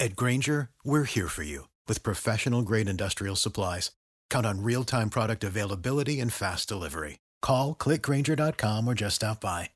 At 0.00 0.16
Grainger, 0.16 0.70
we're 0.84 1.04
here 1.04 1.28
for 1.28 1.44
you 1.44 1.68
with 1.86 2.02
professional 2.02 2.62
grade 2.62 2.88
industrial 2.88 3.36
supplies. 3.36 3.92
Count 4.28 4.44
on 4.44 4.62
real 4.62 4.84
time 4.84 5.08
product 5.08 5.44
availability 5.44 6.20
and 6.20 6.32
fast 6.32 6.68
delivery. 6.68 7.20
Call 7.40 7.74
clickgrainger.com 7.74 8.86
or 8.86 8.94
just 8.94 9.16
stop 9.16 9.40
by. 9.40 9.70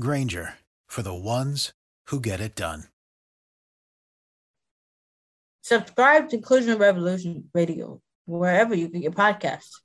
Grainger 0.00 0.54
for 0.86 1.02
the 1.02 1.14
ones 1.14 1.72
who 2.06 2.18
get 2.20 2.40
it 2.40 2.54
done. 2.56 2.84
Subscribe 5.62 6.30
to 6.30 6.36
Inclusion 6.36 6.78
Revolution 6.78 7.50
Radio 7.52 8.00
wherever 8.24 8.74
you 8.74 8.88
get 8.88 9.02
your 9.02 9.12
podcasts. 9.12 9.80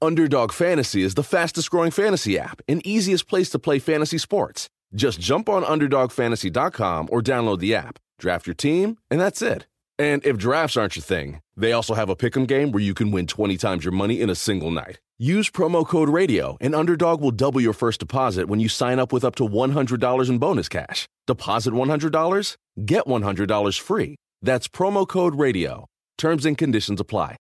Underdog 0.00 0.52
Fantasy 0.52 1.02
is 1.02 1.14
the 1.14 1.24
fastest 1.24 1.70
growing 1.70 1.90
fantasy 1.90 2.38
app 2.38 2.60
and 2.68 2.86
easiest 2.86 3.26
place 3.26 3.50
to 3.50 3.58
play 3.58 3.80
fantasy 3.80 4.18
sports. 4.18 4.68
Just 4.94 5.18
jump 5.18 5.48
on 5.48 5.64
UnderdogFantasy.com 5.64 7.08
or 7.10 7.20
download 7.20 7.58
the 7.58 7.74
app, 7.74 7.98
draft 8.18 8.46
your 8.46 8.54
team, 8.54 8.98
and 9.10 9.20
that's 9.20 9.42
it. 9.42 9.66
And 9.98 10.24
if 10.26 10.36
drafts 10.36 10.76
aren't 10.76 10.96
your 10.96 11.02
thing, 11.02 11.40
they 11.56 11.72
also 11.72 11.94
have 11.94 12.10
a 12.10 12.16
pick'em 12.16 12.46
game 12.46 12.70
where 12.70 12.82
you 12.82 12.92
can 12.92 13.10
win 13.10 13.26
20 13.26 13.56
times 13.56 13.84
your 13.84 13.92
money 13.92 14.20
in 14.20 14.28
a 14.28 14.34
single 14.34 14.70
night. 14.70 15.00
Use 15.18 15.48
promo 15.48 15.86
code 15.86 16.10
RADIO, 16.10 16.58
and 16.60 16.74
Underdog 16.74 17.22
will 17.22 17.30
double 17.30 17.60
your 17.60 17.72
first 17.72 18.00
deposit 18.00 18.48
when 18.48 18.60
you 18.60 18.68
sign 18.68 18.98
up 18.98 19.12
with 19.12 19.24
up 19.24 19.34
to 19.36 19.48
$100 19.48 20.28
in 20.28 20.38
bonus 20.38 20.68
cash. 20.68 21.08
Deposit 21.26 21.72
$100, 21.72 22.56
get 22.84 23.06
$100 23.06 23.80
free. 23.80 24.16
That's 24.42 24.68
promo 24.68 25.08
code 25.08 25.34
RADIO. 25.34 25.86
Terms 26.18 26.44
and 26.44 26.58
conditions 26.58 27.00
apply. 27.00 27.36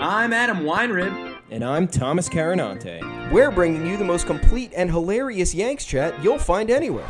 I'm 0.00 0.32
Adam 0.32 0.58
Weinrib. 0.58 1.31
And 1.52 1.62
I'm 1.62 1.86
Thomas 1.86 2.30
Carannante. 2.30 3.30
We're 3.30 3.50
bringing 3.50 3.86
you 3.86 3.98
the 3.98 4.04
most 4.04 4.24
complete 4.24 4.72
and 4.74 4.88
hilarious 4.88 5.54
Yanks 5.54 5.84
chat 5.84 6.14
you'll 6.24 6.38
find 6.38 6.70
anywhere. 6.70 7.06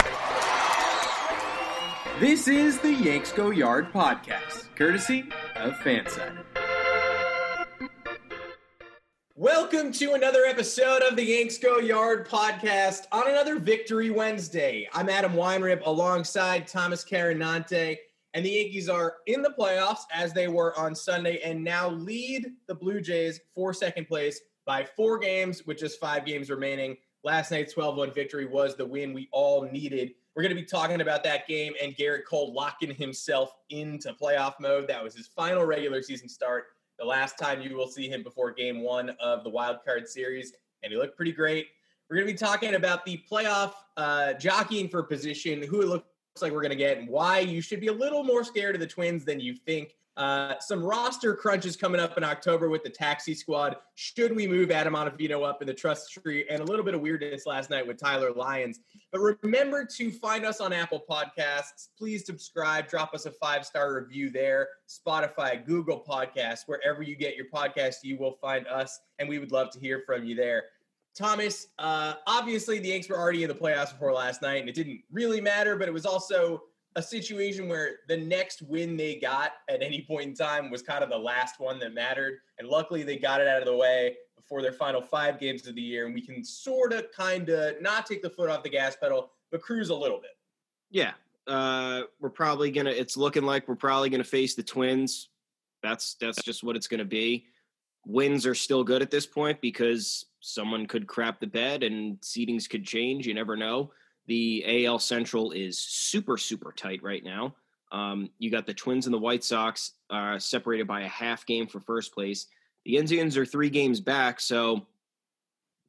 This 2.19 2.49
is 2.49 2.81
the 2.81 2.93
Yanks 2.93 3.31
Go 3.31 3.51
Yard 3.51 3.93
podcast, 3.93 4.75
courtesy 4.75 5.29
of 5.55 5.75
Fanside. 5.75 6.43
Welcome 9.37 9.93
to 9.93 10.15
another 10.15 10.45
episode 10.45 11.03
of 11.03 11.15
the 11.15 11.23
Yanks 11.25 11.59
Go 11.59 11.79
Yard 11.79 12.29
podcast 12.29 13.03
on 13.13 13.31
another 13.31 13.61
Victory 13.61 14.11
Wednesday. 14.11 14.89
I'm 14.93 15.09
Adam 15.09 15.35
Weinrib 15.35 15.87
alongside 15.87 16.67
Thomas 16.67 17.05
Carannante, 17.05 17.97
and 18.35 18.45
the 18.45 18.51
Yankees 18.51 18.89
are 18.89 19.17
in 19.27 19.43
the 19.43 19.55
playoffs 19.59 20.05
as 20.13 20.33
they 20.33 20.49
were 20.49 20.79
on 20.79 20.95
Sunday 20.95 21.41
and 21.43 21.63
now 21.63 21.91
lead 21.91 22.47
the 22.67 22.75
Blue 22.75 23.01
Jays 23.01 23.41
for 23.55 23.75
second 23.75 24.07
place 24.07 24.41
by 24.65 24.85
four 24.97 25.19
games 25.19 25.67
with 25.67 25.79
just 25.79 26.01
five 26.01 26.25
games 26.25 26.51
remaining. 26.51 26.97
Last 27.25 27.51
night's 27.51 27.73
12 27.75 27.97
1 27.97 28.13
victory 28.13 28.47
was 28.47 28.75
the 28.77 28.87
win 28.87 29.13
we 29.13 29.29
all 29.33 29.63
needed 29.71 30.13
we're 30.35 30.43
going 30.43 30.55
to 30.55 30.61
be 30.61 30.67
talking 30.67 31.03
about 31.03 31.23
that 31.25 31.47
game 31.47 31.75
and 31.83 31.95
Gerrit 31.95 32.25
Cole 32.27 32.53
locking 32.55 32.95
himself 32.95 33.53
into 33.69 34.13
playoff 34.15 34.55
mode. 34.61 34.89
That 34.89 35.03
was 35.05 35.15
his 35.15 35.27
final 35.27 35.65
regular 35.65 36.01
season 36.01 36.29
start. 36.29 36.67
The 36.99 37.05
last 37.05 37.39
time 37.39 37.61
you 37.61 37.77
will 37.77 37.89
see 37.89 38.09
him 38.09 38.23
before 38.23 38.53
game 38.53 38.81
one 38.81 39.11
of 39.21 39.45
the 39.45 39.51
wild 39.51 39.79
card 39.85 40.09
series, 40.09 40.55
and 40.83 40.93
he 40.93 40.99
looked 40.99 41.17
pretty 41.17 41.33
great. 41.33 41.67
We're 42.09 42.17
going 42.17 42.29
to 42.29 42.33
be 42.33 42.39
talking 42.39 42.75
about 42.75 43.05
the 43.05 43.23
playoff 43.31 43.73
uh, 43.97 44.35
jockeying 44.35 44.89
for 44.89 45.03
position, 45.03 45.63
who 45.63 45.83
it 45.83 45.89
looks 45.89 46.09
like 46.41 46.53
we're 46.53 46.63
going 46.63 46.71
to 46.71 46.77
get, 46.77 46.97
and 46.97 47.09
why 47.09 47.41
you 47.41 47.61
should 47.61 47.81
be 47.81 47.89
a 47.89 47.93
little 47.93 48.25
more 48.25 48.45
scared 48.45 48.75
of 48.75 48.81
the 48.81 48.87
Twins 48.87 49.25
than 49.25 49.41
you 49.41 49.55
think. 49.55 49.97
Uh, 50.17 50.59
some 50.61 50.85
roster 50.85 51.35
crunches 51.35 51.75
coming 51.75 51.99
up 51.99 52.19
in 52.19 52.25
October 52.25 52.69
with 52.69 52.83
the 52.83 52.91
taxi 52.91 53.35
squad. 53.35 53.77
Should 53.95 54.37
we 54.37 54.47
move 54.47 54.71
Adam 54.71 54.93
Ottavino 54.93 55.47
up 55.47 55.63
in 55.63 55.67
the 55.67 55.73
trust 55.73 56.13
tree? 56.13 56.45
And 56.51 56.61
a 56.61 56.65
little 56.65 56.85
bit 56.85 56.95
of 56.95 57.01
weirdness 57.01 57.47
last 57.47 57.71
night 57.71 57.87
with 57.87 57.97
Tyler 57.99 58.31
Lyons. 58.31 58.81
But 59.11 59.21
remember 59.43 59.87
to 59.87 60.11
find 60.11 60.45
us 60.45 60.61
on 60.61 60.73
Apple 60.73 61.03
Podcasts. 61.09 61.89
Please 61.97 62.27
subscribe, 62.27 62.89
drop 62.89 63.15
us 63.15 63.25
a 63.25 63.31
five 63.31 63.65
star 63.65 63.95
review 63.95 64.29
there. 64.29 64.69
Spotify, 64.87 65.65
Google 65.65 66.05
Podcasts, 66.07 66.65
wherever 66.67 67.03
you 67.03 67.17
get 67.17 67.35
your 67.35 67.47
podcast, 67.47 67.97
you 68.03 68.19
will 68.19 68.37
find 68.41 68.67
us. 68.67 69.01
And 69.19 69.29
we 69.29 69.39
would 69.39 69.53
love 69.53 69.71
to 69.71 69.81
hear 69.81 70.03
from 70.05 70.25
you 70.25 70.35
there. 70.35 70.65
Thomas, 71.15 71.69
uh, 71.79 72.15
obviously 72.27 72.79
the 72.79 72.89
Yanks 72.89 73.09
were 73.09 73.19
already 73.19 73.43
in 73.43 73.49
the 73.49 73.55
playoffs 73.55 73.93
before 73.93 74.13
last 74.13 74.43
night, 74.43 74.61
and 74.61 74.69
it 74.69 74.75
didn't 74.75 75.03
really 75.11 75.41
matter, 75.41 75.77
but 75.77 75.89
it 75.89 75.93
was 75.93 76.07
also 76.07 76.63
a 76.97 77.03
situation 77.03 77.69
where 77.69 77.97
the 78.09 78.17
next 78.17 78.63
win 78.63 78.97
they 78.97 79.17
got 79.17 79.53
at 79.69 79.83
any 79.83 80.03
point 80.03 80.29
in 80.29 80.35
time 80.35 80.71
was 80.71 80.83
kind 80.83 81.03
of 81.03 81.11
the 81.11 81.19
last 81.19 81.59
one 81.59 81.79
that 81.79 81.95
mattered. 81.95 82.39
And 82.59 82.69
luckily, 82.69 83.03
they 83.03 83.17
got 83.17 83.41
it 83.41 83.49
out 83.49 83.61
of 83.61 83.67
the 83.67 83.77
way 83.77 84.17
before 84.37 84.63
their 84.63 84.73
final 84.73 85.01
five 85.01 85.39
games 85.39 85.67
of 85.67 85.75
the 85.75 85.81
year. 85.81 86.07
And 86.07 86.15
we 86.15 86.21
can 86.21 86.45
sort 86.45 86.93
of 86.93 87.07
kind 87.17 87.49
of 87.49 87.81
not 87.81 88.07
take 88.07 88.23
the 88.23 88.31
foot 88.31 88.51
off 88.51 88.63
the 88.63 88.69
gas 88.69 88.97
pedal, 88.97 89.31
but 89.51 89.63
cruise 89.63 89.89
a 89.89 89.95
little 89.95 90.19
bit. 90.19 90.33
Yeah. 90.91 91.13
Uh, 91.47 92.03
we're 92.21 92.31
probably 92.31 92.71
going 92.71 92.87
to, 92.87 92.99
it's 92.99 93.17
looking 93.17 93.45
like 93.45 93.69
we're 93.69 93.75
probably 93.75 94.11
going 94.11 94.23
to 94.23 94.29
face 94.29 94.55
the 94.55 94.63
Twins. 94.63 95.31
That's, 95.83 96.15
that's 96.21 96.43
just 96.43 96.63
what 96.63 96.77
it's 96.77 96.87
going 96.89 96.99
to 96.99 97.05
be. 97.05 97.47
Wins 98.07 98.47
are 98.47 98.55
still 98.55 98.85
good 98.85 99.01
at 99.01 99.11
this 99.11 99.27
point 99.27 99.61
because 99.61 100.27
someone 100.43 100.87
could 100.87 101.07
crap 101.07 101.41
the 101.41 101.47
bed 101.47 101.83
and 101.83 102.21
seedings 102.21 102.69
could 102.69 102.85
change. 102.85 103.27
You 103.27 103.33
never 103.33 103.57
know. 103.57 103.93
The 104.27 104.87
AL 104.87 104.99
Central 104.99 105.53
is 105.53 105.79
super, 105.79 106.37
super 106.37 106.73
tight 106.77 107.03
right 107.03 107.25
now. 107.25 107.55
Um, 107.93 108.31
you 108.39 108.51
got 108.51 108.67
the 108.67 108.75
Twins 108.75 109.07
and 109.07 109.15
the 109.15 109.19
White 109.19 109.45
Sox 109.45 109.93
uh, 110.11 110.39
separated 110.39 110.87
by 110.87 111.03
a 111.03 111.09
half 111.09 111.47
game 111.47 111.67
for 111.67 111.81
first 111.81 112.13
place. 112.13 112.47
The 112.85 112.97
Indians 112.97 113.37
are 113.37 113.47
three 113.47 113.71
games 113.71 114.01
back, 114.01 114.41
so 114.41 114.87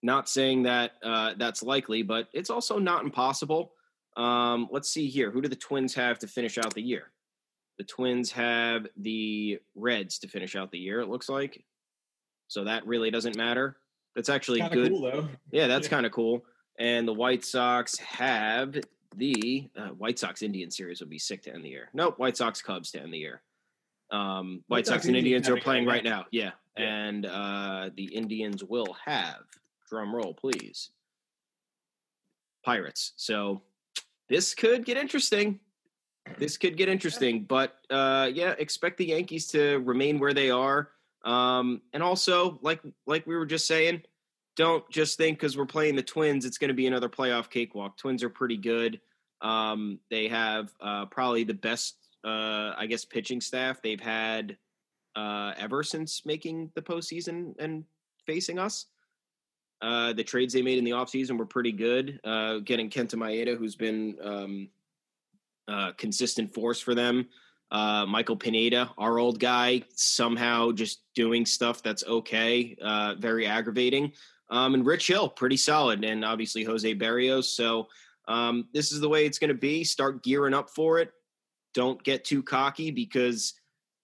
not 0.03 0.30
saying 0.30 0.64
that 0.64 0.94
uh, 1.03 1.34
that's 1.38 1.64
likely, 1.64 2.03
but 2.03 2.28
it's 2.34 2.50
also 2.50 2.78
not 2.78 3.03
impossible. 3.03 3.72
Um, 4.18 4.68
let's 4.72 4.90
see 4.90 5.08
here. 5.08 5.31
Who 5.31 5.41
do 5.41 5.47
the 5.47 5.56
Twins 5.56 5.96
have 5.96 6.20
to 6.20 6.28
finish 6.28 6.58
out 6.58 6.74
the 6.74 6.81
year? 6.81 7.12
The 7.80 7.85
Twins 7.85 8.31
have 8.34 8.85
the 8.97 9.59
Reds 9.73 10.20
to 10.20 10.28
finish 10.28 10.55
out 10.55 10.72
the 10.72 10.78
year, 10.78 11.00
it 11.00 11.09
looks 11.09 11.29
like. 11.29 11.64
So 12.47 12.66
that 12.66 12.85
really 12.85 13.09
doesn't 13.09 13.38
matter. 13.38 13.78
That's 14.16 14.30
actually 14.30 14.62
good. 14.72 14.92
Cool, 14.92 15.28
yeah, 15.52 15.68
that's 15.68 15.88
yeah. 15.88 15.90
kind 15.90 16.06
of 16.06 16.12
cool 16.12 16.46
and 16.80 17.08
the 17.08 17.14
White 17.14 17.46
Sox 17.46 17.98
have 17.98 18.76
the 19.16 19.70
uh, 19.78 19.90
White 19.90 20.18
Sox 20.18 20.42
Indian 20.42 20.72
series 20.72 21.00
would 21.00 21.10
be 21.10 21.20
sick 21.20 21.44
to 21.44 21.54
end 21.54 21.64
the 21.64 21.70
year. 21.70 21.90
Nope, 21.94 22.18
White 22.18 22.38
Sox 22.38 22.62
Cubs 22.62 22.92
to 22.92 23.02
end 23.02 23.14
the 23.14 23.20
year. 23.20 23.42
Um, 24.12 24.64
White, 24.68 24.78
White 24.78 24.88
Sox, 24.88 24.98
Sox 24.98 25.08
and 25.08 25.16
Indians 25.16 25.50
are 25.50 25.58
playing 25.58 25.86
right 25.86 26.04
now. 26.04 26.26
Yeah. 26.32 26.52
yeah. 26.78 26.84
And 26.84 27.26
uh, 27.26 27.90
the 27.96 28.06
Indians 28.06 28.64
will 28.64 28.96
have, 29.06 29.42
drum 29.90 30.16
roll, 30.16 30.34
please, 30.34 30.90
Pirates. 32.66 33.14
So 33.18 33.62
this 34.30 34.56
could 34.56 34.86
get 34.86 34.98
interesting. 34.98 35.60
This 36.38 36.58
could 36.58 36.78
get 36.78 36.90
interesting. 36.90 37.44
But 37.44 37.76
uh, 37.90 38.32
yeah, 38.34 38.56
expect 38.58 38.98
the 38.98 39.06
Yankees 39.06 39.48
to 39.48 39.78
remain 39.80 40.20
where 40.20 40.34
they 40.34 40.50
are. 40.50 40.90
Um, 41.23 41.81
and 41.93 42.03
also, 42.03 42.59
like 42.61 42.81
like 43.08 43.25
we 43.25 43.35
were 43.35 43.46
just 43.46 43.67
saying, 43.67 44.02
don't 44.55 44.87
just 44.90 45.17
think 45.17 45.40
because 45.40 45.58
we're 45.58 45.66
playing 45.66 45.96
the 45.96 46.03
Twins, 46.03 46.46
it's 46.46 46.58
going 46.58 46.70
to 46.70 46.73
be 46.73 46.87
another 46.87 47.09
playoff 47.09 47.49
cakewalk. 47.49 47.97
Twins 47.97 48.23
are 48.23 48.29
pretty 48.29 48.58
good. 48.58 48.99
Um, 49.41 49.99
they 50.09 50.28
have 50.28 50.72
uh, 50.81 51.05
probably 51.08 51.43
the 51.43 51.53
best 51.53 51.96
uh, 52.23 52.73
I 52.78 52.85
guess, 52.87 53.05
pitching 53.05 53.41
staff 53.41 53.81
they've 53.81 53.99
had 53.99 54.58
uh, 55.16 55.53
ever 55.58 55.84
since 55.84 56.25
making 56.25 56.72
the 56.75 56.81
postseason 56.81 57.53
and 57.59 57.84
facing 58.26 58.59
us. 58.59 58.85
Uh, 59.81 60.14
the 60.14 60.23
trades 60.23 60.53
they 60.53 60.61
made 60.61 60.78
in 60.78 60.85
the 60.85 60.91
offseason 60.91 61.37
were 61.37 61.46
pretty 61.46 61.73
good. 61.73 62.19
Uh, 62.23 62.59
getting 62.59 62.90
Kenta 62.90 63.16
Maeda, 63.16 63.58
who's 63.58 63.76
been 63.76 64.16
um, 64.23 64.69
uh, 65.67 65.91
consistent 65.97 66.53
force 66.53 66.79
for 66.79 66.96
them. 66.96 67.28
Uh, 67.73 68.05
Michael 68.05 68.35
Pineda, 68.35 68.91
our 68.99 69.17
old 69.17 69.40
guy, 69.40 69.81
somehow 69.96 70.72
just 70.72 71.02
doing 71.16 71.43
stuff 71.43 71.81
that's 71.81 72.03
okay, 72.05 72.78
uh, 72.79 73.16
very 73.17 73.47
aggravating. 73.47 74.14
Um, 74.52 74.75
and 74.75 74.85
Rich 74.85 75.08
Hill, 75.08 75.28
pretty 75.28 75.58
solid, 75.58 76.03
and 76.05 76.23
obviously 76.23 76.64
Jose 76.64 76.93
Berrios. 76.93 77.46
So 77.46 77.87
um, 78.28 78.67
this 78.73 78.91
is 78.91 78.99
the 78.99 79.09
way 79.09 79.25
it's 79.25 79.40
going 79.40 79.47
to 79.47 79.55
be. 79.55 79.84
Start 79.84 80.23
gearing 80.23 80.53
up 80.53 80.70
for 80.70 80.99
it. 80.99 81.11
Don't 81.73 82.02
get 82.03 82.23
too 82.23 82.43
cocky 82.43 82.91
because 82.91 83.55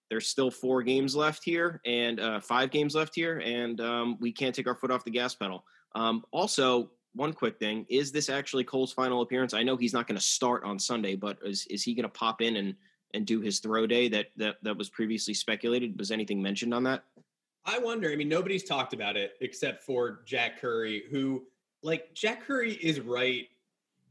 there's 0.10 0.28
still 0.28 0.50
four 0.50 0.82
games 0.82 1.16
left 1.16 1.44
here 1.44 1.80
and 1.86 2.20
uh, 2.20 2.40
five 2.40 2.72
games 2.72 2.96
left 2.96 3.14
here, 3.14 3.38
and 3.46 3.80
um, 3.82 4.18
we 4.20 4.32
can't 4.32 4.56
take 4.56 4.68
our 4.68 4.74
foot 4.76 4.90
off 4.90 5.06
the 5.06 5.12
gas 5.12 5.36
pedal. 5.36 5.64
Um, 5.94 6.24
also, 6.32 6.90
one 7.14 7.34
quick 7.34 7.60
thing: 7.60 7.86
is 7.88 8.12
this 8.12 8.30
actually 8.30 8.64
Cole's 8.64 8.92
final 8.92 9.22
appearance? 9.22 9.54
I 9.54 9.62
know 9.62 9.78
he's 9.78 9.94
not 9.94 10.08
going 10.08 10.18
to 10.18 10.24
start 10.24 10.64
on 10.64 10.80
Sunday, 10.80 11.16
but 11.16 11.38
is 11.44 11.68
is 11.68 11.84
he 11.84 11.94
going 11.94 12.04
to 12.04 12.10
pop 12.10 12.42
in 12.42 12.56
and 12.56 12.74
and 13.14 13.26
do 13.26 13.42
his 13.42 13.60
throw 13.60 13.88
day 13.88 14.08
that 14.10 14.28
that 14.38 14.58
that 14.64 14.78
was 14.78 14.90
previously 14.90 15.34
speculated? 15.34 15.98
Was 15.98 16.12
anything 16.12 16.42
mentioned 16.42 16.74
on 16.74 16.84
that? 16.84 17.04
I 17.66 17.78
wonder. 17.80 18.10
I 18.12 18.16
mean, 18.16 18.30
nobody's 18.30 18.64
talked 18.64 18.94
about 18.94 19.18
it 19.18 19.34
except 19.42 19.84
for 19.84 20.22
Jack 20.26 20.60
Curry, 20.60 21.04
who, 21.12 21.44
like, 21.84 22.14
Jack 22.14 22.42
Curry 22.44 22.74
is 22.74 23.00
right. 23.00 23.48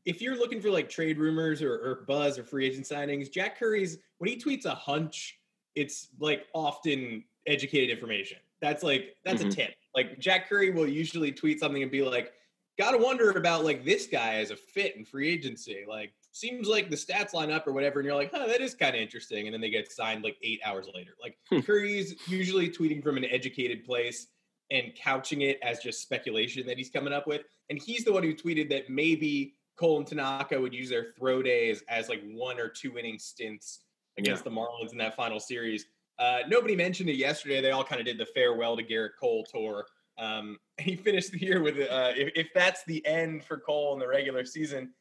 If 0.05 0.21
you're 0.23 0.37
looking 0.37 0.61
for 0.61 0.71
like 0.71 0.89
trade 0.89 1.19
rumors 1.19 1.61
or, 1.63 1.73
or 1.75 2.05
buzz 2.07 2.39
or 2.39 2.45
free 2.45 2.67
agent 2.67 2.87
signings, 2.87 3.31
Jack 3.33 3.59
Curry's 3.59 3.99
when 4.19 4.29
he 4.31 4.37
tweets 4.37 4.65
a 4.65 4.75
hunch, 4.75 5.39
it's 5.75 6.09
like 6.19 6.47
often 6.55 7.25
educated 7.47 7.91
information. 7.91 8.39
That's 8.61 8.83
like 8.83 9.17
that's 9.25 9.43
Mhm. 9.43 9.49
a 9.49 9.51
tip. 9.51 9.75
Like 9.95 10.19
Jack 10.19 10.49
Curry 10.49 10.71
will 10.71 10.87
usually 10.89 11.33
tweet 11.33 11.61
something 11.61 11.83
and 11.83 11.91
be 11.93 12.03
like, 12.03 12.33
"Got 12.79 12.93
to 12.93 12.99
wonder 12.99 13.31
about 13.31 13.65
like 13.65 13.85
this 13.85 14.07
guy 14.07 14.37
as 14.37 14.51
a 14.51 14.57
fit 14.57 14.97
in 14.97 15.05
free 15.05 15.29
agency. 15.29 15.85
Like, 15.87 16.13
seems 16.39 16.69
like 16.69 16.91
the 16.91 16.97
stats 16.97 17.33
line 17.35 17.51
up 17.51 17.67
or 17.67 17.73
whatever." 17.73 18.01
And 18.01 18.07
you're 18.07 18.15
like, 18.15 18.31
"Huh, 18.33 18.47
that 18.47 18.61
is 18.61 18.75
kind 18.75 18.95
of 18.95 19.03
interesting." 19.03 19.47
And 19.47 19.55
then 19.55 19.61
they 19.61 19.71
get 19.71 19.91
signed 19.93 20.25
like 20.25 20.37
eight 20.43 20.61
hours 20.65 20.89
later. 20.95 21.13
Like 21.21 21.39
Hmm. 21.51 21.61
Curry's 21.61 22.15
usually 22.29 22.69
tweeting 22.71 23.03
from 23.03 23.17
an 23.17 23.25
educated 23.25 23.85
place 23.85 24.29
and 24.71 24.95
couching 24.95 25.43
it 25.43 25.59
as 25.63 25.79
just 25.81 26.03
speculation 26.03 26.67
that 26.67 26.77
he's 26.77 26.91
coming 26.91 27.13
up 27.13 27.27
with. 27.27 27.43
And 27.71 27.81
he's 27.81 28.05
the 28.05 28.13
one 28.13 28.23
who 28.23 28.35
tweeted 28.35 28.69
that 28.71 28.91
maybe 28.91 29.55
Cole 29.77 29.99
and 29.99 30.07
Tanaka 30.07 30.61
would 30.61 30.75
use 30.75 30.91
their 30.91 31.13
throw 31.19 31.43
days 31.43 31.83
as 31.89 32.09
like 32.09 32.23
one 32.33 32.59
or 32.59 32.69
two 32.69 32.99
inning 32.99 33.19
stints 33.19 33.85
against 34.19 34.45
the 34.45 34.51
Marlins 34.51 34.93
in 34.93 34.99
that 34.99 35.15
final 35.15 35.41
series. 35.41 35.87
Uh, 36.19 36.41
nobody 36.49 36.75
mentioned 36.75 37.09
it 37.09 37.17
yesterday. 37.17 37.61
They 37.61 37.71
all 37.71 37.85
kind 37.85 38.01
of 38.01 38.07
did 38.07 38.19
the 38.19 38.27
farewell 38.27 38.77
to 38.77 38.83
Gerrit 38.83 39.11
Cole 39.19 39.47
tour. 39.51 39.87
Um, 40.19 40.59
he 40.79 40.97
finished 40.97 41.31
the 41.33 41.41
year 41.41 41.63
with, 41.63 41.79
uh, 41.79 42.13
if, 42.17 42.33
if 42.35 42.49
that's 42.55 42.85
the 42.85 43.07
end 43.07 43.45
for 43.45 43.57
Cole 43.59 43.95
in 43.95 44.01
the 44.01 44.09
regular 44.09 44.45
season, 44.45 44.93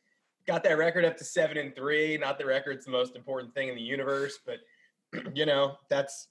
got 0.48 0.64
that 0.64 0.78
record 0.78 1.06
up 1.06 1.18
to 1.18 1.24
seven 1.24 1.58
and 1.58 1.76
three. 1.76 2.18
Not 2.18 2.40
the 2.40 2.46
record's 2.46 2.86
the 2.86 2.92
most 2.92 3.16
important 3.16 3.54
thing 3.54 3.68
in 3.68 3.76
the 3.76 3.82
universe, 3.82 4.40
but 4.46 4.60
you 5.36 5.46
know 5.46 5.76
that's 5.90 6.28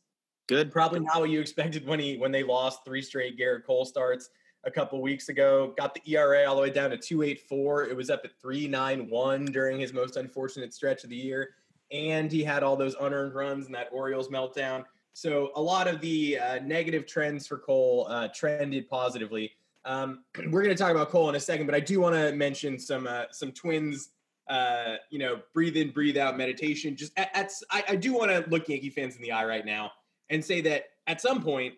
Good. 0.48 0.70
probably 0.72 1.00
not 1.00 1.20
what 1.20 1.30
you 1.30 1.40
expected 1.40 1.86
when 1.86 2.00
he 2.00 2.16
when 2.16 2.32
they 2.32 2.42
lost 2.42 2.84
three 2.84 3.02
straight 3.02 3.38
Gerrit 3.38 3.64
Cole 3.64 3.84
starts 3.84 4.30
a 4.64 4.70
couple 4.70 5.00
weeks 5.00 5.28
ago. 5.28 5.74
Got 5.78 5.94
the 5.94 6.02
ERA 6.12 6.44
all 6.48 6.56
the 6.56 6.62
way 6.62 6.70
down 6.70 6.90
to 6.90 6.96
284. 6.96 7.84
It 7.84 7.96
was 7.96 8.10
up 8.10 8.22
at 8.24 8.32
391 8.40 9.46
during 9.46 9.78
his 9.78 9.92
most 9.92 10.16
unfortunate 10.16 10.74
stretch 10.74 11.04
of 11.04 11.10
the 11.10 11.16
year. 11.16 11.50
And 11.92 12.30
he 12.32 12.42
had 12.42 12.64
all 12.64 12.76
those 12.76 12.96
unearned 13.00 13.34
runs 13.34 13.66
and 13.66 13.74
that 13.76 13.88
Orioles 13.92 14.28
meltdown. 14.28 14.84
So 15.12 15.52
a 15.54 15.62
lot 15.62 15.86
of 15.86 16.00
the 16.00 16.38
uh, 16.38 16.58
negative 16.58 17.06
trends 17.06 17.46
for 17.46 17.58
Cole 17.58 18.06
uh, 18.10 18.28
trended 18.34 18.88
positively. 18.88 19.52
Um, 19.86 20.24
we're 20.50 20.62
going 20.62 20.76
to 20.76 20.82
talk 20.82 20.90
about 20.90 21.08
Cole 21.08 21.28
in 21.30 21.36
a 21.36 21.40
second, 21.40 21.66
but 21.66 21.74
I 21.74 21.80
do 21.80 22.00
want 22.00 22.14
to 22.14 22.32
mention 22.32 22.78
some 22.78 23.06
uh, 23.06 23.24
some 23.30 23.52
Twins, 23.52 24.10
uh, 24.50 24.96
you 25.10 25.18
know, 25.18 25.40
breathe 25.54 25.76
in, 25.76 25.90
breathe 25.90 26.18
out 26.18 26.36
meditation. 26.36 26.96
Just 26.96 27.12
at, 27.16 27.30
at 27.34 27.50
I, 27.70 27.84
I 27.90 27.96
do 27.96 28.12
want 28.12 28.30
to 28.30 28.44
look 28.50 28.68
Yankee 28.68 28.90
fans 28.90 29.16
in 29.16 29.22
the 29.22 29.32
eye 29.32 29.46
right 29.46 29.64
now 29.64 29.92
and 30.28 30.44
say 30.44 30.60
that 30.62 30.84
at 31.06 31.20
some 31.20 31.42
point 31.42 31.74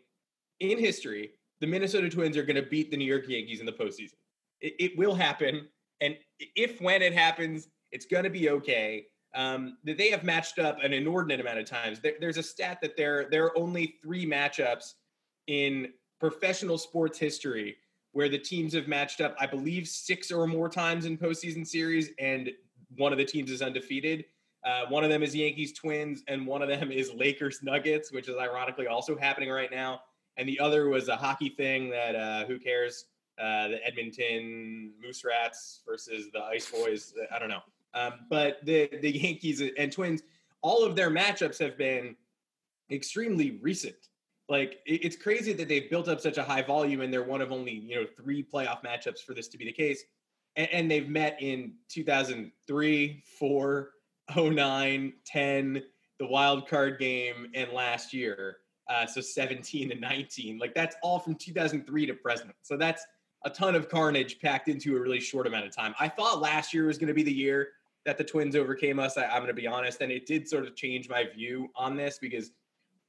in 0.59 0.79
history, 0.79 1.33
the 1.61 1.67
Minnesota 1.67 2.09
Twins 2.09 2.37
are 2.37 2.43
going 2.43 2.57
to 2.57 2.63
beat 2.63 2.91
the 2.91 2.97
New 2.97 3.05
York 3.05 3.29
Yankees 3.29 3.61
in 3.61 3.67
the 3.67 3.73
postseason. 3.73 4.15
It, 4.61 4.75
it 4.79 4.99
will 4.99 5.15
happen, 5.15 5.69
and 6.01 6.17
if 6.41 6.81
when 6.81 7.03
it 7.03 7.13
happens, 7.13 7.69
it's 7.93 8.07
going 8.07 8.25
to 8.25 8.31
be 8.31 8.51
okay. 8.51 9.07
Um, 9.35 9.77
that 9.85 9.99
they 9.99 10.09
have 10.09 10.25
matched 10.25 10.59
up 10.59 10.83
an 10.83 10.95
inordinate 10.95 11.39
amount 11.39 11.59
of 11.59 11.67
times. 11.67 12.01
There, 12.01 12.15
there's 12.19 12.39
a 12.39 12.43
stat 12.43 12.79
that 12.81 12.97
there 12.97 13.29
there 13.31 13.45
are 13.45 13.59
only 13.59 13.97
three 14.03 14.25
matchups 14.25 14.95
in 15.49 15.93
professional 16.19 16.79
sports 16.79 17.19
history 17.19 17.77
where 18.19 18.29
the 18.29 18.37
teams 18.37 18.75
have 18.75 18.89
matched 18.89 19.21
up, 19.21 19.37
I 19.39 19.47
believe, 19.47 19.87
six 19.87 20.33
or 20.33 20.49
more 20.49 20.69
times 20.69 21.05
in 21.05 21.17
postseason 21.17 21.65
series, 21.65 22.11
and 22.19 22.51
one 22.97 23.13
of 23.13 23.19
the 23.19 23.25
teams 23.25 23.49
is 23.49 23.63
undefeated. 23.63 24.25
Uh, 24.67 24.87
one 24.89 25.05
of 25.05 25.11
them 25.11 25.23
is 25.23 25.37
Yankees 25.37 25.73
Twins, 25.73 26.25
and 26.27 26.45
one 26.45 26.61
of 26.61 26.69
them 26.69 26.91
is 27.01 27.15
Lakers 27.15 27.63
Nuggets, 27.63 28.11
which 28.11 28.29
is 28.29 28.35
ironically 28.37 28.89
also 28.89 29.17
happening 29.17 29.51
right 29.51 29.71
now. 29.71 30.01
And 30.37 30.49
the 30.49 30.59
other 30.59 30.89
was 30.89 31.07
a 31.07 31.15
hockey 31.15 31.51
thing 31.51 31.91
that 31.91 32.17
uh, 32.17 32.45
who 32.47 32.59
cares? 32.59 33.05
Uh, 33.41 33.69
the 33.69 33.87
Edmonton 33.87 34.95
Moose 35.01 35.25
Rats 35.25 35.83
versus 35.87 36.27
the 36.33 36.43
Ice 36.43 36.69
Boys. 36.73 37.15
I 37.33 37.39
don't 37.39 37.49
know. 37.49 37.63
Um, 37.95 38.15
but 38.29 38.59
the 38.65 38.89
the 39.01 39.17
Yankees 39.17 39.63
and 39.79 39.93
Twins, 39.93 40.23
all 40.61 40.85
of 40.85 40.97
their 40.97 41.09
matchups 41.09 41.61
have 41.61 41.79
been 41.79 42.17
extremely 42.91 43.61
recent. 43.63 44.08
Like 44.49 44.81
it- 44.87 45.05
it's 45.05 45.17
crazy 45.17 45.53
that 45.55 45.69
they've 45.69 45.91
built 45.91 46.09
up 46.09 46.21
such 46.21 46.39
a 46.39 46.43
high 46.43 46.63
volume, 46.63 47.01
and 47.03 47.13
they're 47.13 47.23
one 47.25 47.41
of 47.41 47.53
only 47.53 47.73
you 47.73 47.97
know 47.97 48.07
three 48.17 48.43
playoff 48.43 48.83
matchups 48.83 49.21
for 49.25 49.35
this 49.35 49.49
to 49.49 49.59
be 49.59 49.65
the 49.65 49.73
case. 49.73 50.05
And, 50.57 50.69
and 50.73 50.91
they've 50.91 51.09
met 51.09 51.41
in 51.41 51.75
2003, 51.89 53.23
4, 53.39 53.91
09, 54.37 55.13
10, 55.27 55.83
the 56.19 56.27
wild 56.27 56.69
card 56.69 56.99
game, 56.99 57.49
and 57.55 57.73
last 57.73 58.13
year. 58.13 58.59
Uh, 58.89 59.07
so 59.07 59.21
17 59.21 59.93
and 59.93 60.01
19. 60.01 60.59
Like 60.59 60.75
that's 60.75 60.97
all 61.03 61.19
from 61.19 61.35
2003 61.35 62.07
to 62.07 62.15
present. 62.15 62.53
So 62.63 62.75
that's 62.77 63.05
a 63.45 63.51
ton 63.51 63.75
of 63.75 63.91
carnage 63.91 64.41
packed 64.41 64.69
into 64.69 64.97
a 64.97 65.01
really 65.01 65.21
short 65.21 65.47
amount 65.47 65.67
of 65.67 65.77
time. 65.77 65.95
I 66.01 66.09
thought 66.09 66.41
last 66.41 66.73
year 66.73 66.87
was 66.87 66.97
going 66.97 67.09
to 67.09 67.15
be 67.15 67.23
the 67.23 67.33
year 67.33 67.69
that 68.07 68.17
the 68.17 68.25
Twins 68.25 68.57
overcame 68.57 68.99
us. 68.99 69.19
I, 69.19 69.25
I'm 69.27 69.43
going 69.43 69.49
to 69.49 69.53
be 69.55 69.67
honest, 69.67 70.01
and 70.01 70.11
it 70.11 70.25
did 70.27 70.49
sort 70.49 70.67
of 70.67 70.75
change 70.75 71.09
my 71.09 71.25
view 71.25 71.69
on 71.77 71.97
this 71.97 72.19
because 72.19 72.53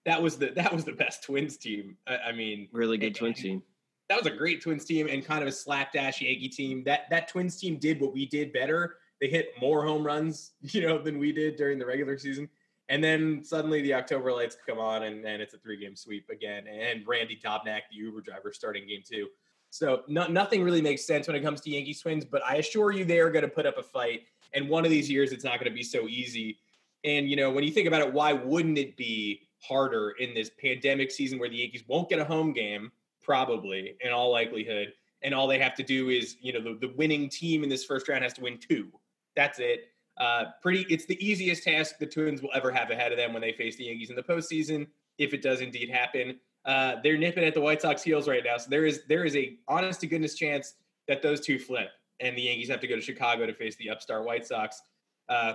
that 0.05 0.21
was 0.21 0.37
the 0.37 0.51
that 0.55 0.73
was 0.73 0.85
the 0.85 0.93
best 0.93 1.23
Twins 1.23 1.57
team. 1.57 1.97
I, 2.07 2.17
I 2.17 2.31
mean, 2.31 2.67
Really 2.71 2.97
good 2.97 3.07
and- 3.07 3.15
twin 3.15 3.33
team. 3.33 3.63
that 4.09 4.17
was 4.17 4.25
a 4.27 4.35
great 4.35 4.61
Twins 4.61 4.85
team 4.85 5.07
and 5.07 5.23
kind 5.25 5.41
of 5.41 5.47
a 5.47 5.51
slapdash 5.51 6.21
Yankee 6.21 6.49
team. 6.49 6.83
That 6.85 7.09
that 7.09 7.27
Twins 7.27 7.59
team 7.59 7.77
did 7.77 7.99
what 8.01 8.13
we 8.13 8.25
did 8.25 8.51
better. 8.53 8.95
They 9.21 9.27
hit 9.27 9.49
more 9.59 9.85
home 9.85 10.03
runs, 10.05 10.53
you 10.61 10.81
know, 10.81 10.97
than 10.97 11.19
we 11.19 11.31
did 11.31 11.55
during 11.57 11.77
the 11.79 11.85
regular 11.85 12.17
season. 12.17 12.49
And 12.87 13.03
then 13.03 13.43
suddenly 13.43 13.81
the 13.83 13.93
October 13.93 14.31
lights 14.33 14.57
come 14.67 14.79
on 14.79 15.03
and, 15.03 15.23
and 15.23 15.41
it's 15.43 15.53
a 15.53 15.59
three 15.59 15.77
game 15.77 15.95
sweep 15.95 16.27
again. 16.31 16.63
And 16.67 17.03
Randy 17.05 17.39
Dobnak, 17.43 17.81
the 17.91 17.97
Uber 17.97 18.21
driver, 18.21 18.51
starting 18.51 18.87
game 18.87 19.01
two. 19.07 19.27
So 19.69 20.01
no, 20.07 20.25
nothing 20.25 20.63
really 20.63 20.81
makes 20.81 21.05
sense 21.05 21.27
when 21.27 21.35
it 21.35 21.41
comes 21.43 21.61
to 21.61 21.69
Yankees 21.69 22.01
Twins, 22.01 22.25
but 22.25 22.41
I 22.43 22.55
assure 22.55 22.91
you 22.91 23.05
they 23.05 23.19
are 23.19 23.29
going 23.29 23.43
to 23.43 23.49
put 23.51 23.67
up 23.67 23.77
a 23.77 23.83
fight. 23.83 24.21
And 24.55 24.67
one 24.67 24.85
of 24.85 24.89
these 24.89 25.07
years, 25.11 25.31
it's 25.31 25.43
not 25.43 25.59
going 25.59 25.69
to 25.71 25.75
be 25.75 25.83
so 25.83 26.07
easy. 26.07 26.57
And, 27.03 27.29
you 27.29 27.35
know, 27.35 27.51
when 27.51 27.63
you 27.63 27.69
think 27.69 27.87
about 27.87 28.01
it, 28.01 28.11
why 28.11 28.33
wouldn't 28.33 28.79
it 28.79 28.97
be 28.97 29.47
harder 29.61 30.11
in 30.19 30.33
this 30.33 30.51
pandemic 30.61 31.11
season 31.11 31.39
where 31.39 31.49
the 31.49 31.57
Yankees 31.57 31.83
won't 31.87 32.09
get 32.09 32.19
a 32.19 32.25
home 32.25 32.53
game, 32.53 32.91
probably 33.21 33.95
in 34.01 34.11
all 34.11 34.31
likelihood? 34.31 34.93
And 35.21 35.33
all 35.33 35.47
they 35.47 35.59
have 35.59 35.75
to 35.75 35.83
do 35.83 36.09
is, 36.09 36.37
you 36.41 36.53
know, 36.53 36.61
the, 36.61 36.87
the 36.87 36.93
winning 36.95 37.29
team 37.29 37.63
in 37.63 37.69
this 37.69 37.83
first 37.83 38.07
round 38.07 38.23
has 38.23 38.33
to 38.33 38.41
win 38.41 38.57
two. 38.57 38.87
That's 39.35 39.59
it. 39.59 39.89
Uh, 40.17 40.45
pretty, 40.61 40.85
it's 40.89 41.05
the 41.05 41.23
easiest 41.25 41.63
task 41.63 41.97
the 41.99 42.05
Twins 42.05 42.41
will 42.41 42.51
ever 42.53 42.71
have 42.71 42.89
ahead 42.89 43.11
of 43.11 43.17
them 43.17 43.33
when 43.33 43.41
they 43.41 43.53
face 43.53 43.75
the 43.77 43.85
Yankees 43.85 44.09
in 44.09 44.15
the 44.15 44.23
postseason, 44.23 44.87
if 45.17 45.33
it 45.33 45.41
does 45.41 45.61
indeed 45.61 45.89
happen. 45.89 46.39
Uh, 46.65 46.95
they're 47.03 47.17
nipping 47.17 47.43
at 47.43 47.53
the 47.53 47.61
White 47.61 47.81
Sox 47.81 48.03
heels 48.03 48.27
right 48.27 48.43
now, 48.43 48.57
so 48.57 48.69
there 48.69 48.85
is 48.85 49.01
there 49.07 49.23
is 49.23 49.35
a 49.37 49.57
honest 49.67 50.01
to 50.01 50.07
goodness 50.07 50.35
chance 50.35 50.73
that 51.07 51.21
those 51.21 51.39
two 51.39 51.57
flip, 51.57 51.89
and 52.19 52.37
the 52.37 52.41
Yankees 52.41 52.69
have 52.69 52.81
to 52.81 52.87
go 52.87 52.95
to 52.95 53.01
Chicago 53.01 53.45
to 53.45 53.53
face 53.53 53.77
the 53.77 53.89
upstart 53.89 54.25
White 54.25 54.45
Sox. 54.45 54.81
Uh, 55.29 55.53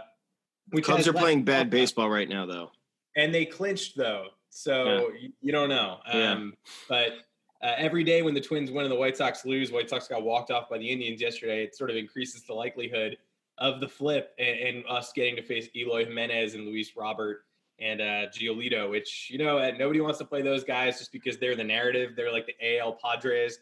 which 0.71 0.87
Cubs 0.87 1.07
are 1.07 1.13
less 1.13 1.23
playing 1.23 1.45
bad 1.45 1.69
baseball 1.69 2.09
right 2.09 2.29
now, 2.29 2.47
though. 2.47 2.71
And 3.17 3.35
they 3.35 3.45
clinched 3.45 3.97
though, 3.97 4.29
so 4.51 5.11
you, 5.21 5.33
you 5.41 5.53
don't 5.53 5.69
know. 5.69 5.99
Yeah. 6.13 6.33
Um, 6.33 6.55
But 6.89 7.13
uh, 7.63 7.75
every 7.77 8.05
day 8.05 8.23
when 8.23 8.35
the 8.35 8.41
Twins 8.41 8.71
win 8.71 8.85
and 8.85 8.93
the 8.93 8.99
White 8.99 9.17
Sox 9.17 9.45
lose, 9.45 9.73
White 9.73 9.89
Sox 9.89 10.07
got 10.07 10.23
walked 10.23 10.51
off 10.51 10.69
by 10.69 10.79
the 10.79 10.89
Indians 10.89 11.21
yesterday. 11.21 11.65
It 11.65 11.75
sort 11.75 11.91
of 11.91 11.97
increases 11.97 12.45
the 12.45 12.55
likelihood 12.55 13.17
of 13.59 13.81
the 13.81 13.89
flip 13.89 14.35
and, 14.39 14.59
and 14.59 14.85
us 14.89 15.13
getting 15.13 15.37
to 15.37 15.43
face 15.43 15.69
Eloy 15.75 16.05
Jimenez 16.05 16.55
and 16.55 16.67
Luis 16.67 16.97
Robert 16.97 17.45
and 17.81 18.01
uh, 18.01 18.27
Giolito, 18.31 18.91
which 18.91 19.29
you 19.31 19.39
know 19.39 19.59
uh, 19.59 19.73
nobody 19.79 20.01
wants 20.01 20.19
to 20.19 20.25
play 20.25 20.43
those 20.43 20.63
guys 20.63 20.99
just 20.99 21.13
because 21.13 21.39
they're 21.39 21.57
the 21.57 21.65
narrative. 21.65 22.13
They're 22.17 22.33
like 22.33 22.47
the 22.47 22.79
AL 22.79 22.99
Padres. 23.03 23.59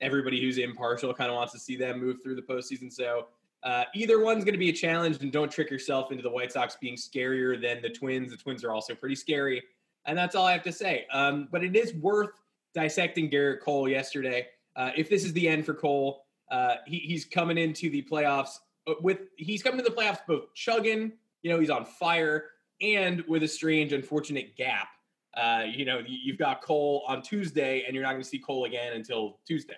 Everybody 0.00 0.40
who's 0.40 0.56
impartial 0.56 1.12
kind 1.12 1.30
of 1.30 1.36
wants 1.36 1.52
to 1.52 1.58
see 1.58 1.76
them 1.76 2.00
move 2.00 2.22
through 2.22 2.36
the 2.36 2.42
postseason. 2.42 2.90
So 2.90 3.26
Uh, 3.62 3.84
either 3.94 4.22
one's 4.22 4.44
going 4.44 4.54
to 4.54 4.58
be 4.58 4.70
a 4.70 4.72
challenge, 4.72 5.18
and 5.20 5.30
don't 5.30 5.50
trick 5.50 5.70
yourself 5.70 6.10
into 6.10 6.22
the 6.22 6.30
White 6.30 6.52
Sox 6.52 6.76
being 6.80 6.96
scarier 6.96 7.60
than 7.60 7.82
the 7.82 7.90
Twins. 7.90 8.30
The 8.30 8.36
Twins 8.36 8.64
are 8.64 8.72
also 8.72 8.94
pretty 8.94 9.14
scary, 9.14 9.62
and 10.06 10.16
that's 10.16 10.34
all 10.34 10.46
I 10.46 10.52
have 10.52 10.62
to 10.62 10.72
say. 10.72 11.06
Um, 11.12 11.48
but 11.52 11.62
it 11.62 11.76
is 11.76 11.94
worth 11.94 12.30
dissecting 12.74 13.30
Gerrit 13.30 13.60
Cole 13.60 13.88
yesterday. 13.88 14.46
Uh, 14.76 14.90
if 14.96 15.10
this 15.10 15.24
is 15.24 15.32
the 15.34 15.46
end 15.48 15.66
for 15.66 15.74
Cole, 15.74 16.24
uh, 16.50 16.76
he, 16.86 16.98
he's 17.00 17.24
coming 17.24 17.58
into 17.58 17.90
the 17.90 18.02
playoffs 18.02 18.58
uh, 18.86 18.94
with 19.02 19.18
he's 19.36 19.62
coming 19.62 19.84
to 19.84 19.84
the 19.84 19.94
playoffs 19.94 20.20
both 20.26 20.54
chugging, 20.54 21.12
you 21.42 21.50
know, 21.50 21.60
he's 21.60 21.70
on 21.70 21.84
fire, 21.84 22.46
and 22.80 23.22
with 23.28 23.42
a 23.42 23.48
strange, 23.48 23.92
unfortunate 23.92 24.56
gap. 24.56 24.88
Uh, 25.36 25.64
you 25.66 25.84
know, 25.84 26.02
you've 26.06 26.38
got 26.38 26.62
Cole 26.62 27.04
on 27.06 27.22
Tuesday, 27.22 27.84
and 27.86 27.94
you're 27.94 28.02
not 28.02 28.12
going 28.12 28.22
to 28.22 28.28
see 28.28 28.38
Cole 28.38 28.64
again 28.64 28.94
until 28.94 29.38
Tuesday. 29.46 29.74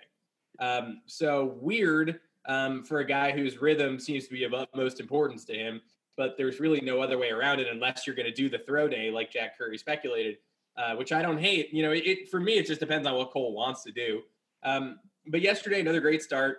Um, 0.61 1.03
so 1.07 1.57
weird 1.61 2.21
um, 2.47 2.85
for 2.85 3.01
a 3.01 3.07
guy 3.07 3.33
whose 3.33 3.61
rhythm 3.61 3.99
seems 3.99 4.27
to 4.27 4.33
be 4.33 4.45
of 4.45 4.55
utmost 4.55 5.01
importance 5.01 5.45
to 5.47 5.55
him. 5.55 5.81
But 6.17 6.37
there's 6.37 6.61
really 6.61 6.81
no 6.81 7.01
other 7.01 7.17
way 7.17 7.31
around 7.31 7.61
it 7.61 7.69
unless 7.69 8.07
you're 8.07 8.17
going 8.17 8.27
to 8.27 8.35
do 8.35 8.51
the 8.51 8.59
throw 8.59 8.87
day, 8.87 9.11
like 9.11 9.33
Jack 9.33 9.57
Curry 9.57 9.79
speculated, 9.79 10.37
uh, 10.77 10.95
which 10.97 11.13
I 11.13 11.23
don't 11.23 11.39
hate. 11.39 11.73
You 11.73 11.83
know, 11.83 11.93
it, 11.93 12.07
it, 12.07 12.31
for 12.31 12.39
me 12.39 12.59
it 12.59 12.67
just 12.67 12.81
depends 12.81 13.07
on 13.07 13.15
what 13.15 13.31
Cole 13.31 13.55
wants 13.55 13.83
to 13.85 13.93
do. 13.93 14.23
Um, 14.63 14.99
but 15.27 15.41
yesterday, 15.41 15.81
another 15.81 16.01
great 16.01 16.23
start. 16.23 16.59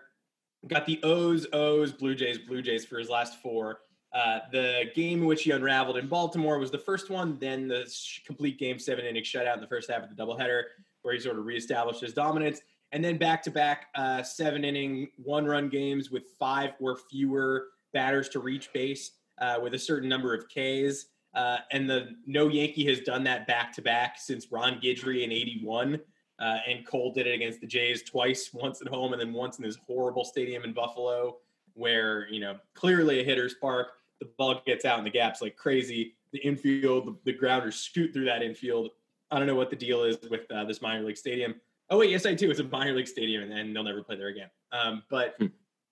Got 0.67 0.85
the 0.85 0.99
O's, 1.03 1.45
O's, 1.53 1.91
Blue 1.91 2.15
Jays, 2.15 2.37
Blue 2.39 2.61
Jays 2.61 2.85
for 2.85 2.97
his 2.97 3.09
last 3.09 3.41
four. 3.41 3.79
Uh, 4.13 4.39
the 4.51 4.85
game 4.95 5.21
in 5.21 5.25
which 5.25 5.43
he 5.43 5.51
unraveled 5.51 5.97
in 5.97 6.07
Baltimore 6.07 6.59
was 6.59 6.71
the 6.71 6.77
first 6.77 7.09
one. 7.09 7.37
Then 7.39 7.67
the 7.67 7.91
complete 8.25 8.59
game 8.59 8.79
seven 8.79 9.05
inning 9.05 9.23
shutout 9.23 9.55
in 9.55 9.61
the 9.61 9.67
first 9.67 9.89
half 9.89 10.03
of 10.03 10.15
the 10.15 10.15
doubleheader, 10.15 10.63
where 11.01 11.13
he 11.13 11.19
sort 11.19 11.37
of 11.37 11.45
reestablished 11.45 12.01
his 12.01 12.13
dominance 12.13 12.61
and 12.93 13.03
then 13.03 13.17
back 13.17 13.43
to 13.43 13.51
back 13.51 13.87
seven 14.23 14.63
inning 14.63 15.09
one 15.17 15.45
run 15.45 15.67
games 15.67 16.09
with 16.09 16.23
five 16.39 16.71
or 16.79 16.97
fewer 17.09 17.67
batters 17.91 18.29
to 18.29 18.39
reach 18.39 18.71
base 18.71 19.11
uh, 19.39 19.59
with 19.61 19.73
a 19.73 19.79
certain 19.79 20.07
number 20.07 20.33
of 20.33 20.45
Ks. 20.47 21.05
Uh, 21.33 21.57
and 21.71 21.89
the 21.89 22.09
no 22.27 22.47
Yankee 22.47 22.85
has 22.85 22.99
done 22.99 23.23
that 23.23 23.47
back 23.47 23.73
to 23.73 23.81
back 23.81 24.17
since 24.19 24.51
Ron 24.51 24.79
Guidry 24.79 25.23
in 25.23 25.31
'81. 25.31 25.99
Uh, 26.39 26.57
and 26.67 26.85
Cole 26.85 27.13
did 27.13 27.27
it 27.27 27.35
against 27.35 27.61
the 27.61 27.67
Jays 27.67 28.03
twice, 28.03 28.51
once 28.53 28.81
at 28.81 28.87
home 28.87 29.13
and 29.13 29.21
then 29.21 29.33
once 29.33 29.57
in 29.57 29.63
this 29.63 29.77
horrible 29.87 30.25
stadium 30.25 30.63
in 30.63 30.73
Buffalo, 30.73 31.37
where 31.73 32.27
you 32.29 32.39
know 32.39 32.57
clearly 32.75 33.19
a 33.19 33.23
hitter's 33.23 33.55
park. 33.55 33.87
The 34.19 34.29
ball 34.37 34.61
gets 34.65 34.85
out 34.85 34.99
in 34.99 35.03
the 35.03 35.11
gaps 35.11 35.41
like 35.41 35.55
crazy. 35.55 36.15
The 36.31 36.39
infield, 36.39 37.07
the, 37.07 37.31
the 37.31 37.37
grounders 37.37 37.75
scoot 37.75 38.13
through 38.13 38.25
that 38.25 38.41
infield. 38.41 38.89
I 39.31 39.37
don't 39.37 39.47
know 39.47 39.55
what 39.55 39.69
the 39.69 39.75
deal 39.75 40.03
is 40.03 40.17
with 40.29 40.49
uh, 40.51 40.63
this 40.65 40.81
minor 40.81 41.03
league 41.03 41.17
stadium. 41.17 41.55
Oh 41.89 41.99
wait, 41.99 42.09
yes 42.09 42.25
I 42.25 42.33
do. 42.33 42.49
It's 42.49 42.59
a 42.59 42.63
minor 42.63 42.93
league 42.93 43.07
stadium, 43.07 43.51
and 43.51 43.75
they'll 43.75 43.83
never 43.83 44.03
play 44.03 44.15
there 44.15 44.29
again. 44.29 44.49
Um, 44.71 45.03
but 45.09 45.35
hmm. 45.39 45.47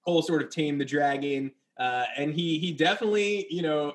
Cole 0.06 0.22
sort 0.22 0.42
of 0.42 0.50
tamed 0.50 0.82
the 0.82 0.86
dragon, 0.86 1.52
uh, 1.80 2.06
and 2.18 2.34
he 2.34 2.58
he 2.60 2.72
definitely 2.72 3.48
you 3.50 3.62
know 3.62 3.94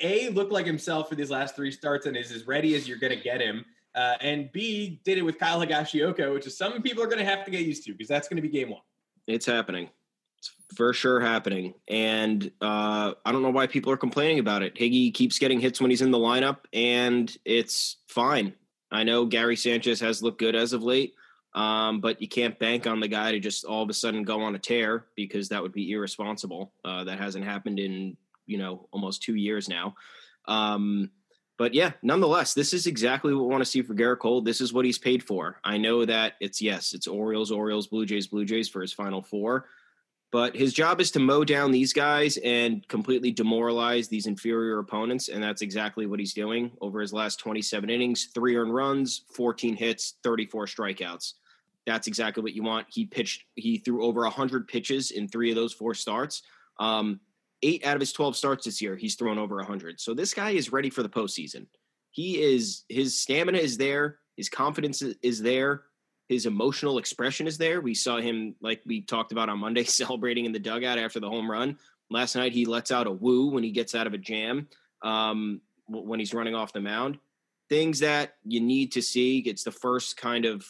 a 0.00 0.28
looked 0.30 0.52
like 0.52 0.66
himself 0.66 1.08
for 1.08 1.14
these 1.14 1.30
last 1.30 1.56
three 1.56 1.72
starts 1.72 2.06
and 2.06 2.16
is 2.16 2.30
as 2.30 2.46
ready 2.46 2.74
as 2.74 2.88
you're 2.88 2.98
going 2.98 3.16
to 3.16 3.22
get 3.22 3.40
him. 3.40 3.64
Uh, 3.94 4.14
and 4.20 4.52
B 4.52 5.00
did 5.04 5.18
it 5.18 5.22
with 5.22 5.38
Kyle 5.38 5.60
Higashioka, 5.60 6.32
which 6.32 6.46
is 6.46 6.56
some 6.56 6.80
people 6.82 7.02
are 7.02 7.06
going 7.08 7.18
to 7.18 7.24
have 7.24 7.44
to 7.44 7.50
get 7.50 7.62
used 7.62 7.84
to 7.84 7.92
because 7.92 8.08
that's 8.08 8.28
going 8.28 8.36
to 8.36 8.42
be 8.42 8.48
game 8.48 8.70
one. 8.70 8.82
It's 9.26 9.46
happening. 9.46 9.90
It's 10.38 10.52
for 10.76 10.92
sure 10.92 11.20
happening. 11.20 11.74
And 11.88 12.50
uh, 12.60 13.14
I 13.24 13.32
don't 13.32 13.42
know 13.42 13.50
why 13.50 13.66
people 13.66 13.90
are 13.92 13.96
complaining 13.96 14.38
about 14.38 14.62
it. 14.62 14.76
Higgy 14.76 15.12
keeps 15.12 15.38
getting 15.38 15.58
hits 15.58 15.80
when 15.80 15.90
he's 15.90 16.02
in 16.02 16.12
the 16.12 16.18
lineup, 16.18 16.58
and 16.72 17.34
it's 17.44 17.96
fine. 18.06 18.54
I 18.90 19.02
know 19.02 19.26
Gary 19.26 19.56
Sanchez 19.56 20.00
has 20.00 20.22
looked 20.22 20.38
good 20.38 20.54
as 20.54 20.72
of 20.72 20.82
late. 20.82 21.14
Um, 21.58 22.00
but 22.00 22.22
you 22.22 22.28
can't 22.28 22.56
bank 22.56 22.86
on 22.86 23.00
the 23.00 23.08
guy 23.08 23.32
to 23.32 23.40
just 23.40 23.64
all 23.64 23.82
of 23.82 23.90
a 23.90 23.92
sudden 23.92 24.22
go 24.22 24.42
on 24.42 24.54
a 24.54 24.60
tear 24.60 25.06
because 25.16 25.48
that 25.48 25.60
would 25.60 25.72
be 25.72 25.90
irresponsible. 25.90 26.72
Uh, 26.84 27.02
that 27.02 27.18
hasn't 27.18 27.44
happened 27.44 27.80
in 27.80 28.16
you 28.46 28.58
know 28.58 28.86
almost 28.92 29.24
two 29.24 29.34
years 29.34 29.68
now. 29.68 29.96
Um, 30.46 31.10
but 31.56 31.74
yeah, 31.74 31.90
nonetheless, 32.00 32.54
this 32.54 32.72
is 32.72 32.86
exactly 32.86 33.34
what 33.34 33.42
we 33.42 33.50
want 33.50 33.62
to 33.62 33.68
see 33.68 33.82
for 33.82 33.92
Gerrit 33.92 34.20
Cole. 34.20 34.40
This 34.40 34.60
is 34.60 34.72
what 34.72 34.84
he's 34.84 34.98
paid 34.98 35.20
for. 35.24 35.58
I 35.64 35.78
know 35.78 36.04
that 36.04 36.34
it's 36.40 36.62
yes, 36.62 36.94
it's 36.94 37.08
Orioles, 37.08 37.50
Orioles, 37.50 37.88
Blue 37.88 38.06
Jays, 38.06 38.28
Blue 38.28 38.44
Jays 38.44 38.68
for 38.68 38.80
his 38.80 38.92
final 38.92 39.20
four. 39.20 39.66
But 40.30 40.54
his 40.54 40.72
job 40.72 41.00
is 41.00 41.10
to 41.12 41.18
mow 41.18 41.42
down 41.42 41.72
these 41.72 41.92
guys 41.92 42.36
and 42.36 42.86
completely 42.86 43.32
demoralize 43.32 44.06
these 44.06 44.26
inferior 44.26 44.78
opponents. 44.78 45.28
And 45.28 45.42
that's 45.42 45.62
exactly 45.62 46.06
what 46.06 46.20
he's 46.20 46.34
doing 46.34 46.70
over 46.80 47.00
his 47.00 47.12
last 47.12 47.40
27 47.40 47.90
innings 47.90 48.28
three 48.32 48.54
earned 48.54 48.74
runs, 48.74 49.22
14 49.34 49.74
hits, 49.74 50.14
34 50.22 50.66
strikeouts. 50.66 51.32
That's 51.88 52.06
exactly 52.06 52.42
what 52.42 52.52
you 52.52 52.62
want. 52.62 52.86
He 52.90 53.06
pitched, 53.06 53.44
he 53.54 53.78
threw 53.78 54.04
over 54.04 54.20
100 54.22 54.68
pitches 54.68 55.10
in 55.10 55.26
three 55.26 55.50
of 55.50 55.56
those 55.56 55.72
four 55.72 55.94
starts. 55.94 56.42
Um, 56.78 57.20
eight 57.62 57.84
out 57.84 57.96
of 57.96 58.00
his 58.00 58.12
12 58.12 58.36
starts 58.36 58.66
this 58.66 58.80
year, 58.80 58.94
he's 58.94 59.14
thrown 59.16 59.38
over 59.38 59.56
100. 59.56 60.00
So 60.00 60.14
this 60.14 60.34
guy 60.34 60.50
is 60.50 60.70
ready 60.70 60.90
for 60.90 61.02
the 61.02 61.08
postseason. 61.08 61.66
He 62.10 62.40
is, 62.40 62.84
his 62.88 63.18
stamina 63.18 63.58
is 63.58 63.76
there, 63.76 64.18
his 64.36 64.48
confidence 64.48 65.02
is 65.02 65.42
there 65.42 65.82
his 66.28 66.44
emotional 66.44 66.98
expression 66.98 67.46
is 67.46 67.56
there. 67.56 67.80
We 67.80 67.94
saw 67.94 68.18
him, 68.18 68.54
like 68.60 68.82
we 68.84 69.00
talked 69.00 69.32
about 69.32 69.48
on 69.48 69.58
Monday, 69.58 69.84
celebrating 69.84 70.44
in 70.44 70.52
the 70.52 70.58
dugout 70.58 70.98
after 70.98 71.20
the 71.20 71.28
home 71.28 71.50
run. 71.50 71.78
Last 72.10 72.36
night, 72.36 72.52
he 72.52 72.64
lets 72.64 72.90
out 72.90 73.06
a 73.06 73.10
woo 73.10 73.50
when 73.50 73.64
he 73.64 73.70
gets 73.70 73.94
out 73.94 74.06
of 74.06 74.14
a 74.14 74.18
jam 74.18 74.68
um, 75.02 75.60
when 75.86 76.18
he's 76.18 76.34
running 76.34 76.54
off 76.54 76.72
the 76.72 76.80
mound. 76.80 77.18
Things 77.68 78.00
that 78.00 78.34
you 78.44 78.60
need 78.60 78.92
to 78.92 79.02
see. 79.02 79.38
It's 79.40 79.64
the 79.64 79.72
first 79.72 80.16
kind 80.16 80.44
of 80.44 80.66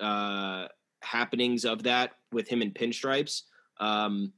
uh, 0.00 0.68
happenings 1.02 1.64
of 1.64 1.82
that 1.84 2.12
with 2.32 2.48
him 2.48 2.62
in 2.62 2.72
pinstripes. 2.72 3.42
Um, 3.78 4.32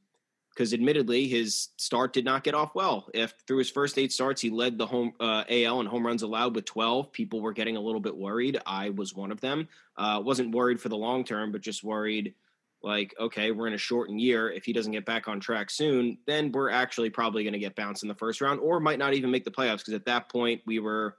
because 0.54 0.75
admittedly 0.75 1.28
his 1.28 1.69
start 1.78 2.12
did 2.12 2.26
not 2.26 2.45
get 2.45 2.54
off 2.54 2.75
well. 2.75 3.09
If 3.14 3.33
through 3.47 3.59
his 3.59 3.71
first 3.71 3.97
eight 3.97 4.12
starts, 4.12 4.42
he 4.42 4.50
led 4.50 4.76
the 4.76 4.87
home 4.87 5.12
uh, 5.19 5.45
AL 5.49 5.81
and 5.81 5.88
home 5.88 6.07
runs 6.07 6.23
allowed 6.23 6.54
with 6.54 6.66
12. 6.66 7.11
People 7.11 7.40
were 7.40 7.54
getting 7.54 7.76
a 7.76 7.81
little 7.81 8.00
bit 8.00 8.14
worried. 8.14 8.59
I 8.66 8.90
was 8.90 9.14
one 9.14 9.33
of 9.33 9.40
them. 9.40 9.69
Uh, 9.97 10.21
wasn't 10.23 10.54
worried 10.54 10.78
for 10.78 10.90
the 10.90 10.97
long 10.97 11.25
term, 11.25 11.52
but 11.52 11.62
just 11.62 11.83
worried 11.83 12.35
like, 12.83 13.14
okay, 13.19 13.50
we're 13.50 13.69
in 13.69 13.75
a 13.75 13.78
shortened 13.78 14.21
year. 14.21 14.50
If 14.50 14.64
he 14.64 14.73
doesn't 14.73 14.92
get 14.92 15.07
back 15.07 15.28
on 15.28 15.40
track 15.40 15.71
soon, 15.71 16.19
then 16.26 16.52
we're 16.52 16.71
actually 16.71 17.11
probably 17.11 17.45
going 17.45 17.52
to 17.52 17.59
get 17.59 17.76
bounced 17.76 18.02
in 18.02 18.09
the 18.09 18.14
first 18.14 18.40
round, 18.40 18.61
or 18.61 18.81
might 18.81 18.99
not 18.99 19.14
even 19.14 19.31
make 19.31 19.45
the 19.45 19.50
playoffs 19.50 19.78
because 19.78 19.95
at 19.95 20.04
that 20.07 20.28
point 20.28 20.61
we 20.66 20.81
were 20.81 21.16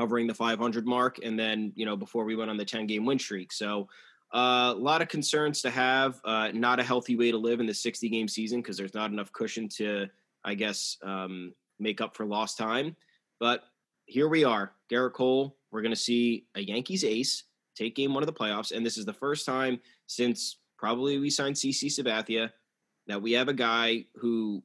hovering 0.00 0.26
the 0.26 0.34
500 0.34 0.86
mark, 0.86 1.18
and 1.22 1.38
then 1.38 1.72
you 1.76 1.84
know 1.84 1.96
before 1.96 2.24
we 2.24 2.34
went 2.34 2.50
on 2.50 2.56
the 2.56 2.64
10 2.64 2.86
game 2.86 3.04
win 3.04 3.18
streak. 3.18 3.52
So 3.52 3.88
a 4.32 4.38
uh, 4.38 4.74
lot 4.74 5.02
of 5.02 5.08
concerns 5.08 5.60
to 5.62 5.70
have. 5.70 6.20
Uh, 6.24 6.50
not 6.54 6.80
a 6.80 6.84
healthy 6.84 7.16
way 7.16 7.30
to 7.30 7.36
live 7.36 7.60
in 7.60 7.66
the 7.66 7.74
60 7.74 8.08
game 8.08 8.28
season 8.28 8.62
because 8.62 8.76
there's 8.76 8.94
not 8.94 9.10
enough 9.10 9.32
cushion 9.32 9.68
to, 9.76 10.06
I 10.44 10.54
guess, 10.54 10.96
um, 11.02 11.52
make 11.78 12.00
up 12.00 12.14
for 12.16 12.24
lost 12.24 12.56
time. 12.56 12.96
But 13.40 13.64
here 14.06 14.28
we 14.28 14.44
are, 14.44 14.72
Gerrit 14.90 15.12
Cole. 15.12 15.56
We're 15.70 15.82
going 15.82 15.94
to 15.94 16.00
see 16.00 16.46
a 16.54 16.60
Yankees 16.60 17.04
ace 17.04 17.44
take 17.74 17.96
game 17.96 18.14
one 18.14 18.22
of 18.22 18.26
the 18.28 18.32
playoffs. 18.32 18.72
And 18.72 18.86
this 18.86 18.98
is 18.98 19.04
the 19.04 19.12
first 19.12 19.46
time 19.46 19.80
since 20.06 20.58
probably 20.78 21.18
we 21.18 21.30
signed 21.30 21.56
CC 21.56 21.86
Sabathia 21.86 22.50
that 23.06 23.20
we 23.20 23.32
have 23.32 23.48
a 23.48 23.54
guy 23.54 24.04
who 24.14 24.62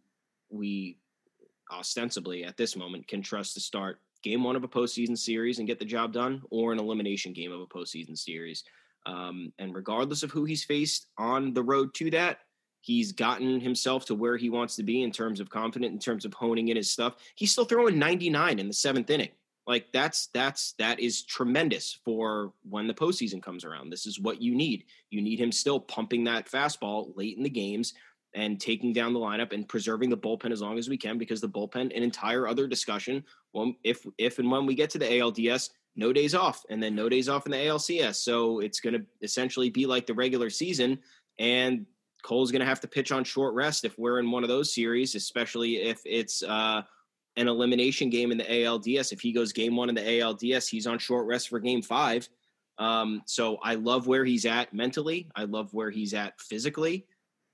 we 0.50 0.98
ostensibly 1.72 2.44
at 2.44 2.58
this 2.58 2.76
moment 2.76 3.08
can 3.08 3.22
trust 3.22 3.56
to 3.56 3.60
start 3.60 4.00
game 4.26 4.44
one 4.44 4.56
of 4.56 4.64
a 4.64 4.68
postseason 4.68 5.18
series 5.18 5.60
and 5.60 5.68
get 5.68 5.78
the 5.78 5.86
job 5.86 6.12
done 6.12 6.42
or 6.50 6.74
an 6.74 6.80
elimination 6.80 7.32
game 7.32 7.52
of 7.52 7.62
a 7.62 7.68
postseason 7.68 8.18
series. 8.18 8.64
Um, 9.06 9.54
and 9.60 9.74
regardless 9.74 10.24
of 10.24 10.32
who 10.32 10.46
he's 10.46 10.64
faced 10.64 11.08
on 11.18 11.54
the 11.54 11.62
road 11.62 11.94
to 11.96 12.10
that, 12.12 12.40
he's 12.82 13.12
gotten 13.12 13.60
himself 13.60 14.06
to 14.06 14.16
where 14.16 14.36
he 14.36 14.50
wants 14.50 14.76
to 14.78 14.84
be 14.84 15.04
in 15.04 15.12
terms 15.12 15.40
of 15.40 15.50
confident, 15.50 15.94
in 15.94 16.00
terms 16.00 16.26
of 16.26 16.34
honing 16.34 16.70
in 16.70 16.78
his 16.78 16.92
stuff. 16.92 17.18
He's 17.36 17.52
still 17.52 17.66
throwing 17.66 18.00
99 18.00 18.58
in 18.58 18.68
the 18.68 18.74
seventh 18.74 19.12
inning. 19.12 19.30
Like 19.68 19.92
that's 19.94 20.28
that's 20.28 20.74
that 20.74 21.00
is 21.00 21.24
tremendous 21.24 22.00
for 22.04 22.54
when 22.70 22.88
the 22.88 22.94
postseason 22.94 23.42
comes 23.42 23.64
around. 23.64 23.90
This 23.90 24.06
is 24.06 24.20
what 24.20 24.42
you 24.42 24.56
need. 24.56 24.86
You 25.10 25.22
need 25.22 25.40
him 25.40 25.52
still 25.52 25.80
pumping 25.80 26.24
that 26.26 26.50
fastball 26.50 27.16
late 27.16 27.38
in 27.38 27.44
the 27.44 27.50
games 27.50 27.94
and 28.36 28.60
taking 28.60 28.94
down 28.94 29.14
the 29.14 29.20
lineup 29.20 29.54
and 29.54 29.68
preserving 29.68 30.10
the 30.10 30.18
bullpen 30.18 30.52
as 30.52 30.62
long 30.62 30.78
as 30.78 30.90
we 30.90 30.98
can 30.98 31.18
because 31.18 31.42
the 31.42 31.50
bullpen, 31.50 31.96
an 31.96 32.04
entire 32.04 32.48
other 32.48 32.68
discussion. 32.68 33.24
Well, 33.54 33.74
if 33.84 34.06
if 34.18 34.38
and 34.38 34.52
when 34.52 34.66
we 34.68 34.76
get 34.76 34.92
to 34.92 35.00
the 35.00 35.06
ALDS, 35.06 35.70
no 35.96 36.12
days 36.14 36.36
off 36.36 36.64
and 36.70 36.82
then 36.84 36.96
no 36.96 37.10
days 37.10 37.30
off 37.30 37.46
in 37.46 37.52
the 37.52 37.58
ALCS. 37.58 38.16
So 38.16 38.60
it's 38.60 38.80
going 38.80 38.94
to 38.94 39.06
essentially 39.22 39.70
be 39.70 39.86
like 39.86 40.06
the 40.06 40.14
regular 40.14 40.50
season. 40.50 41.00
And 41.40 41.86
Cole's 42.22 42.52
going 42.52 42.60
to 42.60 42.66
have 42.66 42.82
to 42.82 42.88
pitch 42.88 43.12
on 43.12 43.24
short 43.24 43.54
rest 43.54 43.86
if 43.86 43.98
we're 43.98 44.20
in 44.20 44.30
one 44.32 44.44
of 44.44 44.50
those 44.50 44.74
series, 44.74 45.16
especially 45.16 45.78
if 45.78 46.02
it's 46.06 46.44
uh, 46.44 46.82
an 47.38 47.48
elimination 47.48 48.10
game 48.10 48.32
in 48.32 48.38
the 48.38 48.44
ALDS. 48.44 49.14
If 49.14 49.22
he 49.22 49.32
goes 49.32 49.54
game 49.54 49.76
one 49.76 49.90
in 49.90 49.96
the 49.96 50.02
ALDS, 50.02 50.68
he's 50.68 50.88
on 50.88 51.00
short 51.00 51.28
rest 51.28 51.50
for 51.50 51.60
game 51.60 51.82
five. 51.82 52.28
Um, 52.78 53.22
so 53.26 53.58
I 53.64 53.76
love 53.76 54.08
where 54.08 54.26
he's 54.26 54.46
at 54.46 54.74
mentally. 54.74 55.30
I 55.36 55.46
love 55.46 55.74
where 55.74 55.92
he's 55.92 56.14
at 56.14 56.40
physically. 56.42 57.06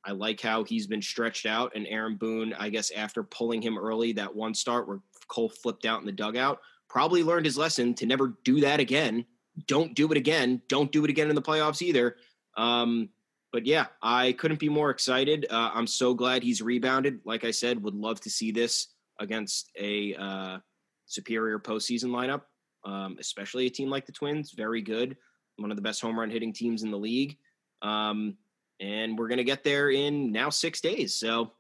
I 0.03 0.11
like 0.11 0.41
how 0.41 0.63
he's 0.63 0.87
been 0.87 1.01
stretched 1.01 1.45
out. 1.45 1.73
And 1.75 1.87
Aaron 1.87 2.15
Boone, 2.15 2.53
I 2.57 2.69
guess, 2.69 2.91
after 2.91 3.23
pulling 3.23 3.61
him 3.61 3.77
early 3.77 4.13
that 4.13 4.35
one 4.35 4.53
start 4.53 4.87
where 4.87 4.99
Cole 5.27 5.49
flipped 5.49 5.85
out 5.85 5.99
in 5.99 6.05
the 6.05 6.11
dugout, 6.11 6.59
probably 6.89 7.23
learned 7.23 7.45
his 7.45 7.57
lesson 7.57 7.93
to 7.95 8.05
never 8.05 8.35
do 8.43 8.61
that 8.61 8.79
again. 8.79 9.25
Don't 9.67 9.93
do 9.93 10.11
it 10.11 10.17
again. 10.17 10.61
Don't 10.67 10.91
do 10.91 11.03
it 11.03 11.09
again 11.09 11.29
in 11.29 11.35
the 11.35 11.41
playoffs 11.41 11.81
either. 11.81 12.15
Um, 12.57 13.09
but 13.51 13.65
yeah, 13.65 13.87
I 14.01 14.31
couldn't 14.33 14.59
be 14.59 14.69
more 14.69 14.89
excited. 14.89 15.45
Uh, 15.49 15.71
I'm 15.73 15.87
so 15.87 16.13
glad 16.13 16.41
he's 16.41 16.61
rebounded. 16.61 17.19
Like 17.25 17.43
I 17.43 17.51
said, 17.51 17.83
would 17.83 17.95
love 17.95 18.21
to 18.21 18.29
see 18.29 18.51
this 18.51 18.87
against 19.19 19.71
a 19.77 20.15
uh, 20.15 20.57
superior 21.05 21.59
postseason 21.59 22.09
lineup, 22.09 22.43
um, 22.85 23.17
especially 23.19 23.67
a 23.67 23.69
team 23.69 23.89
like 23.89 24.05
the 24.05 24.13
Twins. 24.13 24.51
Very 24.51 24.81
good, 24.81 25.17
one 25.57 25.69
of 25.69 25.75
the 25.75 25.83
best 25.83 26.01
home 26.01 26.17
run 26.17 26.29
hitting 26.29 26.53
teams 26.53 26.83
in 26.83 26.91
the 26.91 26.97
league. 26.97 27.37
Um, 27.81 28.37
and 28.81 29.17
we're 29.17 29.29
gonna 29.29 29.43
get 29.43 29.63
there 29.63 29.91
in 29.91 30.31
now 30.31 30.49
six 30.49 30.81
days. 30.81 31.13
So 31.13 31.51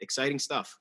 exciting 0.00 0.38
stuff. 0.38 0.76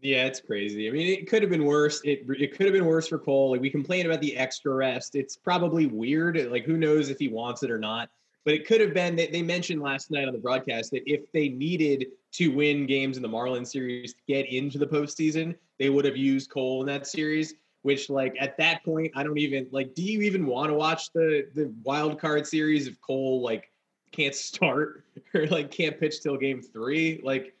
Yeah, 0.00 0.24
it's 0.26 0.40
crazy. 0.40 0.88
I 0.88 0.90
mean, 0.90 1.08
it 1.08 1.28
could 1.28 1.42
have 1.42 1.50
been 1.50 1.64
worse. 1.64 2.00
It 2.04 2.26
it 2.28 2.56
could 2.56 2.66
have 2.66 2.74
been 2.74 2.86
worse 2.86 3.08
for 3.08 3.18
Cole. 3.18 3.52
Like 3.52 3.60
we 3.60 3.70
complain 3.70 4.04
about 4.04 4.20
the 4.20 4.36
extra 4.36 4.74
rest. 4.74 5.14
It's 5.14 5.36
probably 5.36 5.86
weird. 5.86 6.50
Like 6.50 6.64
who 6.64 6.76
knows 6.76 7.08
if 7.08 7.18
he 7.18 7.28
wants 7.28 7.62
it 7.62 7.70
or 7.70 7.78
not. 7.78 8.10
But 8.44 8.54
it 8.54 8.66
could 8.66 8.80
have 8.80 8.92
been 8.92 9.14
that 9.16 9.30
they 9.30 9.42
mentioned 9.42 9.80
last 9.80 10.10
night 10.10 10.26
on 10.26 10.32
the 10.32 10.40
broadcast 10.40 10.90
that 10.90 11.02
if 11.06 11.30
they 11.30 11.48
needed 11.48 12.06
to 12.32 12.48
win 12.48 12.86
games 12.86 13.16
in 13.16 13.22
the 13.22 13.28
Marlins 13.28 13.68
series 13.68 14.14
to 14.14 14.20
get 14.26 14.52
into 14.52 14.78
the 14.78 14.86
postseason, 14.86 15.54
they 15.78 15.90
would 15.90 16.04
have 16.04 16.16
used 16.16 16.50
Cole 16.50 16.80
in 16.80 16.86
that 16.88 17.06
series. 17.06 17.54
Which, 17.82 18.08
like, 18.08 18.36
at 18.38 18.56
that 18.58 18.84
point, 18.84 19.10
I 19.16 19.24
don't 19.24 19.38
even 19.38 19.66
like. 19.72 19.94
Do 19.94 20.02
you 20.02 20.20
even 20.22 20.46
want 20.46 20.70
to 20.70 20.74
watch 20.74 21.12
the 21.12 21.48
the 21.54 21.72
wild 21.84 22.20
card 22.20 22.46
series 22.46 22.86
if 22.86 23.00
Cole 23.00 23.42
like 23.42 23.71
can't 24.12 24.34
start 24.34 25.04
or 25.34 25.46
like 25.46 25.70
can't 25.70 25.98
pitch 25.98 26.20
till 26.20 26.36
game 26.36 26.62
three? 26.62 27.20
Like, 27.24 27.54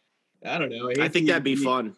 I 0.44 0.58
don't 0.58 0.70
know. 0.70 0.90
I, 0.90 1.04
I 1.04 1.08
think 1.08 1.26
that'd 1.26 1.42
be 1.42 1.56
fun. 1.56 1.96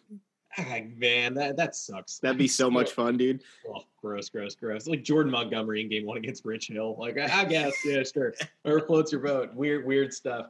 Ah, 0.57 0.79
man, 0.95 1.33
that 1.33 1.57
that 1.57 1.75
sucks. 1.75 2.19
That'd 2.19 2.37
be 2.37 2.47
so 2.47 2.71
much 2.71 2.91
fun, 2.93 3.17
dude. 3.17 3.43
Oh, 3.69 3.83
gross, 4.01 4.29
gross, 4.29 4.55
gross. 4.55 4.87
Like 4.87 5.03
Jordan 5.03 5.31
Montgomery 5.31 5.81
in 5.81 5.89
game 5.89 6.05
one 6.05 6.17
against 6.17 6.45
Rich 6.45 6.69
Hill. 6.69 6.95
Like 6.97 7.17
I, 7.17 7.41
I 7.41 7.45
guess, 7.45 7.73
yeah, 7.85 8.03
sure. 8.03 8.33
Or 8.65 8.85
floats 8.87 9.11
your 9.11 9.21
boat. 9.21 9.53
Weird, 9.53 9.85
weird 9.85 10.13
stuff. 10.13 10.47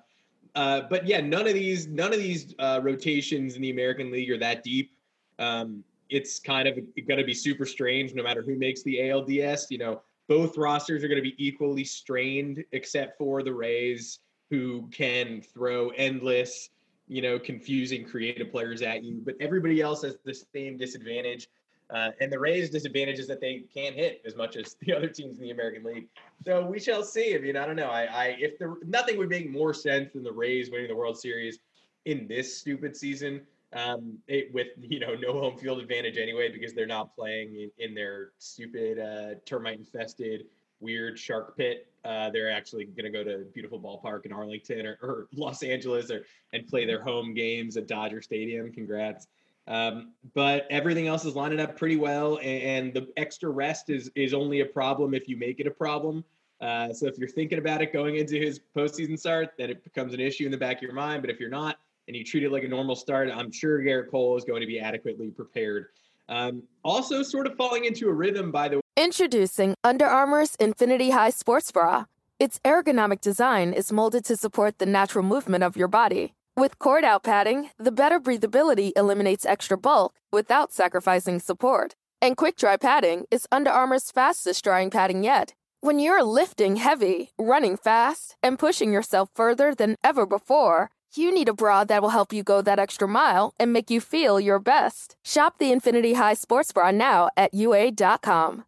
Uh, 0.53 0.81
but 0.89 1.05
yeah, 1.05 1.19
none 1.19 1.47
of 1.47 1.53
these, 1.53 1.87
none 1.87 2.13
of 2.13 2.19
these 2.19 2.55
uh, 2.59 2.79
rotations 2.81 3.55
in 3.55 3.61
the 3.61 3.71
American 3.71 4.11
League 4.11 4.29
are 4.31 4.37
that 4.37 4.63
deep. 4.63 4.91
Um, 5.37 5.83
it's 6.09 6.39
kind 6.39 6.67
of 6.67 6.75
going 6.75 7.17
to 7.17 7.25
be 7.25 7.33
super 7.33 7.65
strange, 7.65 8.13
no 8.13 8.23
matter 8.23 8.41
who 8.41 8.55
makes 8.55 8.83
the 8.83 8.99
ALDS. 8.99 9.65
You 9.69 9.79
know, 9.79 10.01
both 10.27 10.57
rosters 10.57 11.03
are 11.03 11.07
going 11.07 11.23
to 11.23 11.29
be 11.29 11.35
equally 11.37 11.83
strained, 11.83 12.63
except 12.71 13.17
for 13.17 13.43
the 13.43 13.53
Rays, 13.53 14.19
who 14.49 14.87
can 14.91 15.41
throw 15.41 15.89
endless 15.89 16.69
you 17.07 17.21
know, 17.21 17.37
confusing 17.37 18.03
creative 18.03 18.51
players 18.51 18.81
at 18.81 19.03
you, 19.03 19.21
but 19.23 19.35
everybody 19.39 19.81
else 19.81 20.01
has 20.01 20.17
the 20.23 20.33
same 20.33 20.77
disadvantage. 20.77 21.47
Uh, 21.91 22.09
and 22.19 22.31
the 22.31 22.39
Rays' 22.39 22.71
disadvantage 22.71 23.19
is 23.19 23.27
that 23.27 23.39
they 23.39 23.63
can't 23.73 23.95
hit 23.95 24.21
as 24.25 24.35
much 24.35 24.55
as 24.55 24.75
the 24.81 24.93
other 24.93 25.07
teams 25.07 25.37
in 25.37 25.43
the 25.43 25.51
American 25.51 25.83
League. 25.83 26.07
So 26.45 26.65
we 26.65 26.79
shall 26.79 27.03
see. 27.03 27.35
I 27.35 27.39
mean, 27.39 27.55
I 27.55 27.65
don't 27.65 27.75
know. 27.75 27.89
I, 27.89 28.03
I 28.05 28.25
if 28.39 28.57
the 28.57 28.75
nothing 28.85 29.17
would 29.17 29.29
make 29.29 29.49
more 29.49 29.73
sense 29.73 30.13
than 30.13 30.23
the 30.23 30.31
Rays 30.31 30.71
winning 30.71 30.87
the 30.87 30.95
World 30.95 31.19
Series 31.19 31.59
in 32.05 32.27
this 32.27 32.57
stupid 32.57 32.95
season, 32.95 33.41
um, 33.73 34.17
it, 34.27 34.53
with 34.53 34.67
you 34.79 34.99
know 34.99 35.15
no 35.15 35.33
home 35.33 35.57
field 35.57 35.79
advantage 35.79 36.17
anyway 36.17 36.51
because 36.51 36.73
they're 36.73 36.85
not 36.85 37.15
playing 37.15 37.55
in, 37.55 37.71
in 37.77 37.93
their 37.93 38.31
stupid 38.37 38.99
uh, 38.99 39.39
termite 39.45 39.79
infested 39.79 40.45
weird 40.79 41.17
shark 41.17 41.57
pit. 41.57 41.87
Uh, 42.03 42.29
they're 42.29 42.51
actually 42.51 42.85
going 42.85 43.05
to 43.05 43.09
go 43.09 43.23
to 43.23 43.45
beautiful 43.53 43.79
ballpark 43.79 44.25
in 44.25 44.31
Arlington 44.31 44.85
or, 44.85 44.97
or, 45.01 45.27
Los 45.35 45.63
Angeles 45.63 46.11
or 46.11 46.25
and 46.53 46.67
play 46.67 46.85
their 46.85 47.01
home 47.01 47.33
games 47.33 47.77
at 47.77 47.87
Dodger 47.87 48.21
Stadium. 48.21 48.71
Congrats. 48.71 49.27
Um, 49.67 50.13
but 50.35 50.67
everything 50.69 51.07
else 51.07 51.25
is 51.25 51.35
lining 51.35 51.59
up 51.59 51.75
pretty 51.75 51.95
well, 51.95 52.37
and, 52.37 52.45
and, 52.45 52.93
the 52.93 53.11
extra 53.17 53.49
rest 53.49 53.89
is 53.89 54.11
is 54.13 54.31
only 54.31 54.59
a 54.59 54.65
problem 54.65 55.15
if 55.15 55.27
you 55.27 55.37
make 55.37 55.59
it 55.59 55.65
a 55.65 55.71
problem. 55.71 56.23
Uh, 56.61 56.93
so 56.93 57.07
if 57.07 57.17
you're 57.17 57.27
thinking 57.27 57.57
about 57.57 57.81
it 57.81 57.91
going 57.91 58.17
into 58.17 58.35
his 58.35 58.61
postseason 58.75 59.17
start, 59.17 59.53
then 59.57 59.71
it 59.71 59.83
becomes 59.83 60.13
an 60.13 60.19
issue 60.19 60.45
in 60.45 60.51
the 60.51 60.57
back 60.57 60.77
of 60.77 60.83
your 60.83 60.93
mind. 60.93 61.23
But 61.23 61.31
if 61.31 61.39
you're 61.39 61.49
not, 61.49 61.79
and 62.07 62.15
you 62.15 62.23
treat 62.23 62.43
it 62.43 62.51
like 62.51 62.63
a 62.63 62.67
normal 62.67 62.95
start, 62.95 63.29
I'm 63.33 63.51
sure 63.51 63.79
Gerrit 63.79 64.09
Cole 64.11 64.37
is 64.37 64.43
going 64.43 64.61
to 64.61 64.67
be 64.67 64.79
adequately 64.79 65.29
prepared. 65.29 65.87
Um, 66.27 66.63
also, 66.83 67.21
sort 67.23 67.47
of 67.47 67.55
falling 67.55 67.85
into 67.85 68.09
a 68.09 68.13
rhythm, 68.13 68.51
by 68.51 68.69
the 68.69 68.77
way. 68.77 68.81
Introducing 68.97 69.75
Under 69.83 70.05
Armour's 70.05 70.55
Infinity 70.55 71.11
High 71.11 71.29
Sports 71.29 71.71
Bra. 71.71 72.05
Its 72.39 72.59
ergonomic 72.65 73.21
design 73.21 73.73
is 73.73 73.91
molded 73.91 74.25
to 74.25 74.35
support 74.35 74.77
the 74.77 74.85
natural 74.85 75.23
movement 75.23 75.63
of 75.63 75.77
your 75.77 75.87
body. 75.87 76.33
With 76.57 76.79
cord 76.79 77.03
out 77.03 77.23
padding, 77.23 77.69
the 77.77 77.91
better 77.91 78.19
breathability 78.19 78.91
eliminates 78.95 79.45
extra 79.45 79.77
bulk 79.77 80.15
without 80.31 80.71
sacrificing 80.71 81.39
support. 81.39 81.95
And 82.21 82.37
quick 82.37 82.55
dry 82.55 82.77
padding 82.77 83.25
is 83.29 83.47
Under 83.51 83.69
Armour's 83.69 84.09
fastest 84.11 84.63
drying 84.63 84.89
padding 84.89 85.23
yet. 85.23 85.53
When 85.81 85.99
you're 85.99 86.23
lifting 86.23 86.77
heavy, 86.77 87.31
running 87.37 87.77
fast, 87.77 88.35
and 88.41 88.57
pushing 88.57 88.91
yourself 88.91 89.29
further 89.35 89.75
than 89.75 89.97
ever 90.03 90.25
before, 90.25 90.89
you 91.17 91.33
need 91.33 91.49
a 91.49 91.53
bra 91.53 91.83
that 91.83 92.01
will 92.01 92.09
help 92.09 92.33
you 92.33 92.43
go 92.43 92.61
that 92.61 92.79
extra 92.79 93.07
mile 93.07 93.53
and 93.59 93.73
make 93.73 93.89
you 93.89 94.01
feel 94.01 94.39
your 94.39 94.59
best. 94.59 95.15
Shop 95.23 95.57
the 95.57 95.71
Infinity 95.71 96.13
High 96.13 96.33
Sports 96.33 96.71
Bra 96.71 96.91
now 96.91 97.29
at 97.35 97.53
UA.com. 97.53 98.65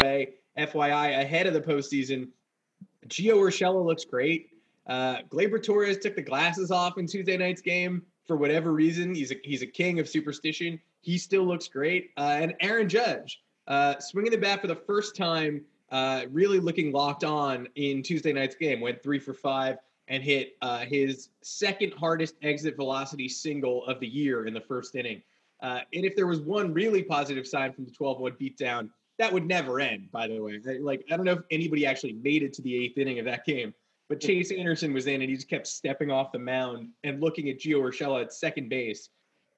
Hey, 0.00 0.34
FYI, 0.58 1.20
ahead 1.20 1.46
of 1.46 1.54
the 1.54 1.60
postseason, 1.60 2.28
Gio 3.08 3.36
Urshela 3.36 3.84
looks 3.84 4.04
great. 4.04 4.50
Uh, 4.86 5.18
Gleyber 5.28 5.62
Torres 5.62 5.98
took 5.98 6.14
the 6.14 6.22
glasses 6.22 6.70
off 6.70 6.98
in 6.98 7.06
Tuesday 7.06 7.36
night's 7.36 7.60
game 7.60 8.02
for 8.26 8.36
whatever 8.36 8.72
reason. 8.72 9.14
He's 9.14 9.32
a, 9.32 9.36
he's 9.42 9.62
a 9.62 9.66
king 9.66 9.98
of 9.98 10.08
superstition. 10.08 10.80
He 11.00 11.18
still 11.18 11.44
looks 11.44 11.68
great. 11.68 12.10
Uh, 12.16 12.38
and 12.40 12.54
Aaron 12.60 12.88
Judge, 12.88 13.42
uh, 13.66 13.98
swinging 13.98 14.30
the 14.30 14.38
bat 14.38 14.60
for 14.60 14.66
the 14.66 14.76
first 14.76 15.16
time, 15.16 15.62
uh, 15.90 16.22
really 16.30 16.58
looking 16.58 16.92
locked 16.92 17.24
on 17.24 17.68
in 17.76 18.02
Tuesday 18.02 18.32
night's 18.32 18.56
game. 18.56 18.80
Went 18.80 19.02
three 19.02 19.18
for 19.18 19.34
five 19.34 19.78
and 20.08 20.22
hit 20.22 20.56
uh, 20.62 20.80
his 20.80 21.30
second 21.42 21.92
hardest 21.94 22.36
exit 22.42 22.76
velocity 22.76 23.28
single 23.28 23.84
of 23.86 24.00
the 24.00 24.06
year 24.06 24.46
in 24.46 24.54
the 24.54 24.60
first 24.60 24.94
inning. 24.94 25.22
Uh, 25.62 25.80
and 25.94 26.04
if 26.04 26.14
there 26.14 26.26
was 26.26 26.40
one 26.40 26.72
really 26.72 27.02
positive 27.02 27.46
sign 27.46 27.72
from 27.72 27.84
the 27.84 27.90
12 27.90 28.20
1 28.20 28.32
beatdown, 28.32 28.90
that 29.18 29.32
would 29.32 29.46
never 29.46 29.80
end, 29.80 30.10
by 30.12 30.28
the 30.28 30.38
way. 30.38 30.60
Like, 30.80 31.04
I 31.10 31.16
don't 31.16 31.24
know 31.24 31.32
if 31.32 31.42
anybody 31.50 31.86
actually 31.86 32.12
made 32.12 32.42
it 32.42 32.52
to 32.54 32.62
the 32.62 32.76
eighth 32.76 32.98
inning 32.98 33.18
of 33.18 33.24
that 33.24 33.46
game, 33.46 33.72
but 34.08 34.20
Chase 34.20 34.50
Anderson 34.56 34.92
was 34.92 35.06
in 35.06 35.22
and 35.22 35.30
he 35.30 35.34
just 35.34 35.48
kept 35.48 35.66
stepping 35.66 36.10
off 36.10 36.32
the 36.32 36.38
mound 36.38 36.90
and 37.04 37.20
looking 37.20 37.48
at 37.48 37.58
Gio 37.58 37.80
Urshela 37.80 38.22
at 38.22 38.32
second 38.32 38.68
base 38.68 39.08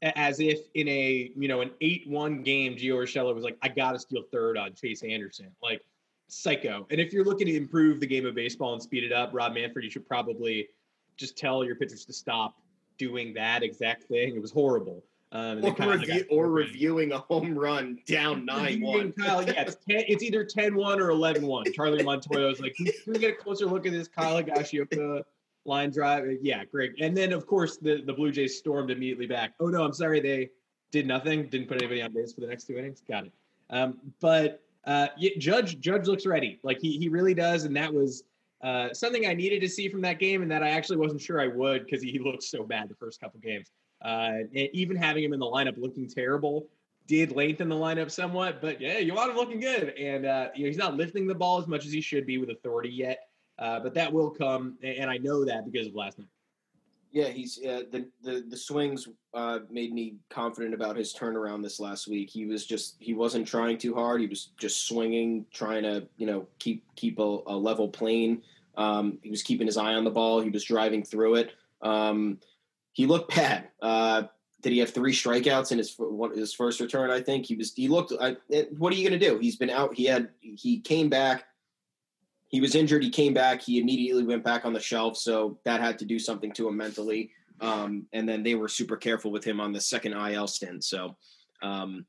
as 0.02 0.38
if 0.38 0.60
in 0.74 0.86
a, 0.86 1.32
you 1.36 1.48
know, 1.48 1.60
an 1.60 1.72
8 1.80 2.08
1 2.08 2.42
game, 2.42 2.76
Gio 2.76 2.94
Urshela 2.94 3.34
was 3.34 3.44
like, 3.44 3.58
I 3.62 3.68
got 3.68 3.92
to 3.92 3.98
steal 3.98 4.22
third 4.30 4.56
on 4.56 4.74
Chase 4.74 5.02
Anderson. 5.02 5.48
Like, 5.62 5.82
psycho. 6.28 6.86
And 6.90 7.00
if 7.00 7.12
you're 7.12 7.24
looking 7.24 7.46
to 7.46 7.56
improve 7.56 8.00
the 8.00 8.06
game 8.06 8.26
of 8.26 8.34
baseball 8.34 8.74
and 8.74 8.82
speed 8.82 9.04
it 9.04 9.12
up, 9.12 9.30
Rob 9.32 9.54
Manfred, 9.54 9.84
you 9.84 9.90
should 9.90 10.06
probably 10.06 10.68
just 11.16 11.36
tell 11.36 11.64
your 11.64 11.74
pitchers 11.74 12.04
to 12.04 12.12
stop 12.12 12.56
doing 12.98 13.34
that 13.34 13.62
exact 13.62 14.04
thing. 14.04 14.36
It 14.36 14.40
was 14.40 14.50
horrible. 14.50 15.02
Um, 15.30 15.62
or, 15.62 15.92
review, 15.92 16.24
or 16.30 16.50
reviewing 16.50 17.12
a 17.12 17.18
home 17.18 17.58
run 17.58 17.98
down 18.06 18.46
9 18.46 18.80
1. 18.80 19.12
Kyle, 19.12 19.42
yeah, 19.42 19.62
it's, 19.62 19.76
10, 19.86 20.04
it's 20.08 20.22
either 20.22 20.42
10 20.42 20.74
1 20.74 21.00
or 21.00 21.10
11 21.10 21.46
1. 21.46 21.72
Charlie 21.74 22.02
Montoyo 22.02 22.50
is 22.50 22.60
like, 22.60 22.74
can 22.74 22.86
we 23.06 23.18
get 23.18 23.32
a 23.32 23.34
closer 23.34 23.66
look 23.66 23.84
at 23.84 23.92
this 23.92 24.08
Kyle 24.08 24.42
Higashioka 24.42 25.22
line 25.66 25.90
drive? 25.90 26.24
Uh, 26.24 26.32
yeah, 26.40 26.64
great. 26.64 26.94
And 26.98 27.14
then, 27.14 27.32
of 27.32 27.46
course, 27.46 27.76
the, 27.76 28.02
the 28.06 28.12
Blue 28.12 28.32
Jays 28.32 28.56
stormed 28.56 28.90
immediately 28.90 29.26
back. 29.26 29.52
Oh, 29.60 29.66
no, 29.66 29.84
I'm 29.84 29.92
sorry. 29.92 30.20
They 30.20 30.48
did 30.92 31.06
nothing, 31.06 31.48
didn't 31.48 31.68
put 31.68 31.76
anybody 31.76 32.00
on 32.00 32.14
base 32.14 32.32
for 32.32 32.40
the 32.40 32.46
next 32.46 32.64
two 32.64 32.78
innings. 32.78 33.02
Got 33.06 33.26
it. 33.26 33.32
Um, 33.68 33.98
but 34.20 34.62
uh, 34.88 35.08
Judge 35.36 35.78
Judge 35.80 36.06
looks 36.06 36.24
ready. 36.24 36.58
Like 36.62 36.80
he 36.80 36.96
he 36.96 37.08
really 37.08 37.34
does, 37.34 37.64
and 37.64 37.76
that 37.76 37.92
was 37.92 38.24
uh, 38.64 38.92
something 38.94 39.26
I 39.26 39.34
needed 39.34 39.60
to 39.60 39.68
see 39.68 39.88
from 39.88 40.00
that 40.00 40.18
game, 40.18 40.40
and 40.40 40.50
that 40.50 40.62
I 40.62 40.70
actually 40.70 40.96
wasn't 40.96 41.20
sure 41.20 41.40
I 41.40 41.46
would 41.46 41.84
because 41.84 42.02
he 42.02 42.18
looked 42.24 42.42
so 42.42 42.64
bad 42.64 42.88
the 42.88 42.94
first 42.94 43.20
couple 43.20 43.38
games. 43.40 43.70
Uh, 44.02 44.38
even 44.52 44.96
having 44.96 45.24
him 45.24 45.34
in 45.34 45.40
the 45.40 45.46
lineup 45.46 45.76
looking 45.76 46.08
terrible 46.08 46.68
did 47.06 47.32
lengthen 47.32 47.68
the 47.68 47.74
lineup 47.74 48.10
somewhat, 48.10 48.60
but 48.60 48.80
yeah, 48.80 48.98
you 48.98 49.14
want 49.14 49.30
him 49.30 49.36
looking 49.36 49.60
good, 49.60 49.90
and 49.90 50.24
uh, 50.24 50.48
you 50.54 50.64
know 50.64 50.68
he's 50.68 50.78
not 50.78 50.96
lifting 50.96 51.26
the 51.26 51.34
ball 51.34 51.58
as 51.60 51.66
much 51.66 51.84
as 51.84 51.92
he 51.92 52.00
should 52.00 52.24
be 52.26 52.38
with 52.38 52.48
authority 52.48 52.90
yet, 52.90 53.28
uh, 53.58 53.78
but 53.80 53.92
that 53.92 54.10
will 54.10 54.30
come, 54.30 54.78
and 54.82 55.10
I 55.10 55.18
know 55.18 55.44
that 55.44 55.70
because 55.70 55.86
of 55.86 55.94
last 55.94 56.18
night. 56.18 56.28
Yeah, 57.10 57.28
he's 57.28 57.58
uh, 57.64 57.82
the 57.90 58.06
the 58.22 58.44
the 58.48 58.56
swings 58.56 59.08
uh, 59.32 59.60
made 59.70 59.92
me 59.92 60.16
confident 60.28 60.74
about 60.74 60.96
his 60.96 61.14
turnaround 61.14 61.62
this 61.62 61.80
last 61.80 62.06
week. 62.06 62.28
He 62.28 62.44
was 62.44 62.66
just 62.66 62.96
he 62.98 63.14
wasn't 63.14 63.46
trying 63.46 63.78
too 63.78 63.94
hard. 63.94 64.20
He 64.20 64.26
was 64.26 64.50
just 64.58 64.86
swinging, 64.86 65.46
trying 65.52 65.84
to 65.84 66.06
you 66.18 66.26
know 66.26 66.46
keep 66.58 66.84
keep 66.96 67.18
a, 67.18 67.38
a 67.46 67.56
level 67.56 67.88
plane. 67.88 68.42
Um, 68.76 69.18
he 69.22 69.30
was 69.30 69.42
keeping 69.42 69.66
his 69.66 69.76
eye 69.76 69.94
on 69.94 70.04
the 70.04 70.10
ball. 70.10 70.40
He 70.40 70.50
was 70.50 70.64
driving 70.64 71.02
through 71.02 71.36
it. 71.36 71.52
Um, 71.82 72.38
he 72.92 73.06
looked 73.06 73.34
bad. 73.34 73.68
Uh, 73.80 74.24
did 74.60 74.72
he 74.72 74.78
have 74.80 74.90
three 74.90 75.12
strikeouts 75.12 75.72
in 75.72 75.78
his 75.78 75.96
his 76.34 76.52
first 76.52 76.80
return? 76.80 77.10
I 77.10 77.20
think 77.20 77.46
he 77.46 77.56
was. 77.56 77.72
He 77.74 77.88
looked. 77.88 78.12
I, 78.20 78.36
what 78.76 78.92
are 78.92 78.96
you 78.96 79.08
going 79.08 79.18
to 79.18 79.26
do? 79.28 79.38
He's 79.38 79.56
been 79.56 79.70
out. 79.70 79.94
He 79.94 80.04
had. 80.04 80.28
He 80.40 80.80
came 80.80 81.08
back 81.08 81.44
he 82.48 82.60
was 82.60 82.74
injured. 82.74 83.02
He 83.02 83.10
came 83.10 83.34
back. 83.34 83.62
He 83.62 83.78
immediately 83.78 84.24
went 84.24 84.42
back 84.42 84.64
on 84.64 84.72
the 84.72 84.80
shelf. 84.80 85.16
So 85.16 85.58
that 85.64 85.80
had 85.80 85.98
to 86.00 86.04
do 86.04 86.18
something 86.18 86.52
to 86.52 86.68
him 86.68 86.76
mentally. 86.76 87.30
Um, 87.60 88.06
and 88.12 88.28
then 88.28 88.42
they 88.42 88.54
were 88.54 88.68
super 88.68 88.96
careful 88.96 89.30
with 89.30 89.44
him 89.44 89.60
on 89.60 89.72
the 89.72 89.80
second 89.80 90.12
IL 90.14 90.46
stint. 90.46 90.84
So, 90.84 91.16
um, 91.62 92.06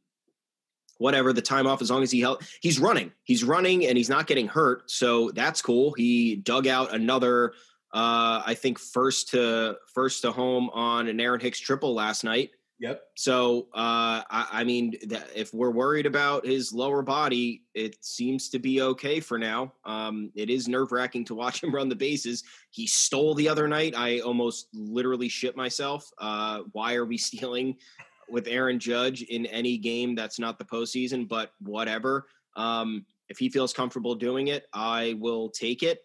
whatever 0.98 1.32
the 1.34 1.42
time 1.42 1.66
off, 1.66 1.82
as 1.82 1.90
long 1.90 2.04
as 2.04 2.12
he 2.12 2.20
held, 2.20 2.44
he's 2.62 2.80
running, 2.80 3.12
he's 3.24 3.44
running 3.44 3.86
and 3.88 3.98
he's 3.98 4.10
not 4.10 4.28
getting 4.28 4.48
hurt. 4.48 4.92
So 4.92 5.32
that's 5.32 5.62
cool. 5.62 5.94
He 5.94 6.36
dug 6.36 6.68
out 6.68 6.94
another 6.94 7.54
Uh, 7.92 8.44
I 8.46 8.54
think 8.54 8.78
first 8.78 9.30
to 9.30 9.76
first 9.96 10.22
to 10.22 10.32
home 10.32 10.70
on 10.74 11.08
an 11.08 11.20
Aaron 11.20 11.40
Hicks 11.40 11.60
triple 11.60 11.96
last 11.96 12.24
night. 12.24 12.52
Yep. 12.80 13.02
So, 13.18 13.68
uh, 13.76 14.24
I, 14.30 14.48
I 14.52 14.64
mean, 14.64 14.94
if 15.36 15.54
we're 15.54 15.70
worried 15.70 16.06
about 16.06 16.46
his 16.46 16.72
lower 16.72 17.02
body, 17.02 17.64
it 17.74 17.98
seems 18.04 18.48
to 18.50 18.60
be 18.60 18.82
okay 18.82 19.20
for 19.20 19.38
now. 19.38 19.74
Um, 19.84 20.32
it 20.34 20.50
is 20.50 20.70
nerve 20.70 20.94
wracking 20.94 21.26
to 21.26 21.36
watch 21.36 21.62
him 21.64 21.76
run 21.76 21.90
the 21.90 21.96
bases. 21.96 22.44
He 22.72 22.88
stole 22.88 23.36
the 23.36 23.50
other 23.50 23.68
night. 23.68 23.96
I 23.98 24.20
almost 24.20 24.70
literally 24.74 25.28
shit 25.28 25.58
myself. 25.58 26.10
Uh, 26.18 26.62
why 26.72 26.96
are 26.96 27.06
we 27.06 27.18
stealing 27.30 27.76
with 28.30 28.48
Aaron 28.48 28.80
Judge 28.80 29.24
in 29.24 29.46
any 29.48 29.78
game 29.78 30.16
that's 30.16 30.40
not 30.40 30.58
the 30.58 30.66
postseason? 30.66 31.28
But 31.28 31.52
whatever. 31.60 32.28
Um, 32.56 33.06
if 33.28 33.38
he 33.38 33.50
feels 33.50 33.74
comfortable 33.74 34.16
doing 34.16 34.48
it, 34.48 34.68
I 34.74 35.18
will 35.20 35.50
take 35.50 35.84
it. 35.84 36.00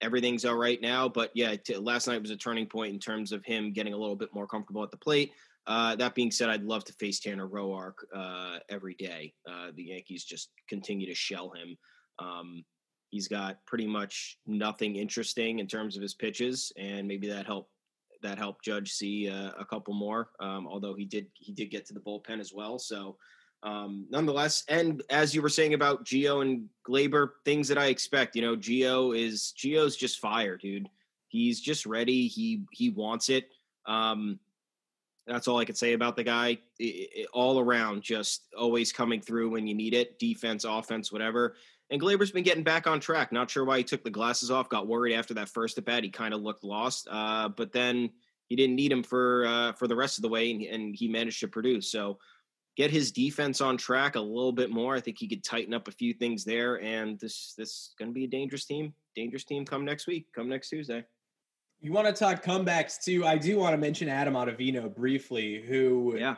Everything's 0.00 0.44
all 0.44 0.56
right 0.56 0.80
now, 0.82 1.08
but 1.08 1.30
yeah, 1.34 1.54
t- 1.54 1.76
last 1.76 2.08
night 2.08 2.20
was 2.20 2.32
a 2.32 2.36
turning 2.36 2.66
point 2.66 2.92
in 2.92 2.98
terms 2.98 3.30
of 3.30 3.44
him 3.44 3.72
getting 3.72 3.92
a 3.92 3.96
little 3.96 4.16
bit 4.16 4.34
more 4.34 4.48
comfortable 4.48 4.82
at 4.82 4.90
the 4.90 4.96
plate. 4.96 5.30
Uh, 5.66 5.94
that 5.96 6.14
being 6.14 6.30
said, 6.30 6.50
I'd 6.50 6.64
love 6.64 6.84
to 6.84 6.92
face 6.94 7.20
Tanner 7.20 7.48
Roark 7.48 7.94
uh, 8.14 8.58
every 8.68 8.94
day. 8.94 9.32
Uh, 9.48 9.68
the 9.74 9.84
Yankees 9.84 10.24
just 10.24 10.50
continue 10.68 11.06
to 11.06 11.14
shell 11.14 11.50
him. 11.50 11.76
Um, 12.18 12.64
he's 13.10 13.28
got 13.28 13.64
pretty 13.66 13.86
much 13.86 14.38
nothing 14.46 14.96
interesting 14.96 15.60
in 15.60 15.66
terms 15.66 15.96
of 15.96 16.02
his 16.02 16.14
pitches, 16.14 16.72
and 16.76 17.06
maybe 17.06 17.28
that 17.28 17.46
helped 17.46 17.70
that 18.22 18.38
helped 18.38 18.64
Judge 18.64 18.92
see 18.92 19.28
uh, 19.28 19.50
a 19.58 19.64
couple 19.64 19.94
more. 19.94 20.30
Um, 20.40 20.66
although 20.66 20.94
he 20.94 21.04
did 21.04 21.26
he 21.34 21.52
did 21.52 21.70
get 21.70 21.86
to 21.86 21.94
the 21.94 22.00
bullpen 22.00 22.40
as 22.40 22.52
well. 22.52 22.78
So 22.78 23.16
um, 23.62 24.06
nonetheless, 24.10 24.64
and 24.68 25.02
as 25.10 25.34
you 25.34 25.42
were 25.42 25.48
saying 25.48 25.74
about 25.74 26.04
Gio 26.04 26.42
and 26.42 26.68
Gleyber, 26.88 27.30
things 27.44 27.68
that 27.68 27.78
I 27.78 27.86
expect. 27.86 28.34
You 28.34 28.42
know, 28.42 28.56
Gio 28.56 29.16
is 29.16 29.52
Gio's 29.56 29.96
just 29.96 30.18
fire, 30.18 30.56
dude. 30.56 30.88
He's 31.28 31.60
just 31.60 31.86
ready. 31.86 32.26
He 32.26 32.64
he 32.72 32.90
wants 32.90 33.28
it. 33.28 33.48
Um, 33.86 34.38
that's 35.26 35.48
all 35.48 35.58
I 35.58 35.64
could 35.64 35.76
say 35.76 35.92
about 35.92 36.16
the 36.16 36.24
guy. 36.24 36.58
It, 36.78 36.84
it, 36.84 37.28
all 37.32 37.58
around, 37.58 38.02
just 38.02 38.42
always 38.56 38.92
coming 38.92 39.20
through 39.20 39.50
when 39.50 39.66
you 39.66 39.74
need 39.74 39.94
it. 39.94 40.18
Defense, 40.18 40.64
offense, 40.64 41.12
whatever. 41.12 41.54
And 41.90 42.00
Gleyber's 42.00 42.30
been 42.30 42.42
getting 42.42 42.64
back 42.64 42.86
on 42.86 43.00
track. 43.00 43.32
Not 43.32 43.50
sure 43.50 43.64
why 43.64 43.78
he 43.78 43.84
took 43.84 44.02
the 44.02 44.10
glasses 44.10 44.50
off. 44.50 44.68
Got 44.68 44.88
worried 44.88 45.14
after 45.14 45.34
that 45.34 45.48
first 45.48 45.78
at 45.78 45.84
bat. 45.84 46.04
He 46.04 46.10
kind 46.10 46.32
of 46.32 46.40
looked 46.40 46.64
lost. 46.64 47.06
Uh, 47.10 47.48
but 47.50 47.72
then 47.72 48.10
he 48.48 48.56
didn't 48.56 48.76
need 48.76 48.90
him 48.92 49.02
for 49.02 49.46
uh, 49.46 49.72
for 49.72 49.86
the 49.86 49.96
rest 49.96 50.18
of 50.18 50.22
the 50.22 50.28
way, 50.28 50.50
and, 50.50 50.62
and 50.62 50.96
he 50.96 51.08
managed 51.08 51.40
to 51.40 51.48
produce. 51.48 51.90
So 51.90 52.18
get 52.76 52.90
his 52.90 53.12
defense 53.12 53.60
on 53.60 53.76
track 53.76 54.16
a 54.16 54.20
little 54.20 54.52
bit 54.52 54.70
more. 54.70 54.94
I 54.94 55.00
think 55.00 55.18
he 55.18 55.28
could 55.28 55.44
tighten 55.44 55.74
up 55.74 55.88
a 55.88 55.92
few 55.92 56.14
things 56.14 56.44
there. 56.44 56.80
And 56.80 57.18
this 57.20 57.54
this 57.56 57.68
is 57.68 57.94
going 57.98 58.10
to 58.10 58.14
be 58.14 58.24
a 58.24 58.28
dangerous 58.28 58.64
team. 58.64 58.94
Dangerous 59.14 59.44
team 59.44 59.64
come 59.64 59.84
next 59.84 60.06
week. 60.06 60.26
Come 60.34 60.48
next 60.48 60.70
Tuesday. 60.70 61.04
You 61.84 61.90
want 61.90 62.06
to 62.06 62.12
talk 62.12 62.44
comebacks 62.44 63.02
too? 63.02 63.26
I 63.26 63.36
do 63.36 63.58
want 63.58 63.72
to 63.72 63.76
mention 63.76 64.08
Adam 64.08 64.34
Ottavino 64.34 64.94
briefly, 64.94 65.64
who, 65.66 66.14
yeah, 66.16 66.36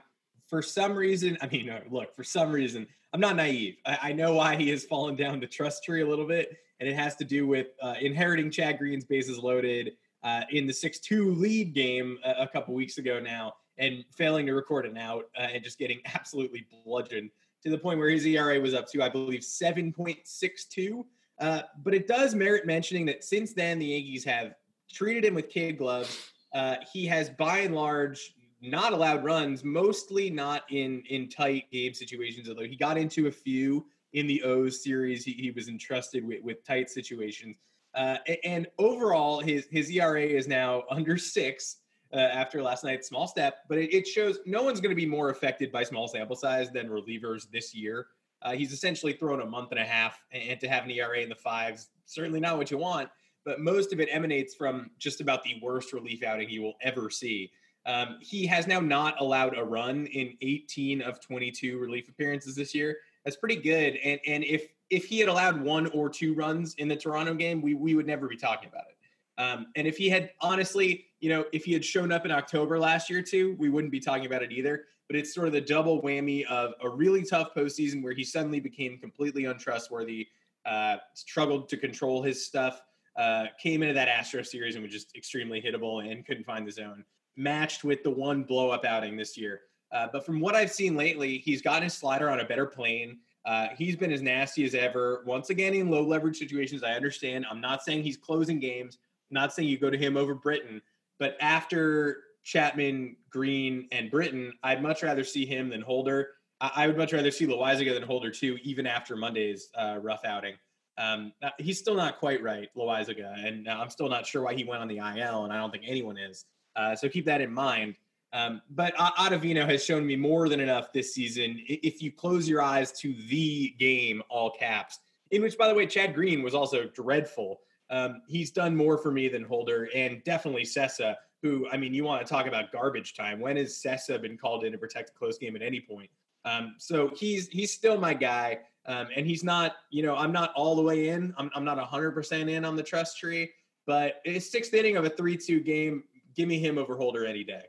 for 0.48 0.62
some 0.62 0.94
reason, 0.94 1.36
I 1.42 1.48
mean, 1.48 1.70
look, 1.90 2.16
for 2.16 2.24
some 2.24 2.50
reason, 2.50 2.86
I'm 3.12 3.20
not 3.20 3.36
naive. 3.36 3.76
I, 3.84 3.98
I 4.04 4.12
know 4.12 4.32
why 4.32 4.56
he 4.56 4.70
has 4.70 4.86
fallen 4.86 5.16
down 5.16 5.40
the 5.40 5.46
trust 5.46 5.84
tree 5.84 6.00
a 6.00 6.06
little 6.06 6.26
bit, 6.26 6.56
and 6.80 6.88
it 6.88 6.94
has 6.94 7.14
to 7.16 7.24
do 7.24 7.46
with 7.46 7.66
uh, 7.82 7.92
inheriting 8.00 8.50
Chad 8.50 8.78
Green's 8.78 9.04
bases 9.04 9.38
loaded 9.38 9.92
uh, 10.22 10.44
in 10.48 10.66
the 10.66 10.72
6-2 10.72 11.38
lead 11.38 11.74
game 11.74 12.16
a, 12.24 12.44
a 12.44 12.48
couple 12.48 12.72
weeks 12.72 12.96
ago 12.96 13.20
now, 13.20 13.52
and 13.76 14.02
failing 14.16 14.46
to 14.46 14.54
record 14.54 14.86
an 14.86 14.96
out 14.96 15.26
uh, 15.38 15.42
and 15.42 15.62
just 15.62 15.78
getting 15.78 16.00
absolutely 16.14 16.66
bludgeoned 16.86 17.28
to 17.62 17.70
the 17.70 17.76
point 17.76 17.98
where 17.98 18.08
his 18.08 18.24
ERA 18.24 18.58
was 18.58 18.72
up 18.72 18.90
to, 18.92 19.02
I 19.02 19.10
believe, 19.10 19.40
7.62. 19.42 21.04
Uh, 21.38 21.62
but 21.82 21.92
it 21.92 22.08
does 22.08 22.34
merit 22.34 22.64
mentioning 22.64 23.04
that 23.04 23.24
since 23.24 23.52
then 23.52 23.78
the 23.78 23.86
Yankees 23.86 24.24
have 24.24 24.54
treated 24.92 25.24
him 25.24 25.34
with 25.34 25.48
kid 25.48 25.78
gloves. 25.78 26.30
Uh, 26.54 26.76
he 26.92 27.04
has, 27.06 27.30
by 27.30 27.58
and 27.60 27.74
large, 27.74 28.34
not 28.62 28.92
allowed 28.92 29.24
runs, 29.24 29.62
mostly 29.64 30.30
not 30.30 30.62
in 30.70 31.02
in 31.08 31.28
tight 31.28 31.70
game 31.70 31.92
situations. 31.92 32.48
Although 32.48 32.64
he 32.64 32.76
got 32.76 32.96
into 32.96 33.26
a 33.26 33.30
few 33.30 33.86
in 34.12 34.26
the 34.26 34.42
O's 34.42 34.82
series, 34.82 35.24
he, 35.24 35.32
he 35.32 35.50
was 35.50 35.68
entrusted 35.68 36.24
with, 36.24 36.42
with 36.42 36.64
tight 36.64 36.88
situations. 36.88 37.56
Uh, 37.94 38.16
and 38.44 38.66
overall, 38.78 39.40
his 39.40 39.66
his 39.70 39.90
ERA 39.90 40.22
is 40.22 40.48
now 40.48 40.84
under 40.90 41.18
six 41.18 41.76
uh, 42.12 42.16
after 42.16 42.62
last 42.62 42.84
night's 42.84 43.08
small 43.08 43.26
step. 43.26 43.58
But 43.68 43.78
it, 43.78 43.94
it 43.94 44.06
shows 44.06 44.38
no 44.46 44.62
one's 44.62 44.80
going 44.80 44.90
to 44.90 44.96
be 44.96 45.06
more 45.06 45.30
affected 45.30 45.70
by 45.70 45.82
small 45.84 46.08
sample 46.08 46.36
size 46.36 46.70
than 46.70 46.88
relievers 46.88 47.50
this 47.50 47.74
year. 47.74 48.06
Uh, 48.42 48.52
he's 48.52 48.72
essentially 48.72 49.14
thrown 49.14 49.40
a 49.40 49.46
month 49.46 49.70
and 49.70 49.80
a 49.80 49.84
half, 49.84 50.22
and 50.32 50.60
to 50.60 50.68
have 50.68 50.84
an 50.84 50.90
ERA 50.90 51.20
in 51.20 51.28
the 51.28 51.34
fives, 51.34 51.88
certainly 52.06 52.40
not 52.40 52.58
what 52.58 52.70
you 52.70 52.78
want 52.78 53.08
but 53.44 53.60
most 53.60 53.92
of 53.92 54.00
it 54.00 54.08
emanates 54.10 54.54
from 54.54 54.90
just 54.98 55.20
about 55.20 55.42
the 55.42 55.56
worst 55.62 55.92
relief 55.92 56.22
outing 56.22 56.48
you 56.48 56.62
will 56.62 56.76
ever 56.80 57.10
see. 57.10 57.50
Um, 57.86 58.18
he 58.20 58.46
has 58.46 58.66
now 58.66 58.80
not 58.80 59.20
allowed 59.20 59.56
a 59.58 59.62
run 59.62 60.06
in 60.06 60.36
18 60.40 61.02
of 61.02 61.20
22 61.20 61.78
relief 61.78 62.08
appearances 62.08 62.56
this 62.56 62.74
year. 62.74 62.96
That's 63.24 63.36
pretty 63.36 63.56
good. 63.56 63.96
And 64.02 64.20
and 64.26 64.44
if 64.44 64.68
if 64.90 65.06
he 65.06 65.18
had 65.18 65.28
allowed 65.28 65.60
one 65.60 65.86
or 65.88 66.08
two 66.08 66.34
runs 66.34 66.74
in 66.74 66.88
the 66.88 66.96
Toronto 66.96 67.34
game, 67.34 67.60
we 67.60 67.74
we 67.74 67.94
would 67.94 68.06
never 68.06 68.28
be 68.28 68.36
talking 68.36 68.68
about 68.68 68.84
it. 68.88 68.96
Um, 69.36 69.66
and 69.76 69.86
if 69.86 69.96
he 69.96 70.08
had 70.08 70.30
honestly, 70.40 71.06
you 71.20 71.28
know, 71.28 71.44
if 71.52 71.64
he 71.64 71.72
had 71.72 71.84
shown 71.84 72.12
up 72.12 72.24
in 72.24 72.30
October 72.30 72.78
last 72.78 73.10
year 73.10 73.22
too, 73.22 73.56
we 73.58 73.68
wouldn't 73.68 73.92
be 73.92 74.00
talking 74.00 74.26
about 74.26 74.42
it 74.42 74.52
either. 74.52 74.84
But 75.08 75.16
it's 75.16 75.34
sort 75.34 75.46
of 75.46 75.52
the 75.52 75.60
double 75.60 76.00
whammy 76.00 76.44
of 76.46 76.72
a 76.82 76.88
really 76.88 77.22
tough 77.24 77.54
postseason 77.54 78.02
where 78.02 78.14
he 78.14 78.24
suddenly 78.24 78.60
became 78.60 78.98
completely 78.98 79.44
untrustworthy, 79.44 80.28
uh, 80.64 80.96
struggled 81.12 81.68
to 81.68 81.76
control 81.76 82.22
his 82.22 82.44
stuff 82.44 82.80
uh, 83.16 83.46
came 83.60 83.82
into 83.82 83.94
that 83.94 84.08
Astro 84.08 84.42
series 84.42 84.74
and 84.74 84.82
was 84.82 84.92
just 84.92 85.14
extremely 85.16 85.60
hittable 85.60 86.10
and 86.10 86.26
couldn't 86.26 86.44
find 86.44 86.66
the 86.66 86.72
zone. 86.72 87.04
Matched 87.36 87.84
with 87.84 88.02
the 88.02 88.10
one 88.10 88.44
blow 88.44 88.70
up 88.70 88.84
outing 88.84 89.16
this 89.16 89.36
year. 89.36 89.62
Uh, 89.92 90.08
but 90.12 90.26
from 90.26 90.40
what 90.40 90.54
I've 90.54 90.72
seen 90.72 90.96
lately, 90.96 91.38
he's 91.38 91.62
got 91.62 91.82
his 91.82 91.94
slider 91.94 92.28
on 92.28 92.40
a 92.40 92.44
better 92.44 92.66
plane. 92.66 93.18
Uh, 93.44 93.68
he's 93.76 93.96
been 93.96 94.12
as 94.12 94.22
nasty 94.22 94.64
as 94.64 94.74
ever. 94.74 95.22
Once 95.26 95.50
again, 95.50 95.74
in 95.74 95.90
low 95.90 96.02
leverage 96.02 96.38
situations, 96.38 96.82
I 96.82 96.92
understand. 96.92 97.46
I'm 97.50 97.60
not 97.60 97.82
saying 97.82 98.02
he's 98.02 98.16
closing 98.16 98.58
games. 98.58 98.98
I'm 99.30 99.34
not 99.34 99.52
saying 99.52 99.68
you 99.68 99.78
go 99.78 99.90
to 99.90 99.98
him 99.98 100.16
over 100.16 100.34
Britton, 100.34 100.80
But 101.18 101.36
after 101.40 102.22
Chapman, 102.42 103.16
Green, 103.30 103.88
and 103.92 104.10
Britton, 104.10 104.52
I'd 104.62 104.82
much 104.82 105.02
rather 105.02 105.24
see 105.24 105.46
him 105.46 105.68
than 105.68 105.80
Holder. 105.80 106.30
I, 106.60 106.70
I 106.74 106.86
would 106.86 106.96
much 106.96 107.12
rather 107.12 107.30
see 107.30 107.46
Loaisiga 107.46 107.94
than 107.94 108.02
Holder 108.02 108.30
too, 108.30 108.58
even 108.62 108.86
after 108.86 109.16
Monday's 109.16 109.68
uh, 109.76 109.98
rough 110.00 110.24
outing. 110.24 110.54
Um, 110.96 111.32
he's 111.58 111.78
still 111.78 111.94
not 111.94 112.18
quite 112.18 112.42
right, 112.42 112.68
Loaisiga, 112.76 113.46
and 113.46 113.68
I'm 113.68 113.90
still 113.90 114.08
not 114.08 114.26
sure 114.26 114.42
why 114.42 114.54
he 114.54 114.64
went 114.64 114.80
on 114.80 114.88
the 114.88 114.98
IL, 114.98 115.44
and 115.44 115.52
I 115.52 115.56
don't 115.56 115.70
think 115.70 115.84
anyone 115.86 116.16
is. 116.16 116.44
Uh, 116.76 116.94
so 116.94 117.08
keep 117.08 117.26
that 117.26 117.40
in 117.40 117.52
mind. 117.52 117.96
Um, 118.32 118.62
but 118.70 118.94
Ottavino 118.96 119.64
has 119.68 119.84
shown 119.84 120.04
me 120.04 120.16
more 120.16 120.48
than 120.48 120.58
enough 120.58 120.92
this 120.92 121.14
season. 121.14 121.62
If 121.66 122.02
you 122.02 122.10
close 122.10 122.48
your 122.48 122.62
eyes 122.62 122.90
to 123.00 123.14
the 123.28 123.74
game, 123.78 124.22
all 124.28 124.50
caps, 124.50 124.98
in 125.30 125.40
which, 125.40 125.56
by 125.56 125.68
the 125.68 125.74
way, 125.74 125.86
Chad 125.86 126.14
Green 126.14 126.42
was 126.42 126.54
also 126.54 126.88
dreadful. 126.88 127.60
Um, 127.90 128.22
he's 128.26 128.50
done 128.50 128.74
more 128.74 128.98
for 128.98 129.12
me 129.12 129.28
than 129.28 129.44
Holder, 129.44 129.88
and 129.94 130.22
definitely 130.24 130.64
Cessa, 130.64 131.14
who, 131.42 131.68
I 131.70 131.76
mean, 131.76 131.94
you 131.94 132.02
want 132.02 132.26
to 132.26 132.32
talk 132.32 132.46
about 132.46 132.72
garbage 132.72 133.14
time. 133.14 133.38
When 133.38 133.56
has 133.56 133.80
Cessa 133.80 134.20
been 134.20 134.36
called 134.36 134.64
in 134.64 134.72
to 134.72 134.78
protect 134.78 135.10
a 135.10 135.12
close 135.12 135.38
game 135.38 135.54
at 135.54 135.62
any 135.62 135.80
point? 135.80 136.10
Um, 136.44 136.74
so 136.78 137.10
he's 137.14 137.48
he's 137.48 137.72
still 137.72 137.98
my 137.98 138.14
guy. 138.14 138.58
Um, 138.86 139.08
and 139.16 139.26
he's 139.26 139.42
not, 139.42 139.76
you 139.90 140.02
know, 140.02 140.16
I'm 140.16 140.32
not 140.32 140.52
all 140.54 140.76
the 140.76 140.82
way 140.82 141.08
in. 141.08 141.34
I'm, 141.38 141.50
I'm 141.54 141.64
not 141.64 141.78
100% 141.78 142.50
in 142.50 142.64
on 142.64 142.76
the 142.76 142.82
trust 142.82 143.18
tree, 143.18 143.50
but 143.86 144.20
it's 144.24 144.50
sixth 144.50 144.74
inning 144.74 144.96
of 144.96 145.04
a 145.04 145.10
3 145.10 145.36
2 145.36 145.60
game. 145.60 146.04
Give 146.36 146.48
me 146.48 146.58
him 146.58 146.78
over 146.78 146.96
Holder 146.96 147.24
any 147.24 147.44
day. 147.44 147.62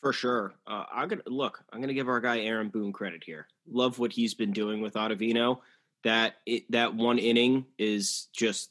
For 0.00 0.12
sure. 0.12 0.54
Uh, 0.66 0.84
I'm 0.92 1.08
gonna 1.08 1.22
look. 1.26 1.64
I'm 1.72 1.80
gonna 1.80 1.94
give 1.94 2.08
our 2.08 2.20
guy 2.20 2.40
Aaron 2.40 2.68
Boone 2.68 2.92
credit 2.92 3.24
here. 3.24 3.48
Love 3.68 3.98
what 3.98 4.12
he's 4.12 4.32
been 4.32 4.52
doing 4.52 4.80
with 4.80 4.94
Ottavino. 4.94 5.58
That 6.04 6.34
it, 6.46 6.70
that 6.70 6.94
one 6.94 7.18
inning 7.18 7.66
is 7.78 8.28
just 8.32 8.70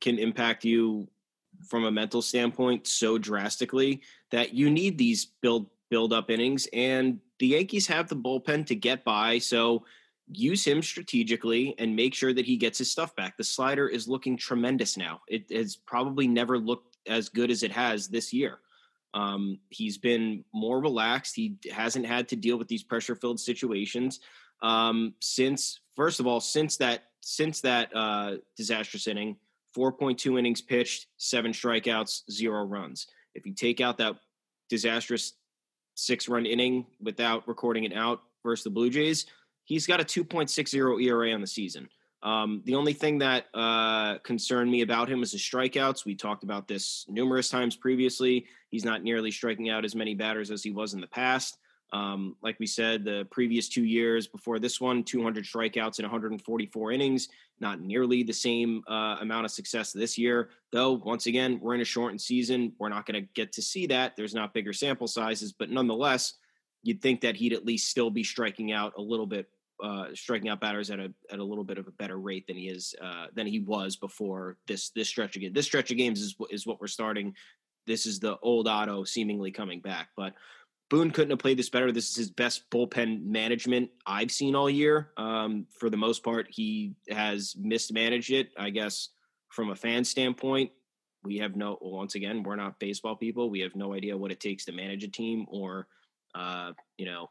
can 0.00 0.18
impact 0.18 0.64
you 0.64 1.06
from 1.66 1.84
a 1.84 1.90
mental 1.90 2.22
standpoint 2.22 2.86
so 2.86 3.18
drastically 3.18 4.00
that 4.30 4.54
you 4.54 4.70
need 4.70 4.96
these 4.96 5.26
build 5.42 5.66
build 5.90 6.14
up 6.14 6.30
innings, 6.30 6.66
and 6.72 7.18
the 7.38 7.48
Yankees 7.48 7.86
have 7.86 8.08
the 8.08 8.16
bullpen 8.16 8.66
to 8.66 8.74
get 8.74 9.04
by. 9.04 9.38
So 9.38 9.84
use 10.30 10.64
him 10.64 10.82
strategically 10.82 11.74
and 11.78 11.96
make 11.96 12.14
sure 12.14 12.32
that 12.32 12.46
he 12.46 12.56
gets 12.56 12.78
his 12.78 12.90
stuff 12.90 13.14
back. 13.16 13.36
The 13.36 13.44
slider 13.44 13.88
is 13.88 14.08
looking 14.08 14.36
tremendous 14.36 14.96
now. 14.96 15.20
It 15.28 15.50
has 15.50 15.76
probably 15.76 16.28
never 16.28 16.58
looked 16.58 16.96
as 17.06 17.28
good 17.28 17.50
as 17.50 17.62
it 17.62 17.72
has 17.72 18.08
this 18.08 18.32
year. 18.32 18.58
Um, 19.14 19.58
he's 19.70 19.96
been 19.98 20.44
more 20.52 20.80
relaxed. 20.80 21.34
He 21.34 21.56
hasn't 21.72 22.06
had 22.06 22.28
to 22.28 22.36
deal 22.36 22.58
with 22.58 22.68
these 22.68 22.82
pressure 22.82 23.14
filled 23.14 23.40
situations 23.40 24.20
um, 24.62 25.14
since, 25.20 25.80
first 25.96 26.20
of 26.20 26.26
all, 26.26 26.40
since 26.40 26.76
that 26.78 27.04
since 27.20 27.60
that 27.62 27.94
uh, 27.94 28.36
disastrous 28.56 29.06
inning. 29.06 29.36
4.2 29.76 30.38
innings 30.38 30.62
pitched, 30.62 31.06
seven 31.18 31.52
strikeouts, 31.52 32.22
zero 32.30 32.64
runs. 32.64 33.06
If 33.34 33.44
you 33.44 33.52
take 33.52 33.80
out 33.80 33.98
that 33.98 34.16
disastrous 34.70 35.34
six 35.94 36.28
run 36.28 36.46
inning 36.46 36.86
without 37.00 37.46
recording 37.46 37.84
it 37.84 37.92
out 37.92 38.22
versus 38.42 38.64
the 38.64 38.70
Blue 38.70 38.88
Jays, 38.88 39.26
he's 39.68 39.86
got 39.86 40.00
a 40.00 40.04
2.60 40.04 41.04
ERA 41.04 41.32
on 41.32 41.42
the 41.42 41.46
season. 41.46 41.88
Um, 42.22 42.62
the 42.64 42.74
only 42.74 42.94
thing 42.94 43.18
that 43.18 43.46
uh, 43.54 44.18
concerned 44.18 44.70
me 44.70 44.80
about 44.80 45.08
him 45.08 45.22
is 45.22 45.32
his 45.32 45.42
strikeouts. 45.42 46.04
We 46.04 46.16
talked 46.16 46.42
about 46.42 46.66
this 46.66 47.04
numerous 47.06 47.48
times 47.48 47.76
previously. 47.76 48.46
He's 48.70 48.84
not 48.84 49.04
nearly 49.04 49.30
striking 49.30 49.68
out 49.68 49.84
as 49.84 49.94
many 49.94 50.14
batters 50.14 50.50
as 50.50 50.62
he 50.62 50.70
was 50.70 50.94
in 50.94 51.00
the 51.00 51.06
past. 51.06 51.58
Um, 51.92 52.34
like 52.42 52.58
we 52.58 52.66
said, 52.66 53.04
the 53.04 53.26
previous 53.30 53.68
two 53.68 53.84
years 53.84 54.26
before 54.26 54.58
this 54.58 54.80
one, 54.80 55.04
200 55.04 55.44
strikeouts 55.44 55.98
in 55.98 56.04
144 56.04 56.92
innings, 56.92 57.28
not 57.60 57.80
nearly 57.80 58.22
the 58.22 58.32
same 58.32 58.82
uh, 58.88 59.16
amount 59.20 59.44
of 59.44 59.50
success 59.50 59.92
this 59.92 60.18
year. 60.18 60.50
Though, 60.72 60.92
once 60.92 61.26
again, 61.26 61.60
we're 61.60 61.74
in 61.74 61.80
a 61.80 61.86
shortened 61.86 62.20
season. 62.20 62.72
We're 62.78 62.88
not 62.88 63.06
going 63.06 63.22
to 63.22 63.28
get 63.34 63.52
to 63.52 63.62
see 63.62 63.86
that. 63.86 64.16
There's 64.16 64.34
not 64.34 64.54
bigger 64.54 64.72
sample 64.72 65.08
sizes, 65.08 65.52
but 65.52 65.70
nonetheless, 65.70 66.34
you'd 66.82 67.00
think 67.00 67.20
that 67.22 67.36
he'd 67.36 67.52
at 67.52 67.64
least 67.64 67.90
still 67.90 68.10
be 68.10 68.24
striking 68.24 68.72
out 68.72 68.94
a 68.96 69.02
little 69.02 69.26
bit, 69.26 69.48
uh, 69.82 70.06
striking 70.14 70.48
out 70.48 70.60
batters 70.60 70.90
at 70.90 70.98
a 70.98 71.12
at 71.30 71.38
a 71.38 71.44
little 71.44 71.64
bit 71.64 71.78
of 71.78 71.86
a 71.86 71.92
better 71.92 72.18
rate 72.18 72.46
than 72.46 72.56
he 72.56 72.68
is 72.68 72.94
uh, 73.00 73.26
than 73.34 73.46
he 73.46 73.60
was 73.60 73.96
before 73.96 74.56
this 74.66 74.90
this 74.90 75.08
stretch 75.08 75.36
of 75.36 75.54
This 75.54 75.66
stretch 75.66 75.90
of 75.90 75.96
games 75.96 76.20
is 76.20 76.36
is 76.50 76.66
what 76.66 76.80
we're 76.80 76.86
starting. 76.86 77.34
This 77.86 78.04
is 78.06 78.20
the 78.20 78.38
old 78.42 78.68
Otto 78.68 79.04
seemingly 79.04 79.50
coming 79.50 79.80
back, 79.80 80.08
but 80.16 80.34
Boone 80.90 81.10
couldn't 81.10 81.30
have 81.30 81.38
played 81.38 81.58
this 81.58 81.68
better. 81.68 81.92
This 81.92 82.10
is 82.10 82.16
his 82.16 82.30
best 82.30 82.70
bullpen 82.70 83.24
management 83.24 83.90
I've 84.06 84.30
seen 84.30 84.54
all 84.54 84.70
year. 84.70 85.10
Um, 85.18 85.66
for 85.78 85.90
the 85.90 85.96
most 85.96 86.24
part, 86.24 86.46
he 86.48 86.94
has 87.10 87.54
mismanaged 87.58 88.30
it. 88.30 88.50
I 88.56 88.70
guess 88.70 89.10
from 89.50 89.70
a 89.70 89.76
fan 89.76 90.04
standpoint, 90.04 90.70
we 91.24 91.36
have 91.38 91.56
no. 91.56 91.78
Once 91.82 92.14
again, 92.14 92.42
we're 92.42 92.56
not 92.56 92.78
baseball 92.80 93.16
people. 93.16 93.50
We 93.50 93.60
have 93.60 93.76
no 93.76 93.92
idea 93.92 94.16
what 94.16 94.32
it 94.32 94.40
takes 94.40 94.64
to 94.64 94.72
manage 94.72 95.04
a 95.04 95.08
team 95.08 95.46
or, 95.50 95.88
uh, 96.34 96.72
you 96.96 97.04
know, 97.04 97.28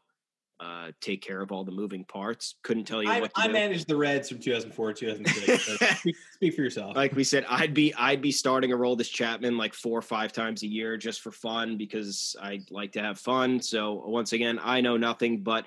uh, 0.60 0.90
take 1.00 1.22
care 1.22 1.40
of 1.40 1.52
all 1.52 1.64
the 1.64 1.72
moving 1.72 2.04
parts. 2.04 2.56
Couldn't 2.62 2.84
tell 2.84 3.02
you 3.02 3.10
I, 3.10 3.20
what 3.20 3.30
I 3.36 3.46
do. 3.46 3.52
managed 3.52 3.86
the 3.86 3.96
Reds 3.96 4.28
from 4.28 4.38
2004 4.38 4.92
to 4.92 5.00
2006. 5.00 5.98
Speak, 6.00 6.16
speak, 6.32 6.54
for 6.54 6.62
yourself. 6.62 6.96
Like 6.96 7.14
we 7.14 7.24
said, 7.24 7.44
I'd 7.48 7.74
be 7.74 7.94
I'd 7.94 8.20
be 8.20 8.32
starting 8.32 8.72
a 8.72 8.76
Aroldis 8.76 9.10
Chapman 9.10 9.56
like 9.56 9.74
four 9.74 9.98
or 9.98 10.02
five 10.02 10.32
times 10.32 10.62
a 10.62 10.66
year 10.66 10.96
just 10.96 11.20
for 11.20 11.30
fun 11.30 11.76
because 11.76 12.34
I 12.42 12.60
like 12.70 12.92
to 12.92 13.00
have 13.00 13.20
fun. 13.20 13.60
So 13.60 14.02
once 14.06 14.32
again, 14.32 14.58
I 14.62 14.80
know 14.80 14.96
nothing, 14.96 15.42
but 15.42 15.64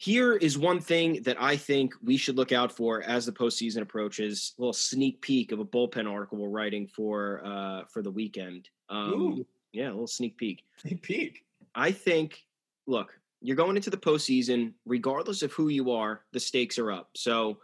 here 0.00 0.34
is 0.34 0.56
one 0.56 0.80
thing 0.80 1.22
that 1.24 1.36
I 1.40 1.56
think 1.56 1.92
we 2.02 2.16
should 2.16 2.36
look 2.36 2.52
out 2.52 2.72
for 2.72 3.02
as 3.02 3.26
the 3.26 3.32
postseason 3.32 3.82
approaches. 3.82 4.54
A 4.56 4.62
little 4.62 4.72
sneak 4.72 5.20
peek 5.20 5.52
of 5.52 5.58
a 5.58 5.64
bullpen 5.64 6.10
article 6.10 6.38
we're 6.38 6.48
writing 6.48 6.86
for 6.86 7.42
uh, 7.44 7.82
for 7.88 8.02
the 8.02 8.10
weekend. 8.10 8.68
Um, 8.88 9.44
yeah, 9.72 9.88
a 9.88 9.90
little 9.90 10.06
sneak 10.06 10.36
peek. 10.36 10.64
Sneak 10.78 11.02
peek. 11.02 11.44
I 11.74 11.92
think. 11.92 12.44
Look, 12.86 13.19
you're 13.40 13.56
going 13.56 13.76
into 13.76 13.90
the 13.90 13.96
postseason, 13.96 14.72
regardless 14.84 15.42
of 15.42 15.52
who 15.52 15.68
you 15.68 15.92
are, 15.92 16.22
the 16.32 16.40
stakes 16.40 16.78
are 16.78 16.92
up. 16.92 17.10
So 17.16 17.58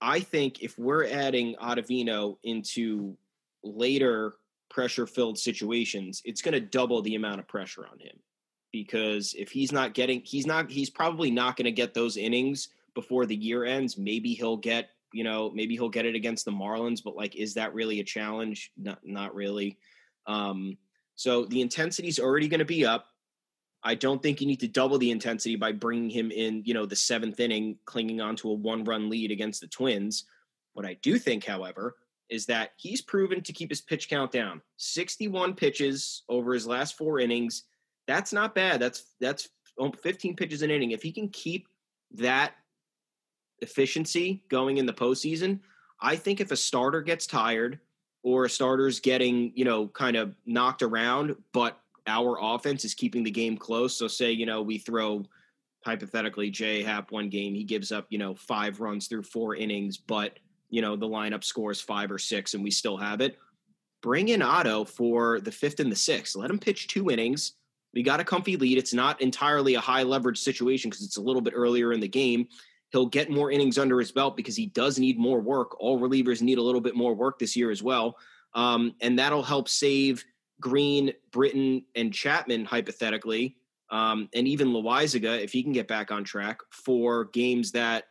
I 0.00 0.20
think 0.20 0.62
if 0.62 0.78
we're 0.78 1.06
adding 1.06 1.56
Ottavino 1.62 2.36
into 2.42 3.16
later 3.62 4.34
pressure 4.68 5.06
filled 5.06 5.38
situations, 5.38 6.20
it's 6.24 6.42
going 6.42 6.52
to 6.52 6.60
double 6.60 7.00
the 7.00 7.14
amount 7.14 7.40
of 7.40 7.48
pressure 7.48 7.86
on 7.90 7.98
him. 7.98 8.18
Because 8.70 9.34
if 9.38 9.50
he's 9.50 9.72
not 9.72 9.94
getting, 9.94 10.20
he's 10.24 10.46
not, 10.46 10.70
he's 10.70 10.90
probably 10.90 11.30
not 11.30 11.56
going 11.56 11.64
to 11.64 11.72
get 11.72 11.94
those 11.94 12.16
innings 12.16 12.68
before 12.94 13.24
the 13.24 13.36
year 13.36 13.64
ends. 13.64 13.96
Maybe 13.96 14.34
he'll 14.34 14.56
get, 14.56 14.90
you 15.12 15.24
know, 15.24 15.50
maybe 15.54 15.74
he'll 15.74 15.88
get 15.88 16.06
it 16.06 16.16
against 16.16 16.44
the 16.44 16.50
Marlins, 16.50 17.02
but 17.02 17.16
like, 17.16 17.36
is 17.36 17.54
that 17.54 17.72
really 17.72 18.00
a 18.00 18.04
challenge? 18.04 18.72
Not, 18.76 18.98
not 19.04 19.34
really. 19.34 19.78
Um, 20.26 20.76
so 21.14 21.44
the 21.44 21.60
intensity 21.60 22.08
is 22.08 22.18
already 22.18 22.48
going 22.48 22.58
to 22.58 22.64
be 22.64 22.84
up 22.84 23.13
I 23.84 23.94
don't 23.94 24.22
think 24.22 24.40
you 24.40 24.46
need 24.46 24.60
to 24.60 24.68
double 24.68 24.96
the 24.96 25.10
intensity 25.10 25.56
by 25.56 25.72
bringing 25.72 26.08
him 26.08 26.30
in, 26.30 26.62
you 26.64 26.72
know, 26.72 26.86
the 26.86 26.96
seventh 26.96 27.38
inning, 27.38 27.76
clinging 27.84 28.20
onto 28.20 28.48
a 28.48 28.54
one 28.54 28.82
run 28.84 29.10
lead 29.10 29.30
against 29.30 29.60
the 29.60 29.66
Twins. 29.66 30.24
What 30.72 30.86
I 30.86 30.94
do 31.02 31.18
think, 31.18 31.44
however, 31.44 31.96
is 32.30 32.46
that 32.46 32.70
he's 32.76 33.02
proven 33.02 33.42
to 33.42 33.52
keep 33.52 33.68
his 33.68 33.82
pitch 33.82 34.08
count 34.08 34.32
down 34.32 34.62
61 34.78 35.54
pitches 35.54 36.22
over 36.30 36.54
his 36.54 36.66
last 36.66 36.96
four 36.96 37.20
innings. 37.20 37.64
That's 38.06 38.32
not 38.32 38.54
bad. 38.54 38.80
That's, 38.80 39.04
that's 39.20 39.50
um, 39.78 39.92
15 39.92 40.34
pitches 40.34 40.62
an 40.62 40.70
inning. 40.70 40.92
If 40.92 41.02
he 41.02 41.12
can 41.12 41.28
keep 41.28 41.68
that 42.12 42.54
efficiency 43.60 44.42
going 44.48 44.78
in 44.78 44.86
the 44.86 44.92
postseason, 44.94 45.60
I 46.00 46.16
think 46.16 46.40
if 46.40 46.50
a 46.50 46.56
starter 46.56 47.02
gets 47.02 47.26
tired 47.26 47.80
or 48.22 48.46
a 48.46 48.50
starter's 48.50 49.00
getting, 49.00 49.52
you 49.54 49.66
know, 49.66 49.88
kind 49.88 50.16
of 50.16 50.34
knocked 50.46 50.82
around, 50.82 51.36
but 51.52 51.78
our 52.06 52.38
offense 52.40 52.84
is 52.84 52.94
keeping 52.94 53.22
the 53.22 53.30
game 53.30 53.56
close. 53.56 53.96
So 53.96 54.08
say, 54.08 54.32
you 54.32 54.46
know, 54.46 54.62
we 54.62 54.78
throw 54.78 55.24
hypothetically 55.84 56.50
Jay 56.50 56.82
Happ 56.82 57.12
one 57.12 57.28
game, 57.28 57.54
he 57.54 57.64
gives 57.64 57.92
up, 57.92 58.06
you 58.08 58.18
know, 58.18 58.34
five 58.34 58.80
runs 58.80 59.06
through 59.06 59.22
four 59.22 59.54
innings, 59.54 59.96
but 59.96 60.38
you 60.70 60.82
know, 60.82 60.96
the 60.96 61.08
lineup 61.08 61.44
scores 61.44 61.80
five 61.80 62.10
or 62.10 62.18
six 62.18 62.54
and 62.54 62.64
we 62.64 62.70
still 62.70 62.96
have 62.96 63.20
it. 63.20 63.38
Bring 64.02 64.28
in 64.28 64.42
Otto 64.42 64.84
for 64.84 65.40
the 65.40 65.52
fifth 65.52 65.80
and 65.80 65.90
the 65.90 65.96
sixth. 65.96 66.36
Let 66.36 66.50
him 66.50 66.58
pitch 66.58 66.88
two 66.88 67.10
innings. 67.10 67.54
We 67.94 68.02
got 68.02 68.20
a 68.20 68.24
comfy 68.24 68.56
lead. 68.56 68.76
It's 68.76 68.92
not 68.92 69.20
entirely 69.20 69.76
a 69.76 69.80
high 69.80 70.02
leverage 70.02 70.38
situation 70.38 70.90
because 70.90 71.04
it's 71.04 71.16
a 71.16 71.22
little 71.22 71.40
bit 71.40 71.54
earlier 71.54 71.92
in 71.92 72.00
the 72.00 72.08
game. 72.08 72.48
He'll 72.90 73.06
get 73.06 73.30
more 73.30 73.50
innings 73.50 73.78
under 73.78 73.98
his 73.98 74.10
belt 74.10 74.36
because 74.36 74.56
he 74.56 74.66
does 74.66 74.98
need 74.98 75.18
more 75.18 75.40
work. 75.40 75.80
All 75.80 76.00
relievers 76.00 76.42
need 76.42 76.58
a 76.58 76.62
little 76.62 76.80
bit 76.80 76.96
more 76.96 77.14
work 77.14 77.38
this 77.38 77.56
year 77.56 77.70
as 77.70 77.82
well. 77.82 78.16
Um, 78.54 78.94
and 79.00 79.18
that'll 79.18 79.42
help 79.42 79.68
save 79.68 80.24
Green, 80.60 81.12
Britton, 81.30 81.84
and 81.94 82.12
Chapman, 82.12 82.64
hypothetically, 82.64 83.56
um, 83.90 84.28
and 84.34 84.48
even 84.48 84.68
Loaisiga, 84.68 85.42
if 85.42 85.52
he 85.52 85.62
can 85.62 85.72
get 85.72 85.88
back 85.88 86.10
on 86.10 86.24
track 86.24 86.60
for 86.70 87.26
games 87.26 87.72
that 87.72 88.04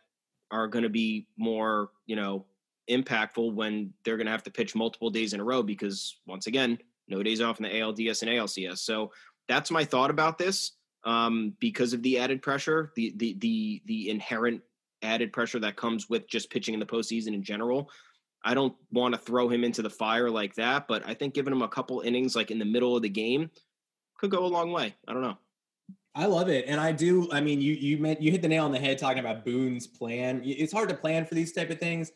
are 0.50 0.68
going 0.68 0.84
to 0.84 0.88
be 0.88 1.26
more, 1.36 1.90
you 2.06 2.16
know, 2.16 2.46
impactful 2.88 3.52
when 3.54 3.92
they're 4.04 4.16
going 4.16 4.26
to 4.26 4.32
have 4.32 4.42
to 4.44 4.50
pitch 4.50 4.74
multiple 4.74 5.10
days 5.10 5.32
in 5.32 5.40
a 5.40 5.44
row 5.44 5.62
because, 5.62 6.16
once 6.26 6.46
again, 6.46 6.78
no 7.08 7.22
days 7.22 7.40
off 7.40 7.58
in 7.58 7.64
the 7.64 7.70
ALDS 7.70 8.22
and 8.22 8.30
ALCS. 8.30 8.78
So 8.78 9.12
that's 9.48 9.70
my 9.70 9.84
thought 9.84 10.10
about 10.10 10.38
this. 10.38 10.72
Um, 11.04 11.54
because 11.60 11.92
of 11.92 12.02
the 12.02 12.18
added 12.18 12.40
pressure, 12.40 12.90
the 12.96 13.12
the 13.16 13.34
the 13.38 13.82
the 13.84 14.08
inherent 14.08 14.62
added 15.02 15.34
pressure 15.34 15.58
that 15.58 15.76
comes 15.76 16.08
with 16.08 16.26
just 16.28 16.50
pitching 16.50 16.72
in 16.72 16.80
the 16.80 16.86
postseason 16.86 17.34
in 17.34 17.42
general. 17.42 17.90
I 18.44 18.54
don't 18.54 18.74
want 18.92 19.14
to 19.14 19.20
throw 19.20 19.48
him 19.48 19.64
into 19.64 19.82
the 19.82 19.90
fire 19.90 20.30
like 20.30 20.54
that, 20.54 20.86
but 20.86 21.02
I 21.06 21.14
think 21.14 21.34
giving 21.34 21.52
him 21.52 21.62
a 21.62 21.68
couple 21.68 22.00
innings 22.00 22.36
like 22.36 22.50
in 22.50 22.58
the 22.58 22.64
middle 22.64 22.94
of 22.94 23.02
the 23.02 23.08
game 23.08 23.50
could 24.18 24.30
go 24.30 24.44
a 24.44 24.46
long 24.46 24.70
way. 24.70 24.94
I 25.08 25.12
don't 25.12 25.22
know. 25.22 25.38
I 26.14 26.26
love 26.26 26.48
it, 26.48 26.66
and 26.68 26.80
I 26.80 26.92
do. 26.92 27.28
I 27.32 27.40
mean, 27.40 27.60
you 27.60 27.72
you 27.72 27.98
meant 27.98 28.22
you 28.22 28.30
hit 28.30 28.42
the 28.42 28.48
nail 28.48 28.64
on 28.64 28.70
the 28.70 28.78
head 28.78 28.98
talking 28.98 29.18
about 29.18 29.44
Boone's 29.44 29.86
plan. 29.86 30.42
It's 30.44 30.72
hard 30.72 30.88
to 30.90 30.94
plan 30.94 31.26
for 31.26 31.34
these 31.34 31.52
type 31.52 31.70
of 31.70 31.80
things, 31.80 32.12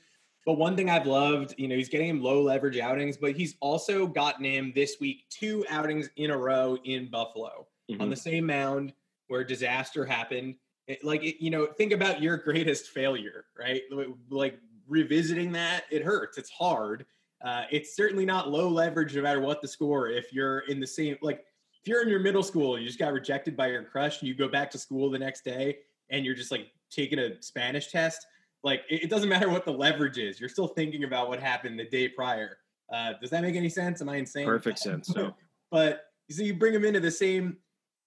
but 0.46 0.56
one 0.56 0.76
thing 0.76 0.88
I've 0.88 1.06
loved, 1.06 1.54
you 1.58 1.68
know, 1.68 1.74
he's 1.74 1.88
getting 1.88 2.08
him 2.08 2.22
low 2.22 2.40
leverage 2.40 2.78
outings, 2.78 3.16
but 3.16 3.32
he's 3.32 3.56
also 3.60 4.06
gotten 4.06 4.44
him 4.44 4.72
this 4.74 4.96
week 5.00 5.24
two 5.28 5.64
outings 5.68 6.10
in 6.16 6.30
a 6.30 6.36
row 6.38 6.78
in 6.84 7.10
Buffalo 7.10 7.66
mm-hmm. 7.90 8.00
on 8.00 8.08
the 8.08 8.16
same 8.16 8.46
mound 8.46 8.92
where 9.26 9.44
disaster 9.44 10.06
happened. 10.06 10.54
It, 10.86 11.04
like 11.04 11.22
it, 11.22 11.42
you 11.42 11.50
know, 11.50 11.66
think 11.66 11.92
about 11.92 12.22
your 12.22 12.36
greatest 12.38 12.88
failure, 12.90 13.44
right? 13.58 13.82
Like 14.30 14.58
revisiting 14.88 15.52
that, 15.52 15.84
it 15.90 16.02
hurts. 16.02 16.38
It's 16.38 16.50
hard. 16.50 17.04
Uh, 17.44 17.64
it's 17.70 17.94
certainly 17.94 18.24
not 18.26 18.50
low 18.50 18.68
leverage 18.68 19.14
no 19.14 19.22
matter 19.22 19.40
what 19.40 19.62
the 19.62 19.68
score. 19.68 20.08
If 20.08 20.32
you're 20.32 20.60
in 20.60 20.80
the 20.80 20.86
same, 20.86 21.16
like 21.22 21.44
if 21.80 21.86
you're 21.86 22.02
in 22.02 22.08
your 22.08 22.20
middle 22.20 22.42
school, 22.42 22.78
you 22.78 22.86
just 22.86 22.98
got 22.98 23.12
rejected 23.12 23.56
by 23.56 23.68
your 23.68 23.84
crush, 23.84 24.20
and 24.20 24.28
you 24.28 24.34
go 24.34 24.48
back 24.48 24.70
to 24.72 24.78
school 24.78 25.10
the 25.10 25.18
next 25.18 25.44
day, 25.44 25.78
and 26.10 26.24
you're 26.24 26.34
just 26.34 26.50
like 26.50 26.72
taking 26.90 27.18
a 27.18 27.40
Spanish 27.40 27.92
test. 27.92 28.26
Like 28.64 28.82
it, 28.90 29.04
it 29.04 29.10
doesn't 29.10 29.28
matter 29.28 29.48
what 29.48 29.64
the 29.64 29.72
leverage 29.72 30.18
is. 30.18 30.40
You're 30.40 30.48
still 30.48 30.68
thinking 30.68 31.04
about 31.04 31.28
what 31.28 31.38
happened 31.38 31.78
the 31.78 31.84
day 31.84 32.08
prior. 32.08 32.58
Uh, 32.92 33.12
does 33.20 33.30
that 33.30 33.42
make 33.42 33.54
any 33.54 33.68
sense? 33.68 34.00
Am 34.00 34.08
I 34.08 34.16
insane? 34.16 34.46
Perfect 34.46 34.80
sense. 34.80 35.08
So, 35.08 35.34
but 35.70 36.06
so 36.30 36.42
you 36.42 36.54
bring 36.54 36.72
them 36.72 36.84
into 36.84 37.00
the 37.00 37.10
same, 37.10 37.58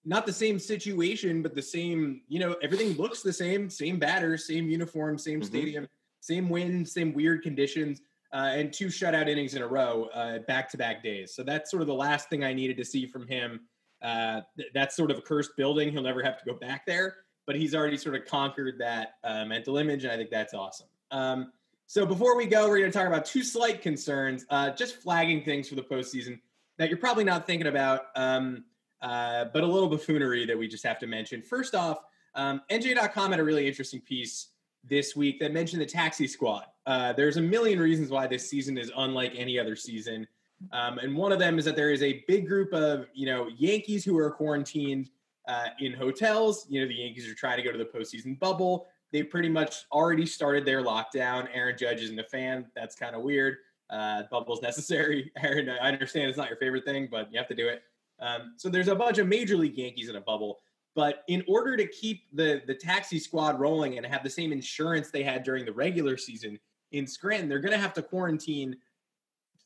not 0.04 0.26
the 0.26 0.34
same 0.34 0.60
situation, 0.60 1.42
but 1.42 1.56
the 1.56 1.62
same. 1.62 2.22
You 2.28 2.40
know, 2.40 2.56
everything 2.62 2.98
looks 2.98 3.22
the 3.22 3.32
same. 3.32 3.70
Same 3.70 3.98
batter, 3.98 4.36
same 4.36 4.70
uniform, 4.70 5.18
same 5.18 5.40
mm-hmm. 5.40 5.48
stadium 5.48 5.88
same 6.22 6.50
wind, 6.50 6.88
same 6.88 7.14
weird 7.14 7.44
conditions, 7.44 8.02
uh, 8.34 8.52
and 8.54 8.72
two 8.72 8.88
shutout 8.88 9.28
innings 9.28 9.56
in 9.56 9.62
a 9.62 9.68
row, 9.68 10.08
back 10.48 10.70
to 10.72 10.78
back 10.78 11.04
days. 11.04 11.36
So 11.36 11.44
that's 11.44 11.70
sort 11.70 11.82
of 11.82 11.88
the 11.88 11.94
last 11.94 12.30
thing 12.30 12.44
I 12.44 12.54
needed 12.54 12.78
to 12.78 12.86
see 12.86 13.06
from 13.06 13.28
him. 13.28 13.60
Uh, 14.02 14.42
th- 14.58 14.70
that's 14.74 14.96
sort 14.96 15.12
of 15.12 15.18
a 15.18 15.22
cursed 15.22 15.56
building. 15.58 15.92
He'll 15.92 16.02
never 16.02 16.24
have 16.24 16.40
to 16.40 16.46
go 16.46 16.54
back 16.54 16.86
there, 16.86 17.18
but 17.46 17.56
he's 17.56 17.76
already 17.76 17.98
sort 17.98 18.16
of 18.16 18.26
conquered 18.26 18.80
that 18.80 19.16
uh, 19.24 19.46
mental 19.46 19.78
image, 19.78 20.04
and 20.04 20.12
I 20.12 20.18
think 20.18 20.30
that's 20.30 20.54
awesome. 20.54 20.88
Um, 21.12 21.52
so 21.86 22.06
before 22.06 22.38
we 22.38 22.46
go, 22.46 22.68
we're 22.70 22.80
going 22.80 22.92
to 22.92 22.98
talk 22.98 23.08
about 23.08 23.26
two 23.26 23.44
slight 23.44 23.82
concerns, 23.82 24.46
uh, 24.50 24.72
just 24.72 25.02
flagging 25.02 25.44
things 25.44 25.68
for 25.68 25.76
the 25.76 25.84
postseason 25.84 26.40
that 26.78 26.90
you're 26.90 26.98
probably 26.98 27.26
not 27.26 27.46
thinking 27.46 27.68
about, 27.68 28.06
um, 28.16 28.64
uh, 29.02 29.46
but 29.54 29.64
a 29.64 29.68
little 29.68 29.90
buffoonery 29.90 30.46
that 30.46 30.58
we 30.58 30.68
just 30.68 30.86
have 30.86 30.98
to 31.00 31.08
mention. 31.08 31.42
First 31.42 31.76
off, 31.76 32.00
um, 32.34 32.62
NJ.com 32.72 33.32
had 33.32 33.40
a 33.40 33.44
really 33.44 33.68
interesting 33.68 34.00
piece 34.00 34.48
this 34.84 35.16
week 35.16 35.40
that 35.40 35.54
mentioned 35.54 35.82
the 35.82 35.86
taxi 35.86 36.28
squad. 36.28 36.66
Uh, 36.86 37.14
there's 37.14 37.38
a 37.38 37.42
million 37.42 37.80
reasons 37.80 38.10
why 38.10 38.28
this 38.28 38.50
season 38.50 38.78
is 38.78 38.92
unlike 38.98 39.34
any 39.36 39.60
other 39.60 39.76
season. 39.76 40.28
Um, 40.72 41.00
and 41.00 41.16
one 41.16 41.32
of 41.32 41.40
them 41.40 41.58
is 41.58 41.66
that 41.66 41.76
there 41.76 41.92
is 41.92 42.04
a 42.04 42.24
big 42.28 42.48
group 42.48 42.74
of, 42.74 43.08
you 43.14 43.26
know, 43.26 43.48
Yankees 43.58 44.04
who 44.04 44.18
are 44.18 44.32
quarantined 44.32 45.10
uh, 45.48 45.68
in 45.80 45.94
hotels. 45.94 46.66
You 46.70 46.82
know, 46.82 46.88
the 46.88 46.96
Yankees 46.96 47.30
are 47.30 47.36
trying 47.36 47.58
to 47.58 47.64
go 47.64 47.72
to 47.72 47.78
the 47.78 47.86
postseason 47.86 48.40
bubble. 48.40 48.88
they 49.12 49.24
pretty 49.24 49.50
much 49.50 49.86
already 49.92 50.26
started 50.26 50.66
their 50.66 50.84
lockdown. 50.84 51.48
Aaron 51.54 51.78
Judge 51.78 52.02
isn't 52.02 52.20
a 52.20 52.24
fan. 52.24 52.66
That's 52.76 52.96
kind 52.96 53.16
of 53.16 53.24
weird. 53.24 53.58
Uh, 53.90 54.24
bubble's 54.32 54.62
necessary. 54.62 55.32
Aaron, 55.44 55.70
I 55.70 55.92
understand 55.92 56.30
it's 56.30 56.38
not 56.38 56.50
your 56.50 56.58
favorite 56.58 56.86
thing, 56.86 57.10
but 57.12 57.32
you 57.32 57.38
have 57.38 57.50
to 57.50 57.56
do 57.56 57.68
it. 57.68 57.84
Um, 58.20 58.54
so 58.58 58.70
there's 58.70 58.88
a 58.88 58.96
bunch 58.96 59.18
of 59.18 59.28
major 59.28 59.58
league 59.58 59.78
Yankees 59.78 60.10
in 60.10 60.16
a 60.16 60.22
bubble. 60.22 60.60
But 60.94 61.24
in 61.28 61.44
order 61.48 61.78
to 61.78 61.88
keep 61.88 62.24
the 62.34 62.62
the 62.68 62.76
taxi 62.76 63.20
squad 63.20 63.60
rolling 63.60 63.98
and 63.98 64.06
have 64.06 64.24
the 64.24 64.30
same 64.30 64.52
insurance 64.52 65.10
they 65.10 65.24
had 65.24 65.44
during 65.44 65.66
the 65.66 65.72
regular 65.72 66.18
season 66.18 66.60
in 66.92 67.08
Scranton, 67.08 67.48
they're 67.48 67.60
going 67.60 67.72
to 67.72 67.78
have 67.78 67.94
to 67.94 68.02
quarantine 68.02 68.76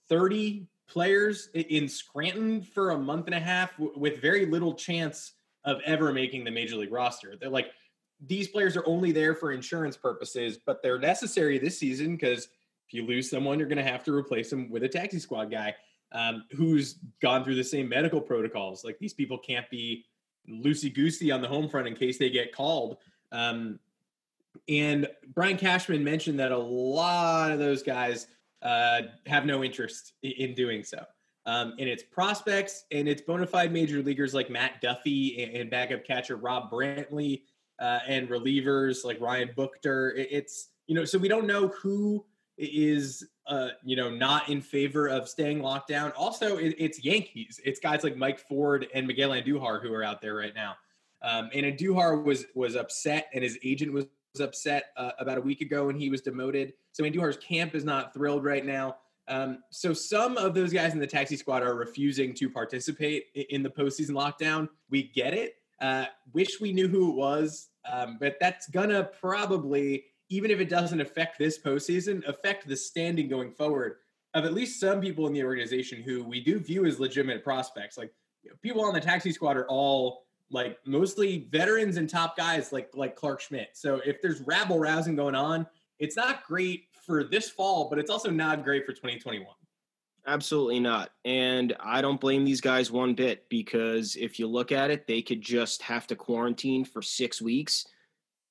30 0.07 0.67
players 0.87 1.49
in 1.53 1.87
Scranton 1.87 2.61
for 2.61 2.91
a 2.91 2.97
month 2.97 3.25
and 3.25 3.35
a 3.35 3.39
half 3.39 3.71
with 3.79 4.21
very 4.21 4.45
little 4.45 4.73
chance 4.73 5.33
of 5.63 5.81
ever 5.85 6.13
making 6.13 6.43
the 6.43 6.51
major 6.51 6.75
league 6.75 6.91
roster. 6.91 7.35
They're 7.39 7.49
like 7.49 7.71
these 8.27 8.47
players 8.47 8.77
are 8.77 8.85
only 8.85 9.11
there 9.11 9.33
for 9.33 9.51
insurance 9.51 9.97
purposes, 9.97 10.59
but 10.63 10.81
they're 10.81 10.99
necessary 10.99 11.57
this 11.57 11.77
season 11.77 12.15
because 12.15 12.45
if 12.87 12.93
you 12.93 13.05
lose 13.05 13.29
someone, 13.29 13.59
you're 13.59 13.67
going 13.67 13.83
to 13.83 13.91
have 13.91 14.03
to 14.03 14.13
replace 14.13 14.49
them 14.49 14.69
with 14.69 14.83
a 14.83 14.89
taxi 14.89 15.19
squad 15.19 15.51
guy 15.51 15.75
um, 16.11 16.43
who's 16.51 16.99
gone 17.21 17.43
through 17.43 17.55
the 17.55 17.63
same 17.63 17.89
medical 17.89 18.21
protocols. 18.21 18.83
Like 18.83 18.99
these 18.99 19.13
people 19.13 19.37
can't 19.37 19.69
be 19.69 20.05
loosey 20.49 20.93
goosey 20.93 21.31
on 21.31 21.41
the 21.41 21.47
home 21.47 21.69
front 21.69 21.87
in 21.87 21.95
case 21.95 22.17
they 22.17 22.29
get 22.29 22.53
called. 22.53 22.97
Um, 23.31 23.79
and 24.69 25.07
Brian 25.33 25.57
Cashman 25.57 26.03
mentioned 26.03 26.39
that 26.39 26.51
a 26.51 26.57
lot 26.57 27.51
of 27.51 27.59
those 27.59 27.83
guys 27.83 28.27
uh, 28.61 29.01
have 29.27 29.45
no 29.45 29.63
interest 29.63 30.13
in, 30.23 30.31
in 30.31 30.53
doing 30.53 30.83
so. 30.83 31.03
Um, 31.45 31.75
and 31.77 31.87
it's 31.87 32.01
prospects 32.01 32.85
and 32.91 33.07
it's 33.07 33.21
bona 33.21 33.45
fide 33.45 33.71
major 33.71 34.01
leaguers 34.01 34.33
like 34.33 34.49
Matt 34.49 34.81
Duffy 34.81 35.43
and, 35.43 35.69
backup 35.69 36.03
catcher 36.03 36.37
Rob 36.37 36.71
Brantley 36.71 37.43
uh, 37.79 37.99
and 38.07 38.27
relievers 38.29 39.05
like 39.05 39.21
Ryan 39.21 39.49
Buchter. 39.55 40.17
It, 40.17 40.29
it's, 40.31 40.69
you 40.87 40.95
know, 40.95 41.05
so 41.05 41.19
we 41.19 41.27
don't 41.27 41.45
know 41.45 41.67
who 41.67 42.25
is 42.57 43.27
uh, 43.47 43.69
you 43.83 43.95
know, 43.95 44.09
not 44.09 44.49
in 44.49 44.61
favor 44.61 45.07
of 45.07 45.29
staying 45.29 45.61
locked 45.61 45.87
down. 45.87 46.11
Also, 46.13 46.57
it, 46.57 46.75
it's 46.77 47.03
Yankees. 47.03 47.59
It's 47.63 47.79
guys 47.79 48.03
like 48.03 48.17
Mike 48.17 48.39
Ford 48.39 48.87
and 48.93 49.05
Miguel 49.05 49.29
Andujar 49.31 49.81
who 49.81 49.93
are 49.93 50.03
out 50.03 50.21
there 50.21 50.35
right 50.35 50.55
now. 50.55 50.75
Um, 51.21 51.49
and 51.53 51.65
Andujar 51.65 52.23
was 52.23 52.45
was 52.55 52.75
upset, 52.75 53.27
and 53.33 53.43
his 53.43 53.57
agent 53.63 53.91
was, 53.93 54.05
was 54.33 54.41
upset 54.41 54.85
uh, 54.97 55.11
about 55.19 55.37
a 55.37 55.41
week 55.41 55.61
ago 55.61 55.87
when 55.87 55.95
he 55.95 56.09
was 56.09 56.21
demoted. 56.21 56.73
So 56.91 57.03
Andujar's 57.03 57.37
camp 57.37 57.75
is 57.75 57.83
not 57.83 58.13
thrilled 58.13 58.43
right 58.43 58.65
now. 58.65 58.97
Um, 59.27 59.59
so 59.71 59.93
some 59.93 60.37
of 60.37 60.53
those 60.53 60.71
guys 60.71 60.93
in 60.93 60.99
the 60.99 61.07
taxi 61.07 61.35
squad 61.35 61.63
are 61.63 61.75
refusing 61.75 62.33
to 62.35 62.49
participate 62.49 63.25
in 63.33 63.63
the 63.63 63.69
postseason 63.69 64.11
lockdown. 64.11 64.69
We 64.89 65.03
get 65.03 65.33
it. 65.33 65.55
Uh, 65.81 66.05
wish 66.33 66.61
we 66.61 66.71
knew 66.71 66.87
who 66.87 67.09
it 67.09 67.15
was, 67.15 67.69
um, 67.91 68.17
but 68.19 68.37
that's 68.39 68.67
gonna 68.69 69.03
probably 69.19 70.05
even 70.29 70.51
if 70.51 70.59
it 70.59 70.69
doesn't 70.69 71.01
affect 71.01 71.37
this 71.37 71.57
postseason, 71.59 72.27
affect 72.27 72.67
the 72.67 72.75
standing 72.75 73.27
going 73.27 73.51
forward 73.51 73.97
of 74.33 74.45
at 74.45 74.53
least 74.53 74.79
some 74.79 74.99
people 74.99 75.27
in 75.27 75.33
the 75.33 75.43
organization 75.43 76.01
who 76.01 76.23
we 76.23 76.41
do 76.41 76.59
view 76.59 76.85
as 76.85 76.99
legitimate 76.99 77.43
prospects. 77.43 77.97
Like 77.97 78.11
you 78.43 78.49
know, 78.49 78.55
people 78.61 78.83
on 78.83 78.93
the 78.93 78.99
taxi 78.99 79.31
squad 79.31 79.57
are 79.57 79.67
all 79.67 80.23
like 80.51 80.77
mostly 80.85 81.47
veterans 81.51 81.97
and 81.97 82.09
top 82.09 82.37
guys 82.37 82.71
like 82.71 82.89
like 82.93 83.15
Clarke 83.15 83.41
Schmidt. 83.41 83.69
So 83.73 84.01
if 84.05 84.21
there's 84.21 84.41
rabble 84.41 84.79
rousing 84.79 85.15
going 85.15 85.35
on, 85.35 85.65
it's 85.99 86.15
not 86.15 86.43
great 86.43 86.85
for 87.05 87.23
this 87.23 87.49
fall, 87.49 87.89
but 87.89 87.99
it's 87.99 88.09
also 88.09 88.29
not 88.29 88.63
great 88.63 88.85
for 88.85 88.91
2021. 88.91 89.47
Absolutely 90.27 90.79
not. 90.79 91.11
And 91.23 91.75
I 91.79 92.01
don't 92.01 92.19
blame 92.19 92.43
these 92.43 92.61
guys 92.61 92.91
one 92.91 93.13
bit 93.13 93.47
because 93.47 94.15
if 94.15 94.39
you 94.39 94.47
look 94.47 94.71
at 94.71 94.89
it, 94.89 95.05
they 95.05 95.21
could 95.21 95.41
just 95.41 95.83
have 95.83 96.07
to 96.07 96.15
quarantine 96.15 96.83
for 96.83 97.03
six 97.03 97.41
weeks 97.41 97.85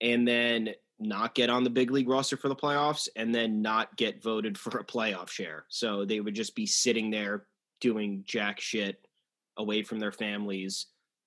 and 0.00 0.26
then 0.26 0.70
not 0.98 1.34
get 1.34 1.50
on 1.50 1.64
the 1.64 1.70
big 1.70 1.90
league 1.90 2.08
roster 2.08 2.36
for 2.36 2.48
the 2.48 2.56
playoffs 2.56 3.08
and 3.16 3.34
then 3.34 3.62
not 3.62 3.96
get 3.96 4.22
voted 4.22 4.56
for 4.56 4.78
a 4.78 4.84
playoff 4.84 5.28
share. 5.28 5.64
So 5.68 6.04
they 6.04 6.20
would 6.20 6.34
just 6.34 6.54
be 6.54 6.66
sitting 6.66 7.10
there 7.10 7.46
doing 7.80 8.22
jack 8.24 8.60
shit 8.60 9.04
away 9.56 9.82
from 9.82 9.98
their 9.98 10.12
families. 10.12 10.86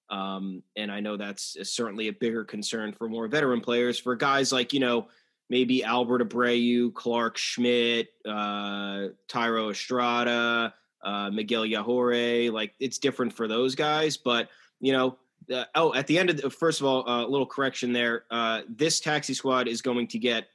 Um, 0.09 0.63
and 0.75 0.91
I 0.91 1.01
know 1.01 1.17
that's 1.17 1.57
certainly 1.63 2.07
a 2.07 2.13
bigger 2.13 2.45
concern 2.45 2.93
for 2.93 3.09
more 3.09 3.27
veteran 3.27 3.61
players. 3.61 3.99
For 3.99 4.15
guys 4.15 4.51
like, 4.51 4.71
you 4.71 4.79
know, 4.79 5.07
maybe 5.49 5.83
Albert 5.83 6.29
Abreu, 6.29 6.93
Clarke 6.93 7.37
Schmidt, 7.37 8.07
uh, 8.25 9.09
Thairo 9.29 9.71
Estrada, 9.71 10.73
uh, 11.03 11.29
Miguel 11.29 11.63
Yajure, 11.63 12.51
like 12.51 12.73
it's 12.79 12.99
different 12.99 13.33
for 13.33 13.47
those 13.47 13.75
guys. 13.75 14.15
But, 14.17 14.49
you 14.79 14.93
know, 14.93 15.17
uh, 15.53 15.65
oh, 15.75 15.93
at 15.93 16.07
the 16.07 16.17
end 16.17 16.29
of 16.29 16.41
the, 16.41 16.49
first 16.49 16.81
of 16.81 16.87
all, 16.87 17.05
a 17.07 17.23
uh, 17.23 17.27
little 17.27 17.45
correction 17.45 17.93
there. 17.93 18.25
Uh, 18.29 18.61
this 18.69 18.99
taxi 18.99 19.33
squad 19.33 19.67
is 19.67 19.81
going 19.81 20.07
to 20.07 20.19
get 20.19 20.47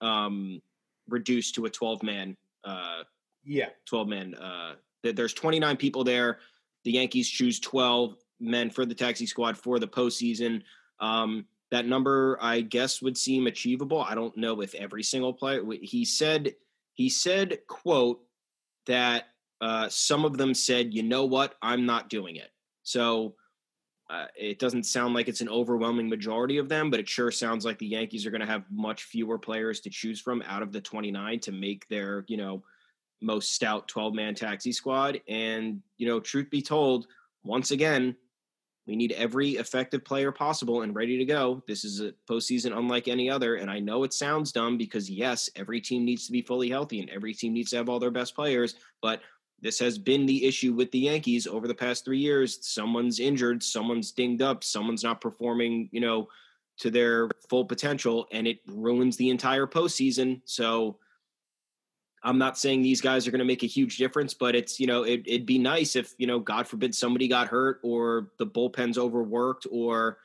um, 0.00 0.60
reduced 1.08 1.54
to 1.54 1.66
a 1.66 1.70
12 1.70 2.02
man. 2.02 2.36
Uh, 2.64 3.02
yeah, 3.44 3.68
12 3.86 4.08
man. 4.08 4.34
Uh, 4.34 4.74
there's 5.02 5.34
29 5.34 5.76
people 5.76 6.04
there. 6.04 6.38
The 6.84 6.92
Yankees 6.92 7.28
choose 7.28 7.60
12 7.60 8.16
men 8.40 8.70
for 8.70 8.84
the 8.84 8.94
taxi 8.94 9.26
squad 9.26 9.56
for 9.56 9.78
the 9.78 9.88
postseason. 9.88 10.62
Um, 10.98 11.46
that 11.70 11.86
number, 11.86 12.36
I 12.40 12.62
guess, 12.62 13.00
would 13.00 13.16
seem 13.16 13.46
achievable. 13.46 14.02
I 14.02 14.14
don't 14.14 14.36
know 14.36 14.60
if 14.60 14.74
every 14.74 15.02
single 15.02 15.32
player. 15.32 15.62
He 15.82 16.04
said, 16.04 16.54
he 16.94 17.08
said, 17.08 17.58
quote, 17.68 18.20
that 18.86 19.28
uh, 19.60 19.88
some 19.88 20.24
of 20.24 20.36
them 20.36 20.54
said, 20.54 20.92
you 20.92 21.02
know 21.02 21.24
what, 21.24 21.54
I'm 21.62 21.86
not 21.86 22.08
doing 22.08 22.36
it. 22.36 22.50
So 22.82 23.34
uh, 24.10 24.26
it 24.34 24.58
doesn't 24.58 24.84
sound 24.84 25.14
like 25.14 25.28
it's 25.28 25.40
an 25.40 25.48
overwhelming 25.48 26.08
majority 26.08 26.58
of 26.58 26.68
them, 26.68 26.90
but 26.90 26.98
it 26.98 27.08
sure 27.08 27.30
sounds 27.30 27.64
like 27.64 27.78
the 27.78 27.86
Yankees 27.86 28.26
are 28.26 28.30
going 28.32 28.40
to 28.40 28.46
have 28.46 28.64
much 28.68 29.04
fewer 29.04 29.38
players 29.38 29.78
to 29.80 29.90
choose 29.90 30.20
from 30.20 30.42
out 30.48 30.62
of 30.62 30.72
the 30.72 30.80
29 30.80 31.38
to 31.38 31.52
make 31.52 31.86
their, 31.86 32.24
you 32.26 32.36
know, 32.36 32.62
most 33.20 33.54
stout 33.54 33.86
12 33.86 34.14
man 34.14 34.34
taxi 34.34 34.72
squad. 34.72 35.20
And, 35.28 35.80
you 35.96 36.08
know, 36.08 36.18
truth 36.18 36.50
be 36.50 36.60
told, 36.60 37.06
once 37.44 37.70
again, 37.70 38.16
we 38.84 38.96
need 38.96 39.12
every 39.12 39.50
effective 39.50 40.04
player 40.04 40.32
possible 40.32 40.82
and 40.82 40.92
ready 40.92 41.16
to 41.16 41.24
go. 41.24 41.62
This 41.68 41.84
is 41.84 42.00
a 42.00 42.12
postseason 42.28 42.76
unlike 42.76 43.06
any 43.06 43.30
other. 43.30 43.56
And 43.56 43.70
I 43.70 43.78
know 43.78 44.02
it 44.02 44.12
sounds 44.12 44.50
dumb 44.50 44.76
because, 44.76 45.08
yes, 45.08 45.48
every 45.54 45.80
team 45.80 46.04
needs 46.04 46.26
to 46.26 46.32
be 46.32 46.42
fully 46.42 46.68
healthy 46.68 46.98
and 46.98 47.10
every 47.10 47.32
team 47.32 47.52
needs 47.52 47.70
to 47.70 47.76
have 47.76 47.88
all 47.88 48.00
their 48.00 48.10
best 48.10 48.34
players. 48.34 48.74
But 49.00 49.20
this 49.62 49.78
has 49.78 49.98
been 49.98 50.26
the 50.26 50.46
issue 50.46 50.72
with 50.72 50.90
the 50.90 51.00
Yankees 51.00 51.46
over 51.46 51.68
the 51.68 51.74
past 51.74 52.04
three 52.04 52.18
years. 52.18 52.58
Someone's 52.66 53.20
injured, 53.20 53.62
someone's 53.62 54.12
dinged 54.12 54.42
up, 54.42 54.64
someone's 54.64 55.04
not 55.04 55.20
performing, 55.20 55.88
you 55.92 56.00
know, 56.00 56.28
to 56.78 56.90
their 56.90 57.28
full 57.48 57.64
potential, 57.64 58.26
and 58.32 58.46
it 58.46 58.60
ruins 58.66 59.16
the 59.16 59.28
entire 59.28 59.66
postseason. 59.66 60.40
So 60.46 60.98
I'm 62.22 62.38
not 62.38 62.58
saying 62.58 62.82
these 62.82 63.00
guys 63.00 63.26
are 63.26 63.30
going 63.30 63.40
to 63.40 63.44
make 63.44 63.62
a 63.62 63.66
huge 63.66 63.96
difference, 63.96 64.34
but 64.34 64.54
it's, 64.54 64.80
you 64.80 64.86
know, 64.86 65.02
it, 65.02 65.22
it'd 65.26 65.46
be 65.46 65.58
nice 65.58 65.96
if, 65.96 66.14
you 66.18 66.26
know, 66.26 66.38
God 66.38 66.66
forbid 66.66 66.94
somebody 66.94 67.28
got 67.28 67.48
hurt 67.48 67.80
or 67.82 68.30
the 68.38 68.46
bullpen's 68.46 68.98
overworked 68.98 69.66
or, 69.70 70.18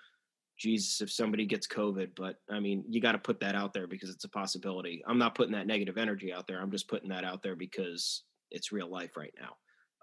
Jesus, 0.58 1.02
if 1.02 1.12
somebody 1.12 1.46
gets 1.46 1.68
COVID. 1.68 2.12
But 2.16 2.40
I 2.50 2.62
mean, 2.62 2.86
you 2.88 3.02
got 3.02 3.12
to 3.12 3.18
put 3.18 3.42
that 3.42 3.56
out 3.56 3.74
there 3.74 3.88
because 3.88 4.10
it's 4.10 4.24
a 4.24 4.30
possibility. 4.30 5.04
I'm 5.06 5.18
not 5.18 5.36
putting 5.36 5.52
that 5.54 5.68
negative 5.68 5.98
energy 5.98 6.32
out 6.32 6.48
there. 6.48 6.62
I'm 6.62 6.72
just 6.72 6.88
putting 6.88 7.10
that 7.10 7.26
out 7.26 7.44
there 7.44 7.58
because 7.58 8.24
it's 8.56 8.72
real 8.72 8.90
life 8.90 9.16
right 9.16 9.34
now. 9.40 9.56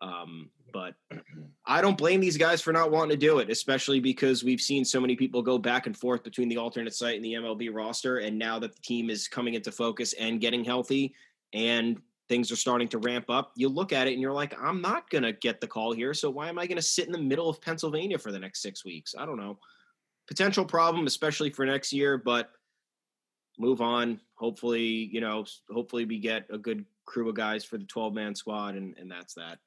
Um, 0.03 0.51
but 0.73 0.95
I 1.67 1.81
don't 1.81 1.97
blame 1.97 2.21
these 2.21 2.37
guys 2.37 2.61
for 2.61 2.73
not 2.73 2.91
wanting 2.91 3.11
to 3.11 3.17
do 3.17 3.39
it, 3.39 3.51
especially 3.51 4.01
because 4.01 4.45
we've 4.45 4.61
seen 4.61 4.85
so 4.85 5.01
many 5.01 5.17
people 5.17 5.43
go 5.43 5.59
back 5.59 5.87
and 5.87 5.97
forth 5.97 6.23
between 6.23 6.49
the 6.49 6.59
alternate 6.59 6.95
site 6.95 7.17
and 7.17 7.25
the 7.25 7.35
MLB 7.35 7.71
roster. 7.73 8.19
And 8.19 8.39
now 8.39 8.59
that 8.59 8.75
the 8.75 8.83
team 8.83 9.11
is 9.11 9.29
coming 9.29 9.55
into 9.55 9.73
focus 9.73 10.13
and 10.15 10.41
getting 10.41 10.65
healthy 10.65 11.15
and 11.53 12.01
things 12.29 12.51
are 12.51 12.57
starting 12.57 12.89
to 12.89 12.99
ramp 12.99 13.27
up, 13.29 13.53
you 13.57 13.69
look 13.69 13.93
at 13.93 14.09
it 14.09 14.13
and 14.13 14.21
you're 14.21 14.33
like, 14.33 14.61
I'm 14.61 14.81
not 14.81 15.09
going 15.09 15.25
to 15.25 15.33
get 15.33 15.61
the 15.61 15.67
call 15.67 15.93
here. 15.93 16.15
So 16.15 16.31
why 16.31 16.49
am 16.49 16.59
I 16.59 16.67
going 16.67 16.77
to 16.77 16.83
sit 16.83 17.07
in 17.07 17.13
the 17.13 17.19
middle 17.19 17.49
of 17.49 17.61
Pennsylvania 17.61 18.19
for 18.19 18.33
the 18.33 18.39
next 18.39 18.61
six 18.61 18.85
weeks? 18.85 19.15
I 19.17 19.25
don't 19.25 19.39
know. 19.39 19.59
Potential 20.27 20.65
problem, 20.65 21.07
especially 21.07 21.51
for 21.51 21.65
next 21.67 21.93
year, 21.93 22.19
but 22.19 22.51
move 23.59 23.81
on. 23.81 24.21
Hopefully, 24.35 25.11
you 25.13 25.21
know, 25.21 25.45
hopefully 25.71 26.05
we 26.05 26.19
get 26.19 26.47
a 26.51 26.59
good 26.59 26.85
crew 27.05 27.29
of 27.29 27.35
guys 27.35 27.65
for 27.65 27.79
the 27.79 27.85
12 27.85 28.15
man 28.15 28.35
squad, 28.35 28.75
and, 28.75 28.97
and 28.99 29.11
that's 29.11 29.35
that. 29.35 29.59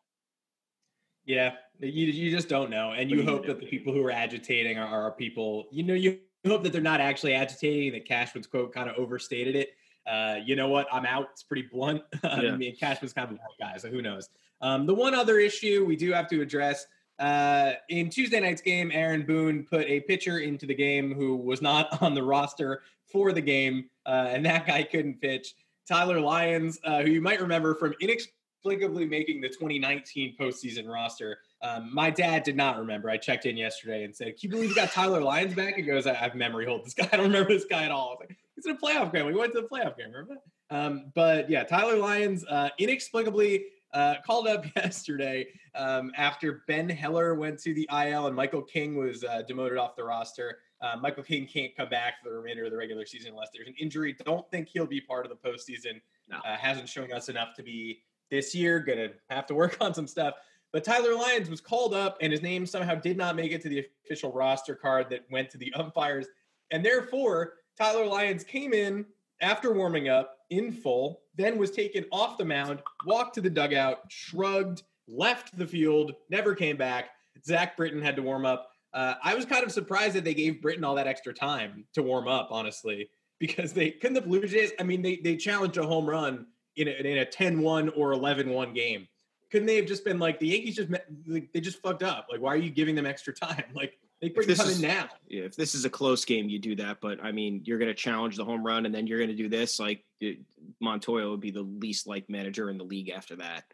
Yeah, 1.26 1.54
you, 1.79 2.08
you 2.08 2.29
just 2.29 2.48
don't 2.48 2.69
know. 2.69 2.92
And 2.92 3.10
you 3.10 3.23
hope 3.23 3.48
that 3.48 3.60
the 3.60 3.65
people 3.65 3.92
who 3.92 4.04
are 4.06 4.12
agitating 4.12 4.77
are, 4.77 5.08
are 5.08 5.12
people, 5.12 5.65
you 5.71 5.83
know, 5.83 5.96
you 5.96 6.19
hope 6.46 6.63
that 6.63 6.71
they're 6.71 6.81
not 6.81 7.02
actually 7.02 7.33
agitating, 7.33 7.94
that 7.94 8.06
Cashman's 8.06 8.46
quote 8.46 8.73
kind 8.73 8.90
of 8.90 8.96
overstated 8.98 9.56
it. 9.56 9.69
Uh, 10.06 10.36
you 10.46 10.56
know 10.56 10.67
what? 10.67 10.88
I'm 10.92 11.06
out. 11.06 11.29
It's 11.31 11.44
pretty 11.44 11.67
blunt. 11.71 12.04
Yeah. 12.23 12.54
I 12.54 12.58
mean, 12.58 12.75
Cashman's 12.75 13.13
kind 13.13 13.31
of 13.31 13.36
a 13.36 13.40
guy, 13.60 13.77
so 13.77 13.90
who 13.90 14.02
knows? 14.02 14.29
Um, 14.62 14.86
the 14.86 14.94
one 14.94 15.15
other 15.15 15.40
issue 15.40 15.83
we 15.86 15.96
do 15.96 16.12
have 16.12 16.27
to 16.29 16.42
address 16.42 16.86
uh, 17.19 17.73
in 17.90 18.10
Tuesday 18.10 18.40
night's 18.40 18.62
game, 18.62 18.92
Aaron 18.94 19.25
Boone 19.25 19.65
put 19.69 19.88
a 19.88 20.02
pitcher 20.02 20.40
into 20.40 20.65
the 20.65 20.75
game 20.75 21.13
who 21.13 21.38
was 21.38 21.62
not 21.62 22.02
on 22.02 22.13
the 22.13 22.23
roster 22.23 22.81
for 23.12 23.31
the 23.31 23.42
game, 23.42 23.90
uh, 24.06 24.27
and 24.29 24.46
that 24.46 24.67
guy 24.67 24.83
couldn't 24.83 25.21
pitch. 25.21 25.56
Tyler 25.88 26.19
Lyons, 26.19 26.79
uh, 26.83 27.02
who 27.02 27.12
you 27.12 27.21
might 27.21 27.42
remember 27.42 27.75
from 27.75 27.94
inexplicably 28.00 29.06
making 29.06 29.42
the 29.42 29.50
2019 29.50 30.36
postseason 30.40 30.88
roster. 30.88 31.40
Um, 31.62 31.94
my 31.94 32.10
dad 32.10 32.44
did 32.44 32.56
not 32.56 32.79
remember. 32.79 33.10
I 33.10 33.17
checked 33.17 33.46
in 33.46 33.58
yesterday 33.58 34.04
and 34.04 34.15
said, 34.15 34.40
"Can 34.40 34.40
you 34.42 34.50
believe 34.50 34.69
you 34.69 34.75
got 34.75 34.92
Tyler 34.92 35.21
Lyons 35.21 35.54
back?" 35.54 35.75
He 35.75 35.81
goes, 35.83 36.08
"I 36.08 36.13
have 36.13 36.36
memory 36.36 36.65
hold 36.65 36.86
this 36.86 36.94
guy. 36.94 37.08
I 37.13 37.17
don't 37.17 37.27
remember 37.27 37.54
this 37.54 37.65
guy 37.65 37.83
at 37.83 37.92
all." 37.92 38.08
I 38.08 38.12
was 38.12 38.17
like, 38.21 38.38
He's 38.56 38.65
in 38.65 38.71
a 38.71 38.77
playoff 38.77 39.12
game. 39.13 39.25
We 39.25 39.33
went 39.33 39.54
to 39.54 39.62
the 39.62 39.67
playoff 39.67 39.98
game, 39.98 40.12
remember? 40.12 40.38
Um, 40.69 41.12
but 41.13 41.50
yeah, 41.50 41.63
Tyler 41.63 41.98
Lyons 41.98 42.46
uh, 42.46 42.69
inexplicably 42.79 43.65
uh, 43.94 44.15
called 44.25 44.48
up 44.48 44.65
yesterday 44.75 45.48
um, 45.75 46.12
after 46.15 46.63
Ben 46.67 46.90
Heller 46.90 47.36
went 47.36 47.60
to 47.63 47.73
the 47.73 47.88
IL 47.92 48.27
and 48.27 48.36
Michael 48.36 48.62
King 48.62 48.96
was 48.96 49.23
uh, 49.23 49.42
demoted 49.48 49.77
off 49.77 49.96
the 49.96 50.04
roster. 50.04 50.60
Uh, 50.82 50.98
Michael 50.98 51.23
King 51.23 51.48
can't 51.48 51.76
come 51.76 51.90
back 51.90 52.15
for 52.21 52.30
the 52.30 52.36
remainder 52.36 52.65
of 52.65 52.71
the 52.71 52.78
regular 52.78 53.06
season 53.06 53.32
unless 53.32 53.50
there's 53.54 53.67
an 53.67 53.76
injury. 53.80 54.15
Don't 54.26 54.50
think 54.52 54.67
he'll 54.67 54.86
be 54.86 55.02
part 55.02 55.26
of 55.26 55.32
the 55.32 55.50
postseason. 55.50 56.02
No. 56.30 56.38
Uh, 56.38 56.58
hasn't 56.58 56.90
shown 56.90 57.12
us 57.13 57.30
enough 57.30 57.54
to 57.56 57.63
be 57.63 58.02
this 58.30 58.54
year. 58.54 58.80
Gonna 58.80 59.10
have 59.30 59.46
to 59.48 59.56
work 59.56 59.78
on 59.82 59.94
some 59.94 60.08
stuff. 60.08 60.36
But 60.71 60.84
Tyler 60.84 61.15
Lyons 61.15 61.50
was 61.50 61.62
called 61.62 61.94
up, 61.94 62.17
and 62.19 62.34
his 62.34 62.42
name 62.42 62.65
somehow 62.65 62.96
did 62.96 63.15
not 63.15 63.38
make 63.38 63.54
it 63.54 63.62
to 63.62 63.69
the 63.69 63.86
official 64.04 64.32
roster 64.34 64.76
card 64.76 65.10
that 65.10 65.26
went 65.32 65.50
to 65.52 65.58
the 65.58 65.73
umpires. 65.76 66.28
And 66.71 66.84
therefore, 66.84 67.54
Tyler 67.78 68.06
Lyons 68.06 68.44
came 68.44 68.73
in 68.73 69.06
after 69.42 69.73
warming 69.73 70.10
up 70.10 70.40
in 70.50 70.71
full, 70.71 71.21
then 71.36 71.58
was 71.58 71.71
taken 71.71 72.06
off 72.12 72.38
the 72.38 72.46
mound, 72.46 72.82
walked 73.06 73.36
to 73.36 73.42
the 73.42 73.50
dugout, 73.50 74.00
shrugged, 74.10 74.84
left 75.08 75.58
the 75.58 75.67
field, 75.67 76.13
never 76.30 76.56
came 76.56 76.78
back. 76.78 77.12
Zach 77.46 77.76
Britton 77.78 78.02
had 78.02 78.15
to 78.15 78.21
warm 78.21 78.46
up. 78.46 78.71
Uh, 78.96 79.15
I 79.21 79.35
was 79.35 79.43
kind 79.46 79.63
of 79.65 79.71
surprised 79.73 80.15
that 80.15 80.23
they 80.23 80.33
gave 80.33 80.62
Britton 80.62 80.85
all 80.85 80.96
that 80.96 81.06
extra 81.06 81.33
time 81.33 81.85
to 81.93 82.02
warm 82.02 82.29
up, 82.29 82.48
honestly, 82.50 83.10
because 83.39 83.73
they 83.73 83.91
couldn't 83.91 84.13
the 84.13 84.21
Blue 84.21 84.48
Jays. 84.48 84.71
I 84.79 84.83
mean, 84.83 85.02
they 85.02 85.17
they 85.17 85.35
challenged 85.35 85.77
a 85.77 85.85
home 85.85 86.10
run 86.10 86.48
in 86.77 86.87
a, 86.87 86.91
in 86.91 87.17
a 87.19 87.25
10-1 87.25 87.91
or 87.98 88.13
11-1 88.13 88.73
game. 88.73 89.08
Couldn't 89.52 89.67
they 89.67 89.75
have 89.75 89.85
just 89.85 90.04
been 90.06 90.17
like 90.17 90.39
the 90.39 90.48
Yankees 90.48 90.75
just 90.77 90.89
like, 91.27 91.52
they 91.54 91.60
just 91.60 91.81
fucked 91.81 92.04
up? 92.04 92.27
Like, 92.31 92.41
why 92.41 92.54
are 92.54 92.58
you 92.58 92.69
giving 92.69 92.96
them 92.96 93.06
extra 93.06 93.33
time? 93.33 93.65
Like 93.73 94.00
they 94.21 94.29
bring 94.29 94.48
this 94.48 94.60
come 94.60 94.69
is- 94.69 94.81
in 94.81 94.87
now. 94.87 95.10
Yeah, 95.27 95.43
if 95.43 95.58
this 95.58 95.75
is 95.75 95.83
a 95.83 95.89
close 95.89 96.23
game, 96.23 96.48
you 96.48 96.58
do 96.58 96.75
that. 96.77 97.02
But 97.02 97.21
I 97.21 97.33
mean, 97.33 97.62
you're 97.65 97.77
going 97.77 97.89
to 97.89 97.93
challenge 97.93 98.37
the 98.37 98.46
home 98.46 98.65
run, 98.65 98.85
and 98.85 98.96
then 98.96 99.08
you're 99.08 99.19
going 99.19 99.29
to 99.29 99.35
do 99.35 99.50
this. 99.50 99.77
Like 99.77 100.06
it, 100.21 100.39
Montoyo 100.81 101.31
would 101.31 101.41
be 101.41 101.52
the 101.52 101.62
least 101.62 102.08
liked 102.08 102.29
manager 102.29 102.69
in 102.69 102.77
the 102.77 102.85
league 102.85 103.10
after 103.10 103.35
that. 103.35 103.65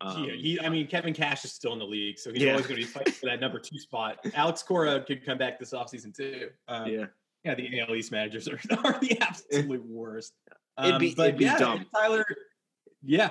Um, 0.00 0.24
yeah, 0.24 0.32
he, 0.34 0.60
I 0.60 0.68
mean, 0.68 0.86
Kevin 0.86 1.12
Cash 1.14 1.44
is 1.44 1.52
still 1.52 1.72
in 1.72 1.78
the 1.78 1.84
league, 1.86 2.18
so 2.18 2.32
he's 2.32 2.42
Yeah. 2.42 2.52
always 2.52 2.66
going 2.66 2.80
to 2.80 2.86
be 2.86 2.90
fighting 2.90 3.12
for 3.12 3.26
that 3.26 3.40
number 3.40 3.58
two 3.58 3.78
spot. 3.78 4.18
Alex 4.34 4.62
Cora 4.62 5.00
could 5.04 5.24
come 5.24 5.38
back 5.38 5.58
this 5.58 5.72
offseason 5.72 6.14
too. 6.16 6.50
Um, 6.68 6.88
yeah, 6.90 7.06
yeah, 7.44 7.54
the 7.54 7.80
AL 7.80 7.94
East 7.94 8.12
managers 8.12 8.48
are, 8.48 8.58
are 8.84 8.98
the 9.00 9.18
absolute 9.20 9.84
worst. 9.86 10.34
It'd 10.82 10.98
be- 11.00 11.08
Um, 11.08 11.14
but 11.16 11.28
it'd 11.28 11.38
be 11.38 11.44
yeah, 11.46 11.58
dumb. 11.58 11.86
Tyler. 11.94 12.24
Yeah, 13.04 13.30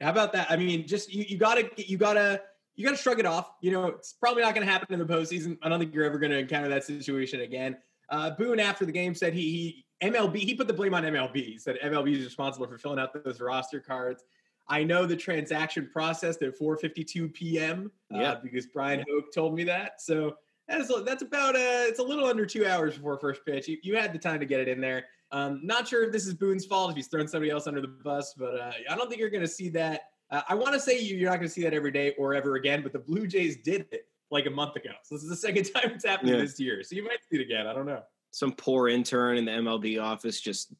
how 0.00 0.10
about 0.10 0.32
that? 0.32 0.50
I 0.50 0.56
mean, 0.56 0.86
just 0.86 1.12
you, 1.12 1.24
you 1.28 1.36
gotta 1.38 1.70
you 1.76 1.96
gotta 1.98 2.42
you 2.76 2.84
gotta 2.84 2.96
shrug 2.96 3.18
it 3.18 3.26
off. 3.26 3.50
You 3.60 3.72
know, 3.72 3.86
it's 3.86 4.12
probably 4.14 4.42
not 4.42 4.54
going 4.54 4.66
to 4.66 4.72
happen 4.72 4.92
in 4.92 4.98
the 4.98 5.04
postseason. 5.06 5.58
I 5.62 5.68
don't 5.68 5.78
think 5.78 5.94
you're 5.94 6.04
ever 6.04 6.18
going 6.18 6.30
to 6.32 6.38
encounter 6.38 6.68
that 6.68 6.84
situation 6.84 7.40
again. 7.40 7.76
Uh, 8.08 8.30
Boone 8.30 8.58
after 8.60 8.84
the 8.86 8.92
game 8.92 9.14
said 9.14 9.34
he 9.34 9.84
he 10.00 10.08
MLB 10.08 10.36
he 10.38 10.54
put 10.54 10.66
the 10.66 10.72
blame 10.72 10.94
on 10.94 11.02
MLB. 11.02 11.36
He 11.44 11.58
said 11.58 11.78
MLB 11.82 12.16
is 12.16 12.24
responsible 12.24 12.66
for 12.66 12.78
filling 12.78 12.98
out 12.98 13.12
those 13.24 13.40
roster 13.40 13.80
cards. 13.80 14.24
I 14.70 14.84
know 14.84 15.04
the 15.04 15.16
transaction 15.16 15.90
processed 15.92 16.42
at 16.42 16.58
4:52 16.58 17.34
p.m. 17.34 17.90
Uh, 18.14 18.18
Yeah. 18.18 18.34
because 18.42 18.66
Bryan 18.66 19.04
Hoch 19.10 19.24
told 19.34 19.54
me 19.54 19.64
that. 19.64 20.00
So 20.00 20.36
that's 20.68 20.90
that's 21.04 21.22
about 21.22 21.56
uh 21.56 21.58
it's 21.90 21.98
a 21.98 22.02
little 22.02 22.26
under 22.26 22.46
two 22.46 22.64
hours 22.66 22.94
before 22.96 23.18
first 23.18 23.44
pitch. 23.44 23.66
You, 23.68 23.76
you 23.82 23.96
had 23.96 24.12
the 24.12 24.18
time 24.18 24.38
to 24.40 24.46
get 24.46 24.60
it 24.60 24.68
in 24.68 24.80
there. 24.80 25.04
Um, 25.32 25.60
not 25.64 25.86
sure 25.88 26.04
if 26.04 26.12
this 26.12 26.26
is 26.26 26.34
Boone's 26.34 26.64
fault 26.64 26.90
if 26.90 26.96
he's 26.96 27.08
thrown 27.08 27.26
somebody 27.28 27.50
else 27.50 27.66
under 27.66 27.80
the 27.80 27.88
bus, 27.88 28.34
but 28.36 28.58
uh, 28.58 28.72
I 28.88 28.96
don't 28.96 29.08
think 29.08 29.20
you're 29.20 29.30
going 29.30 29.42
to 29.42 29.48
see 29.48 29.68
that. 29.70 30.02
Uh, 30.30 30.42
I 30.48 30.54
want 30.54 30.74
to 30.74 30.80
say 30.80 30.98
you, 31.00 31.16
you're 31.16 31.30
not 31.30 31.36
going 31.38 31.48
to 31.48 31.52
see 31.52 31.62
that 31.62 31.74
every 31.74 31.90
day 31.92 32.14
or 32.18 32.34
ever 32.34 32.54
again, 32.56 32.82
but 32.82 32.92
the 32.92 32.98
Blue 33.00 33.26
Jays 33.28 33.56
did 33.58 33.86
it 33.92 34.06
like 34.32 34.46
a 34.46 34.50
month 34.50 34.76
ago. 34.76 34.90
So 35.04 35.14
this 35.16 35.22
is 35.24 35.28
the 35.30 35.36
second 35.36 35.64
time 35.74 35.90
it's 35.92 36.04
happened 36.04 36.30
Yeah. 36.30 36.36
this 36.38 36.58
year. 36.60 36.82
So 36.84 36.94
you 36.96 37.04
might 37.04 37.18
see 37.30 37.38
it 37.38 37.42
again. 37.42 37.66
I 37.66 37.72
don't 37.72 37.86
know. 37.86 38.02
some 38.32 38.52
poor 38.52 38.88
intern 38.88 39.36
in 39.38 39.44
the 39.44 39.50
MLB 39.52 40.00
office 40.02 40.40
just 40.40 40.72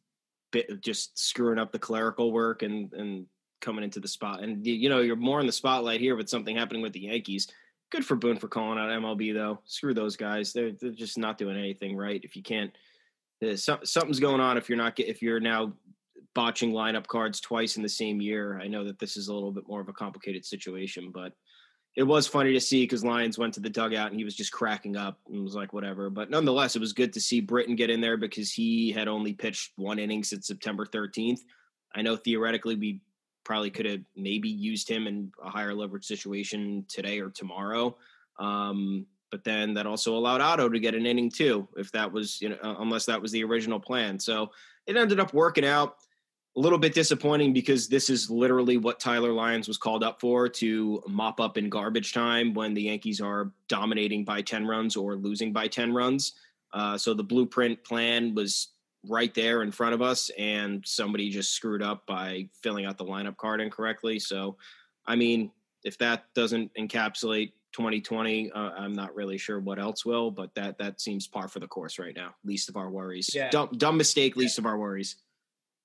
bit, 0.53 0.81
just 0.81 1.17
screwing 1.19 1.59
up 1.59 1.71
the 1.73 1.79
clerical 1.81 2.31
work 2.33 2.63
and 2.63 2.93
and 2.93 3.27
coming 3.61 3.85
into 3.85 4.01
the 4.01 4.09
spot. 4.09 4.43
And 4.43 4.67
you 4.67 4.89
know, 4.89 5.01
you're 5.01 5.17
more 5.17 5.41
in 5.41 5.47
the 5.47 5.53
spotlight 5.53 6.01
here 6.01 6.17
with 6.17 6.29
something 6.29 6.57
happening 6.57 6.83
with 6.83 6.93
the 6.93 7.01
Yankees. 7.01 7.49
Good 7.91 8.07
for 8.07 8.17
Boone 8.17 8.37
for 8.37 8.49
calling 8.49 8.79
out 8.79 8.89
MLB 8.89 9.35
though. 9.35 9.61
Screw 9.65 9.95
those 9.95 10.17
guys. 10.17 10.53
They're 10.53 10.73
they're 10.73 10.91
just 10.91 11.19
not 11.19 11.39
doing 11.39 11.57
anything 11.57 11.97
right. 11.97 12.21
If 12.23 12.37
you 12.37 12.43
can't, 12.43 12.71
uh, 12.71 12.79
there's 13.41 13.65
some, 13.65 13.81
something's 13.85 14.21
going 14.21 14.41
on. 14.41 14.57
If 14.57 14.69
you're 14.69 14.79
not 14.79 14.99
if 14.99 15.23
you're 15.23 15.41
now 15.41 15.73
botching 16.35 16.73
lineup 16.73 17.07
cards 17.07 17.41
twice 17.41 17.77
in 17.77 17.83
the 17.83 17.89
same 17.89 18.21
year. 18.21 18.61
I 18.63 18.69
know 18.69 18.85
that 18.85 18.99
this 18.99 19.17
is 19.17 19.29
a 19.29 19.35
little 19.35 19.53
bit 19.53 19.69
more 19.69 19.81
of 19.81 19.89
a 19.89 19.93
complicated 19.93 20.45
situation, 20.45 21.11
but 21.13 21.33
it 21.97 22.05
was 22.05 22.27
funny 22.27 22.53
to 22.53 22.61
see 22.61 22.85
because 22.85 23.05
Lyons 23.05 23.37
went 23.37 23.55
to 23.55 23.61
the 23.61 23.69
dugout 23.69 24.11
and 24.11 24.19
he 24.19 24.25
was 24.25 24.37
just 24.37 24.53
cracking 24.53 24.97
up 24.97 25.19
and 25.29 25.43
was 25.43 25.57
like, 25.57 25.73
whatever. 25.73 26.09
But 26.09 26.31
nonetheless, 26.31 26.77
it 26.77 26.81
was 26.81 26.93
good 26.93 27.13
to 27.15 27.21
see 27.21 27.41
Britton 27.41 27.75
get 27.75 27.91
in 27.91 28.01
there 28.01 28.17
because 28.17 28.53
he 28.53 28.93
had 28.93 29.09
only 29.09 29.33
pitched 29.33 29.73
one 29.77 29.99
inning 29.99 30.23
since 30.23 30.47
September 30.47 30.87
13th. 30.87 31.41
I 31.95 32.03
know 32.03 32.17
theoretically 32.17 32.77
we 32.77 33.01
probably 33.45 33.71
could 33.71 33.87
have 33.87 34.01
maybe 34.17 34.49
used 34.49 34.89
him 34.89 35.07
in 35.07 35.33
a 35.43 35.51
higher 35.51 35.75
leverage 35.75 36.05
situation 36.05 36.85
today 36.89 37.21
or 37.21 37.31
tomorrow. 37.31 37.97
Um, 38.39 39.07
but 39.31 39.45
then 39.45 39.75
that 39.75 39.87
also 39.87 40.17
allowed 40.17 40.41
Otto 40.41 40.69
to 40.69 40.81
get 40.81 40.95
an 40.95 41.07
inning 41.07 41.31
too, 41.31 41.69
if 41.77 41.93
that 41.93 42.11
was, 42.11 42.41
you 42.41 42.51
know, 42.51 42.59
uh, 42.63 42.77
unless 42.81 43.07
that 43.07 43.21
was 43.21 43.33
the 43.33 43.45
original 43.45 43.79
plan. 43.79 44.19
So 44.19 44.51
it 44.87 44.97
ended 44.97 45.21
up 45.21 45.33
working 45.33 45.65
out 45.65 45.97
a 46.57 46.61
little 46.61 46.79
bit 46.79 46.95
disappointing 46.95 47.53
because 47.53 47.87
this 47.87 48.11
is 48.11 48.29
literally 48.29 48.77
what 48.77 48.99
Tyler 48.99 49.33
Lyons 49.33 49.69
was 49.69 49.79
called 49.79 50.03
up 50.03 50.21
for 50.21 50.49
to 50.49 51.01
mop 51.09 51.39
up 51.41 51.57
in 51.57 51.69
garbage 51.69 52.13
time 52.13 52.55
when 52.55 52.75
the 52.75 52.83
Yankees 52.83 53.21
are 53.21 53.53
dominating 53.69 54.25
by 54.25 54.43
10 54.43 54.67
runs 54.67 54.97
or 54.97 55.15
losing 55.15 55.53
by 55.53 55.69
10 55.69 55.93
runs. 55.93 56.33
Uh, 56.73 56.99
so 56.99 57.15
the 57.15 57.23
blueprint 57.23 57.83
plan 57.85 58.35
was 58.35 58.69
right 59.09 59.33
there 59.35 59.63
in 59.63 59.73
front 59.73 59.95
of 59.95 60.03
us, 60.03 60.31
and 60.39 60.85
somebody 60.87 61.31
just 61.31 61.53
screwed 61.53 61.83
up 61.83 62.07
by 62.07 62.49
filling 62.63 62.85
out 62.85 62.99
the 62.99 63.05
lineup 63.05 63.37
card 63.37 63.61
incorrectly. 63.61 64.19
So, 64.19 64.57
I 65.07 65.17
mean, 65.17 65.51
if 65.85 65.97
that 65.99 66.25
doesn't 66.35 66.73
encapsulate 66.75 67.53
2020, 67.73 68.51
uh, 68.53 68.59
I'm 68.59 68.93
not 68.93 69.15
really 69.15 69.39
sure 69.39 69.61
what 69.61 69.79
else 69.79 70.05
will, 70.05 70.31
but 70.31 70.55
that 70.55 70.79
that 70.79 71.01
seems 71.01 71.27
par 71.27 71.49
for 71.49 71.61
the 71.61 71.67
course 71.67 71.99
right 71.99 72.15
now. 72.15 72.35
Least 72.45 72.69
of 72.69 72.77
our 72.77 72.91
worries. 72.91 73.31
Yeah. 73.33 73.51
Dumb, 73.51 73.71
dumb 73.77 73.97
mistake. 73.97 74.37
Least 74.37 74.59
of 74.59 74.67
our 74.67 74.77
worries. 74.77 75.17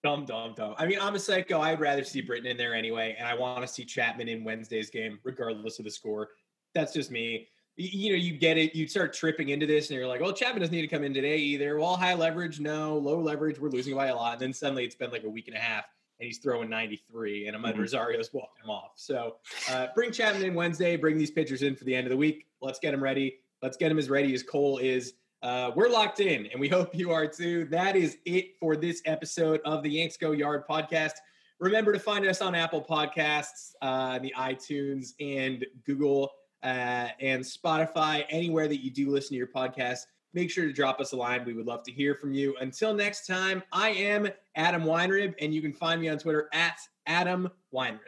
Dumb, 0.04 0.26
dumb, 0.26 0.54
dumb. 0.56 0.76
I 0.78 0.86
mean, 0.86 1.00
I'm 1.02 1.16
a 1.16 1.20
psycho. 1.20 1.62
I'd 1.62 1.80
rather 1.80 2.04
see 2.04 2.22
Britton 2.22 2.48
in 2.48 2.58
there 2.58 2.76
anyway, 2.76 3.16
and 3.18 3.28
I 3.28 3.34
want 3.34 3.62
to 3.62 3.68
see 3.68 3.86
Chapman 3.86 4.28
in 4.28 4.44
Wednesday's 4.44 4.90
game, 4.90 5.20
regardless 5.24 5.80
of 5.80 5.86
the 5.86 5.92
score. 5.92 6.30
That's 6.76 6.94
just 6.94 7.10
me. 7.10 7.48
You, 7.78 8.12
know, 8.12 8.18
you 8.18 8.38
get 8.38 8.58
it. 8.58 8.74
You 8.74 8.88
start 8.88 9.14
tripping 9.14 9.50
into 9.50 9.66
this, 9.66 9.90
and 9.90 9.98
you're 9.98 10.08
like, 10.08 10.22
"Well, 10.22 10.32
Chapman 10.32 10.62
doesn't 10.62 10.74
need 10.74 10.82
to 10.84 10.88
come 10.88 11.04
in 11.04 11.14
today 11.14 11.38
either." 11.38 11.78
Well, 11.78 11.98
high 11.98 12.14
leverage, 12.14 12.60
no. 12.62 12.98
Low 12.98 13.20
leverage, 13.20 13.60
we're 13.60 13.70
losing 13.70 13.96
by 13.96 14.08
a 14.08 14.16
lot. 14.16 14.34
And 14.34 14.42
then 14.42 14.54
suddenly, 14.54 14.86
it's 14.86 14.96
been 14.96 15.12
like 15.12 15.24
a 15.26 15.30
week 15.30 15.48
and 15.48 15.58
a 15.58 15.60
half, 15.60 15.84
and 16.20 16.26
he's 16.26 16.38
throwing 16.38 16.70
93, 16.70 17.48
and 17.48 17.58
Amed 17.58 17.74
Mhm. 17.74 17.80
Rosario's 17.80 18.34
walking 18.34 18.64
him 18.64 18.70
off. 18.70 18.92
So, 18.96 19.38
uh, 19.70 19.88
bring 19.94 20.12
Chapman 20.14 20.44
in 20.44 20.54
Wednesday. 20.54 20.96
Bring 20.96 21.18
these 21.18 21.32
pitchers 21.32 21.64
in 21.64 21.76
for 21.76 21.84
the 21.84 21.94
end 21.94 22.08
of 22.08 22.12
the 22.12 22.18
week. 22.18 22.46
Let's 22.62 22.80
get 22.80 22.94
him 22.94 23.04
ready. 23.04 23.40
Let's 23.62 23.76
get 23.76 23.92
him 23.92 23.98
as 24.00 24.10
ready 24.10 24.34
as 24.34 24.42
Cole 24.42 24.78
is. 24.78 25.16
Uh, 25.42 25.72
we're 25.76 25.90
locked 25.90 26.22
in, 26.22 26.46
and 26.48 26.60
we 26.62 26.70
hope 26.70 26.96
you 26.96 27.12
are 27.12 27.28
too. 27.28 27.66
That 27.66 27.98
is 27.98 28.18
it 28.26 28.58
for 28.58 28.78
this 28.78 29.02
episode 29.06 29.60
of 29.66 29.84
the 29.84 29.90
Yanks 29.90 30.16
Go 30.16 30.32
Yard 30.32 30.64
podcast. 30.68 31.14
Remember 31.60 31.92
to 31.94 32.00
find 32.00 32.26
us 32.26 32.42
on 32.42 32.56
Apple 32.56 32.82
Podcasts, 32.82 33.74
uh, 33.82 34.18
the 34.20 34.34
iTunes, 34.38 35.14
and 35.20 35.66
Google 35.86 36.32
uh, 36.66 37.10
and 37.22 37.44
Spotify, 37.44 38.26
anywhere 38.30 38.68
that 38.68 38.84
you 38.84 38.90
do 38.90 39.10
listen 39.10 39.30
to 39.30 39.38
your 39.38 39.48
podcast. 39.48 40.00
Make 40.34 40.50
sure 40.50 40.66
to 40.66 40.74
drop 40.74 41.00
us 41.00 41.14
a 41.14 41.16
line. 41.16 41.46
We 41.46 41.54
would 41.54 41.68
love 41.68 41.84
to 41.84 41.92
hear 41.92 42.16
from 42.16 42.34
you. 42.34 42.58
Until 42.60 42.94
next 42.94 43.26
time, 43.26 43.64
I 43.72 43.92
am 43.92 44.28
Adam 44.56 44.84
Weinrib, 44.84 45.36
and 45.40 45.54
you 45.54 45.62
can 45.62 45.72
find 45.72 46.02
me 46.02 46.10
on 46.10 46.18
Twitter 46.18 46.50
at 46.52 46.78
Adam 47.06 47.50
Weinrib. 47.74 48.00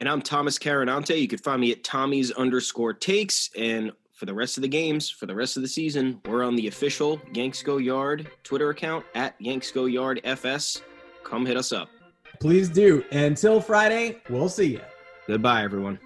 And 0.00 0.08
I'm 0.08 0.20
Thomas 0.20 0.58
Carannante. 0.58 1.18
You 1.18 1.28
can 1.28 1.38
find 1.38 1.60
me 1.60 1.72
at 1.72 1.84
Tommy's 1.84 2.32
underscore 2.32 2.92
takes. 2.92 3.50
And 3.56 3.92
for 4.12 4.26
the 4.26 4.34
rest 4.34 4.58
of 4.58 4.62
the 4.62 4.68
games, 4.68 5.08
for 5.08 5.26
the 5.26 5.34
rest 5.34 5.56
of 5.56 5.62
the 5.62 5.68
season, 5.68 6.20
we're 6.26 6.44
on 6.44 6.56
the 6.56 6.66
official 6.66 7.20
Yanks 7.32 7.62
Go 7.62 7.78
Yard 7.78 8.28
Twitter 8.42 8.70
account 8.70 9.04
at 9.14 9.34
Yanks 9.40 9.70
Go 9.70 9.86
Yard 9.86 10.20
FS. 10.24 10.82
Come 11.24 11.46
hit 11.46 11.56
us 11.56 11.72
up. 11.72 11.88
Please 12.40 12.68
do. 12.68 13.04
Until 13.10 13.60
Friday, 13.60 14.20
we'll 14.28 14.48
see 14.48 14.72
you. 14.72 14.80
Goodbye, 15.26 15.62
everyone. 15.62 15.98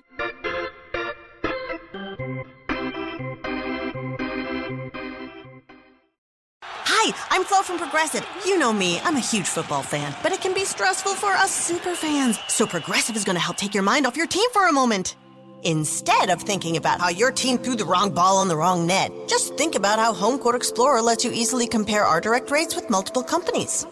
I'm 7.43 7.49
Flo 7.49 7.62
from 7.62 7.78
Progressive. 7.78 8.24
You 8.47 8.57
know 8.57 8.72
me, 8.72 9.01
I'm 9.01 9.16
a 9.16 9.20
huge 9.32 9.49
football 9.49 9.82
fan, 9.82 10.14
but 10.22 10.30
it 10.30 10.40
can 10.40 10.55
be 10.55 10.64
stressful 10.64 11.14
for 11.14 11.32
us 11.32 11.51
super 11.51 11.97
fans. 11.97 12.38
So 12.47 12.68
Progressive 12.68 13.16
is 13.16 13.24
going 13.24 13.34
to 13.34 13.43
help 13.43 13.57
take 13.57 13.74
your 13.74 13.82
mind 13.82 14.07
off 14.07 14.16
your 14.16 14.28
team 14.28 14.49
for 14.53 14.68
a 14.68 14.72
moment. 14.72 15.16
Instead 15.64 16.30
of 16.30 16.40
thinking 16.40 16.76
about 16.76 17.01
how 17.01 17.09
your 17.09 17.32
team 17.32 17.59
threw 17.59 17.74
the 17.74 17.84
wrong 17.84 18.14
ball 18.14 18.36
on 18.36 18.47
the 18.47 18.57
wrong 18.57 18.86
net, 18.86 19.11
just 19.26 19.57
think 19.57 19.74
about 19.74 19.99
how 19.99 20.14
HomeQuote 20.14 20.55
Explorer 20.55 21.03
lets 21.03 21.24
you 21.24 21.32
easily 21.32 21.66
compare 21.66 22.05
our 22.05 22.20
direct 22.20 22.53
rates 22.53 22.76
with 22.76 22.88
multiple 22.88 23.24
companies. 23.24 23.88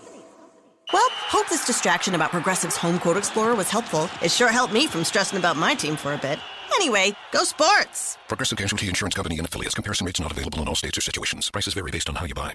Well, 0.93 1.09
hope 1.11 1.49
this 1.49 1.67
distraction 1.67 2.15
about 2.15 2.31
Progressive's 2.31 2.77
HomeQuote 2.77 3.19
Explorer 3.19 3.57
was 3.57 3.69
helpful. 3.69 4.09
It 4.23 4.31
sure 4.31 4.53
helped 4.53 4.73
me 4.73 4.87
from 4.87 5.03
stressing 5.03 5.41
about 5.41 5.57
my 5.57 5.75
team 5.75 5.97
for 5.97 6.15
a 6.15 6.19
bit. 6.19 6.39
Anyway, 6.77 7.17
go 7.33 7.43
sports! 7.43 8.17
Progressive 8.29 8.59
Casualty 8.59 8.87
Insurance 8.87 9.17
Company 9.17 9.39
and 9.39 9.47
affiliates. 9.49 9.75
Comparison 9.75 10.07
rates 10.07 10.21
not 10.21 10.31
available 10.31 10.63
in 10.63 10.69
all 10.69 10.77
states 10.77 10.97
or 10.97 11.01
situations. 11.01 11.51
Prices 11.51 11.75
vary 11.75 11.91
based 11.91 12.09
on 12.09 12.15
how 12.15 12.27
you 12.27 12.35
buy. 12.35 12.55